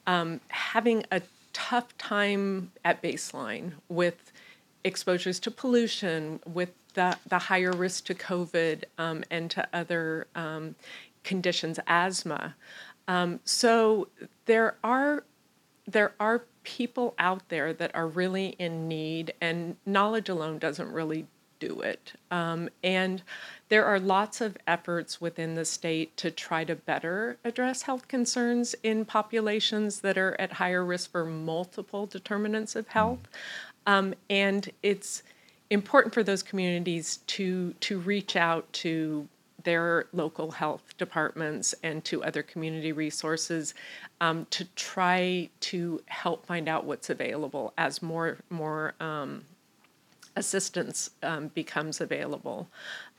um, 0.06 0.42
having 0.50 1.04
a 1.12 1.22
tough 1.54 1.98
time 1.98 2.72
at 2.84 3.02
baseline 3.02 3.74
with 3.88 4.32
exposures 4.84 5.40
to 5.42 5.52
pollution, 5.52 6.40
with 6.46 6.72
the, 6.94 7.18
the 7.28 7.40
higher 7.40 7.72
risk 7.72 8.06
to 8.06 8.16
COVID 8.16 8.84
um, 8.98 9.24
and 9.30 9.52
to 9.52 9.68
other 9.74 10.28
um, 10.36 10.76
conditions, 11.24 11.80
asthma. 11.88 12.56
Um, 13.08 13.40
so 13.44 14.08
there 14.46 14.76
are 14.84 15.24
there 15.88 16.14
are 16.20 16.44
people 16.64 17.16
out 17.18 17.50
there 17.50 17.74
that 17.74 17.96
are 17.96 18.08
really 18.08 18.56
in 18.60 18.88
need, 18.88 19.34
and 19.42 19.76
knowledge 19.86 20.30
alone 20.30 20.60
doesn't 20.60 20.92
really 20.92 21.26
do 21.60 21.82
it. 21.82 22.14
Um, 22.32 22.70
and 22.84 23.22
there 23.70 23.86
are 23.86 24.00
lots 24.00 24.40
of 24.40 24.58
efforts 24.66 25.20
within 25.20 25.56
the 25.56 25.66
state 25.66 26.16
to 26.18 26.32
try 26.32 26.64
to 26.64 26.76
better 26.76 27.38
address 27.44 27.84
health 27.84 28.08
concerns 28.08 28.76
in 28.82 29.06
populations 29.06 30.02
that 30.02 30.18
are 30.18 30.40
at 30.40 30.54
higher 30.54 30.86
risk 30.86 31.12
for 31.12 31.26
multiple 31.26 32.06
determinants 32.06 32.76
of 32.76 32.88
health. 32.90 33.28
Um, 33.90 34.14
and 34.30 34.70
it's 34.84 35.24
important 35.72 36.14
for 36.14 36.22
those 36.22 36.44
communities 36.44 37.18
to 37.26 37.74
to 37.80 38.00
reach 38.00 38.36
out 38.36 38.72
to 38.72 39.28
their 39.64 40.06
local 40.14 40.52
health 40.52 40.96
departments 41.00 41.74
and 41.82 42.06
to 42.06 42.24
other 42.24 42.44
community 42.44 42.92
resources 42.92 43.74
um, 44.22 44.46
to 44.52 44.64
try 44.76 45.50
to 45.60 46.02
help 46.06 46.46
find 46.46 46.70
out 46.70 46.86
what's 46.86 47.10
available 47.10 47.74
as 47.80 48.04
more 48.04 48.38
more 48.52 48.94
um, 49.00 49.44
assistance 50.36 51.10
um, 51.24 51.48
becomes 51.48 52.00
available. 52.00 52.70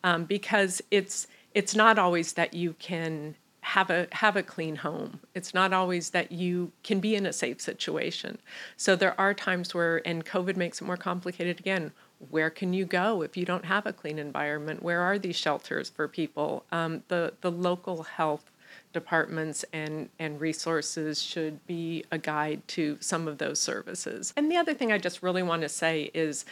Um, 0.05 0.25
because 0.25 0.81
it's 0.93 1.27
it's 1.53 1.75
not 1.75 1.99
always 1.99 2.35
that 2.35 2.55
you 2.55 2.75
can 2.79 3.35
have 3.63 3.91
a 3.91 4.07
have 4.13 4.37
a 4.37 4.43
clean 4.43 4.77
home 4.77 5.21
it's 5.35 5.53
not 5.53 5.73
always 5.73 6.11
that 6.11 6.33
you 6.33 6.73
can 6.83 7.01
be 7.01 7.15
in 7.15 7.27
a 7.27 7.33
safe 7.33 7.61
situation 7.61 8.39
so 8.77 8.97
there 8.97 9.19
are 9.21 9.35
times 9.35 9.75
where 9.75 10.07
and 10.07 10.25
covid 10.25 10.57
makes 10.57 10.81
it 10.81 10.85
more 10.85 10.97
complicated 10.97 11.61
again 11.61 11.93
where 12.29 12.51
can 12.51 12.73
you 12.73 12.85
go 12.85 13.23
if 13.23 13.37
you 13.37 13.47
don't 13.47 13.65
have 13.65 13.87
a 13.87 13.93
clean 13.93 14.19
environment? 14.19 14.83
Where 14.83 15.01
are 15.01 15.19
these 15.19 15.37
shelters 15.37 15.89
for 15.89 16.07
people? 16.07 16.65
Um, 16.71 17.03
the 17.09 17.33
the 17.41 17.51
local 17.51 18.03
health 18.03 18.51
departments 18.93 19.65
and 19.73 20.11
and 20.19 20.41
resources 20.41 21.23
should 21.23 21.65
be 21.67 22.05
a 22.11 22.19
guide 22.19 22.67
to 22.69 22.99
some 23.01 23.27
of 23.27 23.39
those 23.39 23.59
services. 23.61 24.35
And 24.37 24.51
the 24.51 24.57
other 24.57 24.75
thing 24.75 24.93
I 24.93 24.99
just 24.99 25.23
really 25.23 25.43
want 25.43 25.63
to 25.63 25.69
say 25.69 26.11
is. 26.13 26.45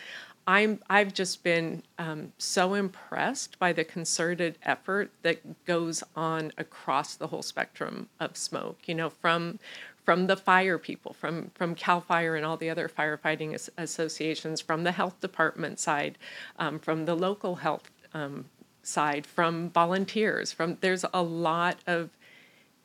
I'm, 0.49 0.81
I've 0.89 1.13
just 1.13 1.45
been 1.45 1.83
um, 1.99 2.33
so 2.39 2.73
impressed 2.73 3.59
by 3.59 3.75
the 3.75 3.85
concerted 3.85 4.57
effort 4.63 5.11
that 5.21 5.67
goes 5.67 6.03
on 6.17 6.53
across 6.57 7.17
the 7.17 7.27
whole 7.27 7.43
spectrum 7.43 8.09
of 8.19 8.35
smoke. 8.35 8.79
You 8.87 8.95
know, 8.95 9.11
from 9.11 9.59
from 10.07 10.27
the 10.27 10.39
fire 10.39 10.79
people, 10.79 11.13
from 11.13 11.51
from 11.55 11.75
Cal 11.75 12.01
Fire 12.01 12.35
and 12.35 12.47
all 12.47 12.57
the 12.57 12.71
other 12.71 12.89
firefighting 12.89 13.53
as- 13.53 13.69
associations, 13.77 14.63
from 14.63 14.85
the 14.85 14.93
health 14.93 15.21
department 15.21 15.79
side, 15.79 16.17
um, 16.59 16.79
from 16.79 17.05
the 17.05 17.15
local 17.15 17.57
health 17.57 17.91
um, 18.15 18.47
side, 18.83 19.27
from 19.27 19.69
volunteers. 19.69 20.51
From 20.51 20.79
there's 20.81 21.05
a 21.13 21.23
lot 21.23 21.77
of 21.87 22.09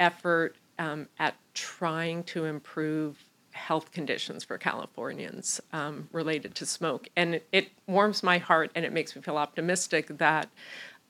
effort 0.02 0.58
um, 0.78 1.08
at 1.18 1.36
trying 1.54 2.26
to 2.26 2.44
improve 2.44 3.24
health 3.54 3.92
conditions 3.92 4.44
for 4.44 4.58
Californians 4.58 5.62
um, 5.72 6.10
related 6.12 6.56
to 6.56 6.66
smoke, 6.66 7.08
and 7.16 7.36
it, 7.36 7.48
it, 7.52 7.70
warms 7.88 8.24
my 8.24 8.38
heart 8.38 8.72
and 8.76 8.86
it 8.86 8.94
makes 8.94 9.16
me 9.16 9.22
feel 9.22 9.38
optimistic 9.38 10.08
that 10.18 10.50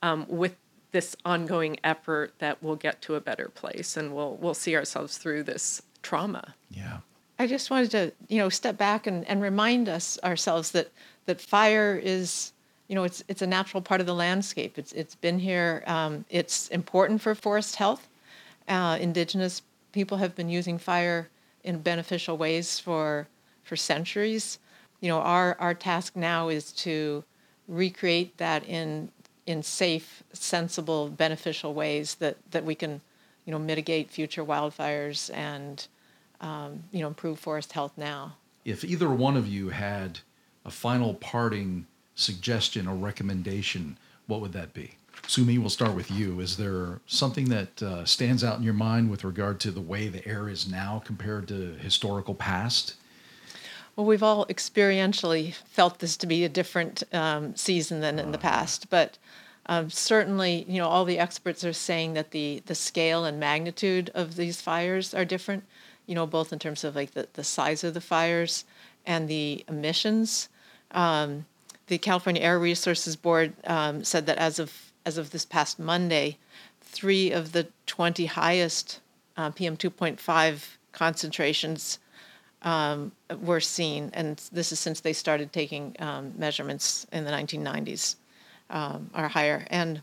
um, 0.02 0.26
with 0.28 0.56
this 0.90 1.16
ongoing 1.24 1.78
effort 1.84 2.32
that 2.38 2.62
we'll 2.62 2.76
get 2.76 3.00
to 3.02 3.14
a 3.14 3.20
better 3.20 3.48
place 3.48 3.96
and 3.96 4.14
we'll 4.14 4.36
we'll 4.36 4.54
see 4.54 4.76
ourselves 4.76 5.18
through 5.18 5.42
this 5.42 5.82
trauma. 6.02 6.54
Yeah. 6.70 6.98
I 7.38 7.46
just 7.46 7.70
wanted 7.70 7.90
to, 7.92 8.12
you 8.28 8.38
know, 8.38 8.48
step 8.48 8.78
back 8.78 9.06
and, 9.06 9.26
and 9.28 9.42
remind 9.42 9.88
us 9.88 10.18
ourselves 10.22 10.70
that 10.70 10.92
that 11.26 11.40
fire 11.40 12.00
is, 12.00 12.52
you 12.86 12.94
know, 12.94 13.04
it's 13.04 13.24
it's 13.26 13.42
a 13.42 13.46
natural 13.46 13.82
part 13.82 14.00
of 14.00 14.06
the 14.06 14.14
landscape. 14.14 14.78
It's 14.78 14.92
it's 14.92 15.16
been 15.16 15.38
here. 15.38 15.82
Um, 15.86 16.24
it's 16.30 16.68
important 16.68 17.20
for 17.20 17.34
forest 17.34 17.76
health. 17.76 18.08
Uh, 18.68 18.98
indigenous 19.00 19.62
people 19.92 20.18
have 20.18 20.34
been 20.34 20.48
using 20.48 20.78
fire 20.78 21.28
in 21.64 21.80
beneficial 21.80 22.36
ways 22.36 22.78
for 22.78 23.26
for 23.64 23.76
centuries. 23.76 24.58
you 25.04 25.10
know, 25.10 25.18
our, 25.18 25.54
our 25.60 25.74
task 25.74 26.16
now 26.16 26.48
is 26.48 26.72
to 26.72 27.24
recreate 27.68 28.38
that 28.38 28.64
in 28.66 29.10
in 29.46 29.62
safe, 29.62 30.22
sensible, 30.32 31.10
beneficial 31.10 31.74
ways 31.74 32.14
that, 32.14 32.38
that 32.52 32.64
we 32.64 32.74
can, 32.74 33.02
you 33.44 33.50
know, 33.52 33.58
mitigate 33.58 34.10
future 34.10 34.42
wildfires 34.42 35.30
and, 35.34 35.86
um, 36.40 36.82
you 36.92 37.00
know, 37.00 37.08
improve 37.08 37.38
forest 37.38 37.72
health 37.72 37.92
now. 37.98 38.34
If 38.64 38.82
either 38.84 39.10
one 39.10 39.36
of 39.36 39.46
you 39.46 39.68
had 39.68 40.20
a 40.64 40.70
final 40.70 41.12
parting 41.12 41.86
suggestion 42.14 42.88
or 42.88 42.94
recommendation, 42.94 43.98
what 44.26 44.40
would 44.40 44.54
that 44.54 44.72
be? 44.72 44.92
Sumi, 45.26 45.58
we'll 45.58 45.70
start 45.70 45.94
with 45.94 46.10
you. 46.10 46.40
Is 46.40 46.56
there 46.56 47.00
something 47.06 47.48
that 47.48 47.82
uh, 47.82 48.04
stands 48.04 48.44
out 48.44 48.58
in 48.58 48.62
your 48.62 48.74
mind 48.74 49.10
with 49.10 49.24
regard 49.24 49.58
to 49.60 49.70
the 49.70 49.80
way 49.80 50.08
the 50.08 50.26
air 50.28 50.48
is 50.48 50.68
now 50.68 51.02
compared 51.04 51.48
to 51.48 51.74
historical 51.74 52.34
past? 52.34 52.94
Well, 53.96 54.06
we've 54.06 54.22
all 54.22 54.44
experientially 54.46 55.54
felt 55.54 56.00
this 56.00 56.16
to 56.18 56.26
be 56.26 56.44
a 56.44 56.48
different 56.48 57.04
um, 57.12 57.54
season 57.54 58.00
than 58.00 58.18
in 58.18 58.32
the 58.32 58.38
past, 58.38 58.90
but 58.90 59.18
um, 59.66 59.88
certainly, 59.88 60.66
you 60.68 60.78
know, 60.78 60.88
all 60.88 61.04
the 61.04 61.18
experts 61.18 61.64
are 61.64 61.72
saying 61.72 62.14
that 62.14 62.32
the 62.32 62.62
the 62.66 62.74
scale 62.74 63.24
and 63.24 63.40
magnitude 63.40 64.10
of 64.14 64.36
these 64.36 64.60
fires 64.60 65.14
are 65.14 65.24
different. 65.24 65.64
You 66.06 66.14
know, 66.14 66.26
both 66.26 66.52
in 66.52 66.58
terms 66.58 66.84
of 66.84 66.94
like 66.94 67.12
the, 67.12 67.28
the 67.32 67.44
size 67.44 67.82
of 67.82 67.94
the 67.94 68.00
fires 68.00 68.64
and 69.06 69.26
the 69.28 69.64
emissions. 69.68 70.48
Um, 70.90 71.46
the 71.86 71.98
California 71.98 72.42
Air 72.42 72.58
Resources 72.58 73.16
Board 73.16 73.54
um, 73.64 74.04
said 74.04 74.26
that 74.26 74.38
as 74.38 74.58
of 74.58 74.92
as 75.04 75.18
of 75.18 75.30
this 75.30 75.44
past 75.44 75.78
Monday, 75.78 76.38
three 76.80 77.30
of 77.30 77.52
the 77.52 77.68
20 77.86 78.26
highest 78.26 79.00
uh, 79.36 79.50
PM 79.50 79.76
2.5 79.76 80.76
concentrations 80.92 81.98
um, 82.62 83.12
were 83.42 83.60
seen, 83.60 84.10
and 84.14 84.40
this 84.52 84.72
is 84.72 84.80
since 84.80 85.00
they 85.00 85.12
started 85.12 85.52
taking 85.52 85.94
um, 85.98 86.32
measurements 86.36 87.06
in 87.12 87.24
the 87.24 87.30
1990s, 87.30 88.16
um, 88.70 89.10
are 89.14 89.28
higher. 89.28 89.66
And 89.68 90.02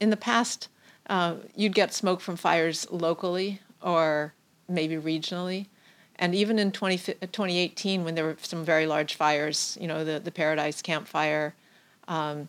in 0.00 0.10
the 0.10 0.16
past, 0.16 0.68
uh, 1.08 1.36
you'd 1.56 1.74
get 1.74 1.92
smoke 1.92 2.20
from 2.20 2.36
fires 2.36 2.86
locally 2.90 3.60
or 3.82 4.32
maybe 4.68 4.96
regionally. 4.96 5.66
And 6.16 6.34
even 6.34 6.58
in 6.58 6.70
20, 6.70 6.98
2018, 6.98 8.04
when 8.04 8.14
there 8.14 8.24
were 8.24 8.36
some 8.40 8.64
very 8.64 8.86
large 8.86 9.14
fires, 9.14 9.76
you 9.80 9.88
know, 9.88 10.04
the, 10.04 10.20
the 10.20 10.30
Paradise 10.30 10.80
Camp 10.80 11.08
Fire, 11.08 11.54
um, 12.06 12.48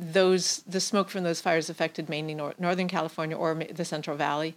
those 0.00 0.62
the 0.66 0.80
smoke 0.80 1.10
from 1.10 1.24
those 1.24 1.40
fires 1.40 1.68
affected 1.68 2.08
mainly 2.08 2.34
nor- 2.34 2.54
Northern 2.58 2.88
California 2.88 3.36
or 3.36 3.54
the 3.54 3.84
Central 3.84 4.16
Valley 4.16 4.56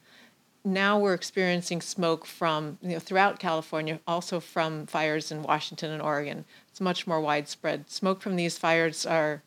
now 0.66 0.98
we're 0.98 1.14
experiencing 1.14 1.82
smoke 1.82 2.26
from 2.26 2.78
you 2.82 2.90
know 2.90 3.00
throughout 3.00 3.40
California, 3.40 4.00
also 4.08 4.40
from 4.40 4.86
fires 4.86 5.32
in 5.32 5.44
Washington 5.44 5.92
and 5.92 6.02
Oregon. 6.02 6.46
It's 6.70 6.82
much 6.82 7.06
more 7.06 7.20
widespread. 7.20 7.90
Smoke 7.90 8.22
from 8.22 8.36
these 8.36 8.58
fires 8.58 9.06
are, 9.06 9.42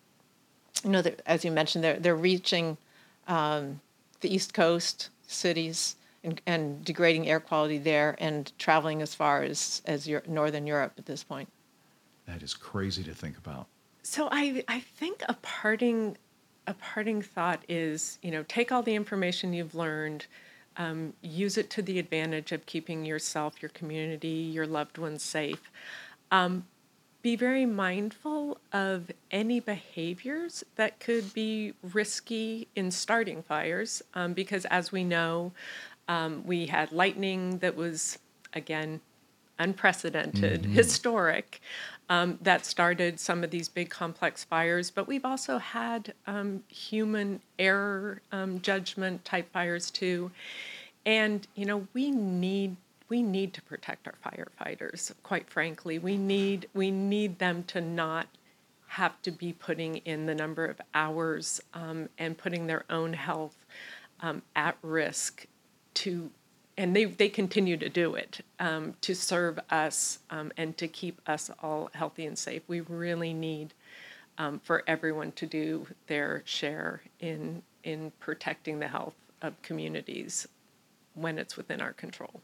you 0.84 0.90
know, 0.90 1.02
as 1.24 1.44
you 1.44 1.50
mentioned, 1.50 1.82
they're 1.82 1.98
they're 1.98 2.16
reaching 2.16 2.76
um, 3.26 3.80
the 4.20 4.32
East 4.34 4.52
Coast 4.52 5.10
cities 5.26 5.96
and, 6.22 6.40
and 6.46 6.84
degrading 6.84 7.28
air 7.28 7.40
quality 7.40 7.78
there, 7.78 8.16
and 8.18 8.52
traveling 8.58 9.00
as 9.00 9.14
far 9.14 9.42
as 9.42 9.82
as 9.86 10.06
Euro- 10.06 10.22
northern 10.28 10.66
Europe 10.66 10.92
at 10.98 11.06
this 11.06 11.24
point. 11.24 11.48
That 12.26 12.42
is 12.42 12.54
crazy 12.54 13.04
to 13.04 13.14
think 13.14 13.38
about. 13.38 13.68
So 14.06 14.28
I 14.30 14.62
I 14.68 14.78
think 14.80 15.24
a 15.28 15.34
parting 15.42 16.16
a 16.68 16.74
parting 16.74 17.22
thought 17.22 17.64
is 17.68 18.20
you 18.22 18.30
know 18.30 18.44
take 18.46 18.70
all 18.70 18.82
the 18.82 18.94
information 18.94 19.52
you've 19.52 19.74
learned 19.74 20.26
um, 20.76 21.12
use 21.22 21.58
it 21.58 21.70
to 21.70 21.82
the 21.82 21.98
advantage 21.98 22.52
of 22.52 22.66
keeping 22.66 23.04
yourself, 23.04 23.60
your 23.60 23.70
community, 23.70 24.28
your 24.28 24.66
loved 24.66 24.98
ones 24.98 25.22
safe. 25.22 25.70
Um, 26.30 26.66
be 27.22 27.34
very 27.34 27.66
mindful 27.66 28.58
of 28.72 29.10
any 29.32 29.58
behaviors 29.58 30.62
that 30.76 31.00
could 31.00 31.32
be 31.34 31.72
risky 31.82 32.68
in 32.76 32.90
starting 32.90 33.42
fires, 33.42 34.02
um, 34.14 34.34
because 34.34 34.66
as 34.66 34.92
we 34.92 35.02
know, 35.02 35.50
um, 36.08 36.44
we 36.46 36.66
had 36.66 36.92
lightning 36.92 37.58
that 37.58 37.74
was, 37.74 38.18
again, 38.52 39.00
unprecedented, 39.58 40.62
mm-hmm. 40.62 40.72
historic 40.72 41.60
um, 42.08 42.38
that 42.40 42.64
started 42.64 43.18
some 43.18 43.42
of 43.42 43.50
these 43.50 43.68
big 43.68 43.90
complex 43.90 44.44
fires. 44.44 44.90
But 44.90 45.08
we've 45.08 45.24
also 45.24 45.58
had 45.58 46.14
um, 46.26 46.62
human 46.68 47.40
error, 47.58 48.22
um, 48.32 48.60
judgment 48.60 49.24
type 49.24 49.52
fires 49.52 49.90
too. 49.90 50.30
And 51.04 51.46
you 51.54 51.64
know, 51.64 51.86
we 51.92 52.10
need 52.10 52.76
we 53.08 53.22
need 53.22 53.54
to 53.54 53.62
protect 53.62 54.08
our 54.08 54.14
firefighters. 54.24 55.12
Quite 55.22 55.48
frankly, 55.48 55.98
we 55.98 56.16
need 56.16 56.68
we 56.74 56.90
need 56.90 57.38
them 57.38 57.64
to 57.64 57.80
not 57.80 58.28
have 58.88 59.20
to 59.22 59.30
be 59.30 59.52
putting 59.52 59.96
in 59.98 60.26
the 60.26 60.34
number 60.34 60.64
of 60.64 60.80
hours 60.94 61.60
um, 61.74 62.08
and 62.18 62.38
putting 62.38 62.66
their 62.66 62.84
own 62.88 63.12
health 63.12 63.56
um, 64.20 64.42
at 64.54 64.76
risk 64.82 65.46
to 65.94 66.30
and 66.78 66.94
they, 66.94 67.04
they 67.04 67.28
continue 67.28 67.76
to 67.76 67.88
do 67.88 68.14
it 68.14 68.40
um, 68.60 68.94
to 69.00 69.14
serve 69.14 69.58
us 69.70 70.18
um, 70.30 70.52
and 70.56 70.76
to 70.76 70.88
keep 70.88 71.20
us 71.26 71.50
all 71.62 71.90
healthy 71.94 72.26
and 72.26 72.38
safe. 72.38 72.62
We 72.68 72.80
really 72.80 73.32
need 73.32 73.72
um, 74.38 74.60
for 74.62 74.82
everyone 74.86 75.32
to 75.32 75.46
do 75.46 75.86
their 76.06 76.42
share 76.44 77.02
in 77.20 77.62
in 77.84 78.12
protecting 78.18 78.80
the 78.80 78.88
health 78.88 79.14
of 79.42 79.60
communities 79.62 80.48
when 81.14 81.38
it's 81.38 81.56
within 81.56 81.80
our 81.80 81.92
control. 81.92 82.40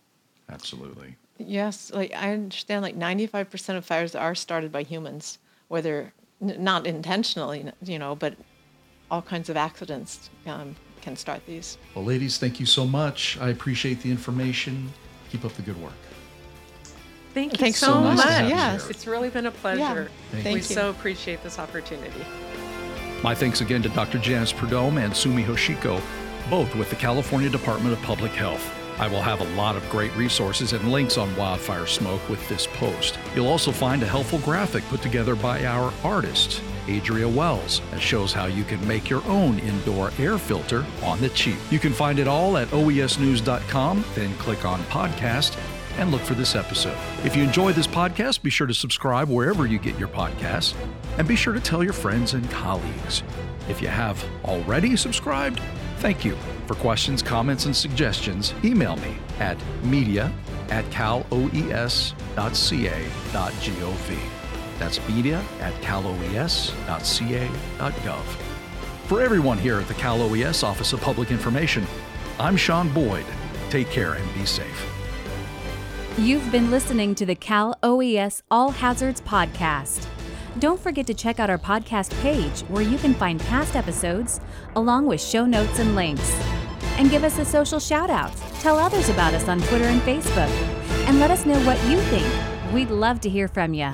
Absolutely. 0.48 1.16
Yes, 1.38 1.90
like 1.92 2.12
I 2.14 2.32
understand, 2.32 2.82
like 2.82 2.94
ninety-five 2.94 3.50
percent 3.50 3.76
of 3.76 3.84
fires 3.84 4.14
are 4.14 4.34
started 4.34 4.70
by 4.70 4.84
humans, 4.84 5.38
whether 5.68 6.12
n- 6.40 6.56
not 6.58 6.86
intentionally, 6.86 7.70
you 7.82 7.98
know, 7.98 8.14
but 8.14 8.34
all 9.10 9.22
kinds 9.22 9.50
of 9.50 9.56
accidents 9.56 10.30
um, 10.46 10.76
can 11.02 11.16
start 11.16 11.44
these. 11.46 11.76
Well, 11.94 12.04
ladies, 12.04 12.38
thank 12.38 12.58
you 12.60 12.66
so 12.66 12.86
much. 12.86 13.36
I 13.40 13.50
appreciate 13.50 14.00
the 14.00 14.10
information. 14.10 14.90
Keep 15.30 15.44
up 15.44 15.52
the 15.52 15.62
good 15.62 15.80
work. 15.82 15.92
Thank 17.34 17.52
you 17.52 17.58
Thanks 17.58 17.78
so, 17.78 17.86
so 17.86 18.00
much. 18.00 18.16
much. 18.18 18.26
Yes. 18.48 18.88
It's 18.90 19.06
really 19.06 19.30
been 19.30 19.46
a 19.46 19.50
pleasure. 19.50 20.10
Yeah. 20.32 20.42
Thank 20.42 20.46
we 20.46 20.52
you. 20.54 20.62
so 20.62 20.90
appreciate 20.90 21.42
this 21.42 21.58
opportunity. 21.58 22.24
My 23.22 23.34
thanks 23.34 23.60
again 23.60 23.82
to 23.82 23.88
Dr. 23.90 24.18
Janice 24.18 24.52
Prudhomme 24.52 24.98
and 24.98 25.16
Sumi 25.16 25.42
Hoshiko, 25.42 26.00
both 26.50 26.74
with 26.74 26.90
the 26.90 26.96
California 26.96 27.48
Department 27.48 27.96
of 27.96 28.02
Public 28.02 28.32
Health. 28.32 28.68
I 28.98 29.08
will 29.08 29.22
have 29.22 29.40
a 29.40 29.56
lot 29.56 29.76
of 29.76 29.88
great 29.88 30.14
resources 30.16 30.74
and 30.74 30.92
links 30.92 31.16
on 31.16 31.34
wildfire 31.36 31.86
smoke 31.86 32.28
with 32.28 32.46
this 32.48 32.66
post. 32.66 33.18
You'll 33.34 33.48
also 33.48 33.72
find 33.72 34.02
a 34.02 34.06
helpful 34.06 34.38
graphic 34.40 34.84
put 34.84 35.00
together 35.00 35.34
by 35.34 35.64
our 35.64 35.92
artist, 36.04 36.62
Adria 36.88 37.28
Wells, 37.28 37.80
that 37.90 38.00
shows 38.00 38.32
how 38.32 38.46
you 38.46 38.64
can 38.64 38.86
make 38.86 39.08
your 39.08 39.24
own 39.26 39.58
indoor 39.60 40.10
air 40.18 40.38
filter 40.38 40.84
on 41.02 41.20
the 41.20 41.28
cheap. 41.30 41.56
You 41.70 41.78
can 41.78 41.92
find 41.92 42.18
it 42.18 42.28
all 42.28 42.56
at 42.56 42.68
oesnews.com, 42.68 44.04
then 44.14 44.34
click 44.34 44.64
on 44.64 44.80
podcast 44.84 45.58
and 45.98 46.10
look 46.10 46.22
for 46.22 46.34
this 46.34 46.54
episode. 46.54 46.96
If 47.24 47.36
you 47.36 47.42
enjoy 47.42 47.72
this 47.72 47.86
podcast, 47.86 48.42
be 48.42 48.50
sure 48.50 48.66
to 48.66 48.74
subscribe 48.74 49.28
wherever 49.28 49.66
you 49.66 49.78
get 49.78 49.98
your 49.98 50.08
podcasts 50.08 50.74
and 51.18 51.28
be 51.28 51.36
sure 51.36 51.52
to 51.52 51.60
tell 51.60 51.84
your 51.84 51.92
friends 51.92 52.34
and 52.34 52.50
colleagues. 52.50 53.22
If 53.68 53.82
you 53.82 53.88
have 53.88 54.24
already 54.44 54.96
subscribed, 54.96 55.60
thank 55.98 56.24
you. 56.24 56.36
For 56.66 56.74
questions, 56.74 57.22
comments, 57.22 57.66
and 57.66 57.76
suggestions, 57.76 58.54
email 58.64 58.96
me 58.96 59.16
at 59.38 59.58
media 59.84 60.32
at 60.70 60.90
caloes.ca.gov. 60.90 62.12
That's 64.82 64.98
media 65.08 65.40
at 65.60 65.80
caloes.ca.gov. 65.80 66.74
For 69.06 69.22
everyone 69.22 69.56
here 69.56 69.78
at 69.78 69.86
the 69.86 69.94
Cal 69.94 70.20
OES 70.20 70.64
Office 70.64 70.92
of 70.92 71.00
Public 71.00 71.30
Information, 71.30 71.86
I'm 72.40 72.56
Sean 72.56 72.88
Boyd. 72.92 73.24
Take 73.70 73.88
care 73.90 74.14
and 74.14 74.34
be 74.34 74.44
safe. 74.44 74.84
You've 76.18 76.50
been 76.50 76.72
listening 76.72 77.14
to 77.14 77.24
the 77.24 77.36
Cal 77.36 77.78
OES 77.84 78.42
All 78.50 78.72
Hazards 78.72 79.20
Podcast. 79.20 80.08
Don't 80.58 80.80
forget 80.80 81.06
to 81.06 81.14
check 81.14 81.38
out 81.38 81.48
our 81.48 81.58
podcast 81.58 82.10
page 82.20 82.62
where 82.62 82.82
you 82.82 82.98
can 82.98 83.14
find 83.14 83.38
past 83.38 83.76
episodes 83.76 84.40
along 84.74 85.06
with 85.06 85.20
show 85.20 85.46
notes 85.46 85.78
and 85.78 85.94
links. 85.94 86.28
And 86.98 87.08
give 87.08 87.22
us 87.22 87.38
a 87.38 87.44
social 87.44 87.78
shout 87.78 88.10
out. 88.10 88.36
Tell 88.58 88.80
others 88.80 89.08
about 89.10 89.32
us 89.32 89.46
on 89.46 89.60
Twitter 89.60 89.84
and 89.84 90.00
Facebook. 90.00 90.50
And 91.06 91.20
let 91.20 91.30
us 91.30 91.46
know 91.46 91.60
what 91.60 91.78
you 91.88 92.00
think. 92.10 92.26
We'd 92.74 92.90
love 92.90 93.20
to 93.20 93.28
hear 93.28 93.46
from 93.46 93.74
you. 93.74 93.92